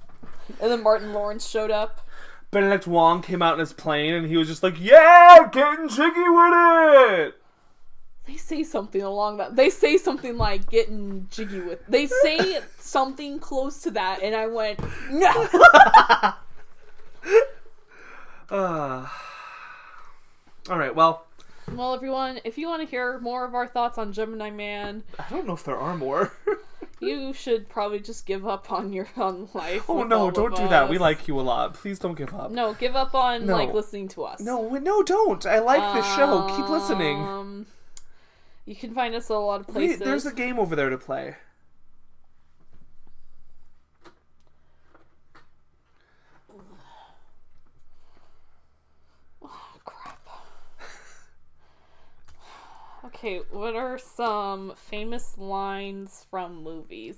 and 0.61 0.71
then 0.71 0.83
Martin 0.83 1.13
Lawrence 1.13 1.49
showed 1.49 1.71
up. 1.71 2.07
Benedict 2.53 2.87
Wong 2.87 3.23
came 3.23 3.43
out 3.43 3.55
in 3.55 3.61
his 3.61 3.73
plane 3.73 4.13
and 4.15 4.27
he 4.27 4.37
was 4.37 4.49
just 4.49 4.63
like, 4.63 4.75
"Yeah, 4.79 5.49
getting 5.53 5.89
jiggy 5.89 6.29
with 6.29 6.53
it." 6.55 7.35
They 8.31 8.37
say 8.37 8.63
something 8.63 9.03
along 9.03 9.39
that. 9.39 9.57
They 9.57 9.71
say 9.71 9.97
something 9.97 10.39
like 10.39 10.71
getting 10.71 11.27
jiggy 11.33 11.59
with. 11.59 11.85
They 11.89 12.07
say 12.07 12.61
something 12.79 13.41
close 13.41 13.83
to 13.83 13.91
that, 13.91 14.23
and 14.23 14.37
I 14.37 14.47
went, 14.47 14.79
no. 15.11 15.49
Uh, 18.49 19.07
all 20.69 20.77
right. 20.79 20.93
Well, 20.93 21.25
well, 21.73 21.95
everyone, 21.95 22.41
if 22.43 22.59
you 22.59 22.67
want 22.67 22.83
to 22.83 22.89
hear 22.89 23.21
more 23.21 23.45
of 23.45 23.55
our 23.55 23.69
thoughts 23.69 23.97
on 23.97 24.13
Gemini 24.13 24.51
Man, 24.51 25.05
I 25.21 25.27
don't 25.31 25.47
know 25.47 25.53
if 25.53 25.63
there 25.63 25.77
are 25.77 25.97
more. 25.97 26.33
you 27.01 27.33
should 27.33 27.69
probably 27.69 28.01
just 28.01 28.27
give 28.27 28.49
up 28.49 28.73
on 28.73 28.93
your 28.93 29.07
own 29.17 29.49
life. 29.55 29.89
oh 29.89 30.03
no, 30.03 30.33
don't 30.33 30.57
do 30.57 30.67
that. 30.67 30.89
We 30.89 30.99
like 30.99 31.29
you 31.29 31.39
a 31.39 31.43
lot. 31.43 31.75
Please 31.75 32.01
don't 32.01 32.17
give 32.17 32.35
up. 32.35 32.51
No, 32.51 32.75
give 32.75 32.97
up 32.97 33.15
on 33.15 33.47
No. 33.47 33.55
like 33.57 33.73
listening 33.73 34.09
to 34.09 34.25
us. 34.25 34.41
No, 34.41 34.69
no, 34.71 35.05
don't. 35.05 35.47
I 35.47 35.61
like 35.61 35.95
this 35.95 36.07
show. 36.17 36.49
Keep 36.57 36.69
listening. 36.69 37.67
You 38.67 38.77
can 38.77 38.95
find 38.95 39.15
us 39.15 39.31
at 39.31 39.35
a 39.35 39.39
lot 39.39 39.61
of 39.61 39.69
Wait, 39.69 39.75
places. 39.75 39.99
there's 40.01 40.27
a 40.27 40.33
game 40.33 40.59
over 40.59 40.77
there 40.77 40.91
to 40.91 40.99
play. 40.99 41.37
crap. 49.85 50.29
okay, 53.07 53.41
what 53.51 53.75
are 53.75 53.99
some 53.99 54.73
famous 54.77 55.37
lines 55.39 56.27
from 56.31 56.63
movies? 56.63 57.17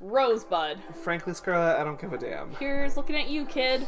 Rosebud. 0.00 0.78
Frankly, 1.02 1.34
Scarlett, 1.34 1.78
I 1.78 1.84
don't 1.84 2.00
give 2.00 2.12
a 2.12 2.18
damn. 2.18 2.54
Here's 2.56 2.96
looking 2.96 3.16
at 3.16 3.28
you, 3.28 3.46
kid. 3.46 3.86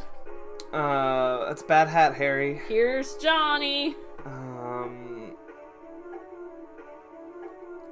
Uh, 0.72 1.46
that's 1.46 1.62
Bad 1.62 1.88
Hat 1.88 2.14
Harry. 2.14 2.60
Here's 2.68 3.14
Johnny. 3.16 3.94
Um, 4.24 5.17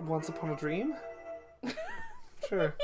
Once 0.06 0.28
Upon 0.28 0.50
a 0.50 0.56
Dream. 0.56 0.94
sure. 2.48 2.74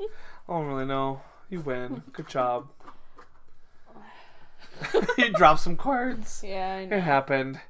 I 0.00 0.06
don't 0.48 0.66
really 0.66 0.84
know. 0.84 1.22
You 1.48 1.60
win. 1.60 2.02
Good 2.12 2.28
job. 2.28 2.68
you 5.18 5.32
dropped 5.32 5.60
some 5.60 5.76
cards. 5.76 6.42
Yeah, 6.44 6.76
I 6.76 6.84
know. 6.86 6.96
It 6.96 7.02
happened. 7.02 7.60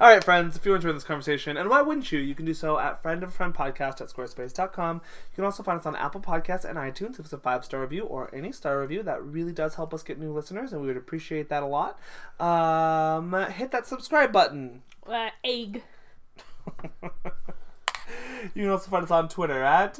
All 0.00 0.08
right, 0.08 0.22
friends, 0.22 0.56
if 0.56 0.66
you 0.66 0.74
enjoyed 0.74 0.96
this 0.96 1.04
conversation, 1.04 1.56
and 1.56 1.70
why 1.70 1.82
wouldn't 1.82 2.10
you? 2.10 2.18
You 2.18 2.34
can 2.34 2.44
do 2.44 2.54
so 2.54 2.78
at 2.78 3.00
friend 3.02 3.22
of 3.22 3.28
a 3.28 3.32
friend 3.32 3.54
podcast 3.54 4.00
at 4.00 4.08
squarespace.com. 4.08 4.96
You 4.96 5.34
can 5.34 5.44
also 5.44 5.62
find 5.62 5.78
us 5.78 5.86
on 5.86 5.94
Apple 5.96 6.20
Podcasts 6.20 6.64
and 6.64 6.76
iTunes 6.76 7.14
if 7.14 7.20
it's 7.20 7.32
a 7.32 7.38
five 7.38 7.64
star 7.64 7.80
review 7.80 8.02
or 8.02 8.28
any 8.34 8.52
star 8.52 8.80
review. 8.80 9.02
That 9.02 9.22
really 9.22 9.52
does 9.52 9.76
help 9.76 9.94
us 9.94 10.02
get 10.02 10.18
new 10.18 10.32
listeners, 10.32 10.72
and 10.72 10.82
we 10.82 10.88
would 10.88 10.96
appreciate 10.96 11.48
that 11.48 11.62
a 11.62 11.66
lot. 11.66 11.98
Um, 12.40 13.32
hit 13.52 13.70
that 13.70 13.86
subscribe 13.86 14.32
button. 14.32 14.82
Uh, 15.06 15.30
egg. 15.44 15.82
You 18.54 18.62
can 18.62 18.70
also 18.70 18.90
find 18.90 19.04
us 19.04 19.10
on 19.10 19.28
Twitter 19.28 19.62
at 19.62 19.98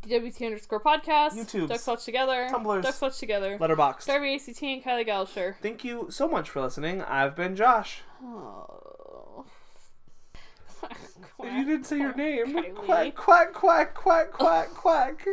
DWT 0.00 0.44
underscore 0.46 0.80
podcast. 0.80 1.32
YouTube, 1.32 1.68
Ducks 1.68 1.86
Watch 1.86 2.04
Together. 2.04 2.48
Tumblrs. 2.50 2.82
Ducks 2.82 3.00
Watch 3.00 3.18
Together. 3.18 3.58
Letterboxd, 3.58 4.06
Darby 4.06 4.34
ACT 4.34 4.62
and 4.62 4.84
Kylie 4.84 5.06
Gallagher. 5.06 5.56
Thank 5.62 5.84
you 5.84 6.08
so 6.10 6.28
much 6.28 6.50
for 6.50 6.60
listening. 6.60 7.02
I've 7.02 7.34
been 7.36 7.56
Josh. 7.56 8.02
Oh. 8.22 9.44
You 11.42 11.64
didn't 11.64 11.84
say 11.84 11.98
your 11.98 12.14
name. 12.14 12.46
Kylie. 12.74 13.14
Quack, 13.14 13.14
quack, 13.14 13.94
quack, 13.94 13.94
quack, 13.94 14.32
quack, 14.32 14.68
quack. 14.74 15.26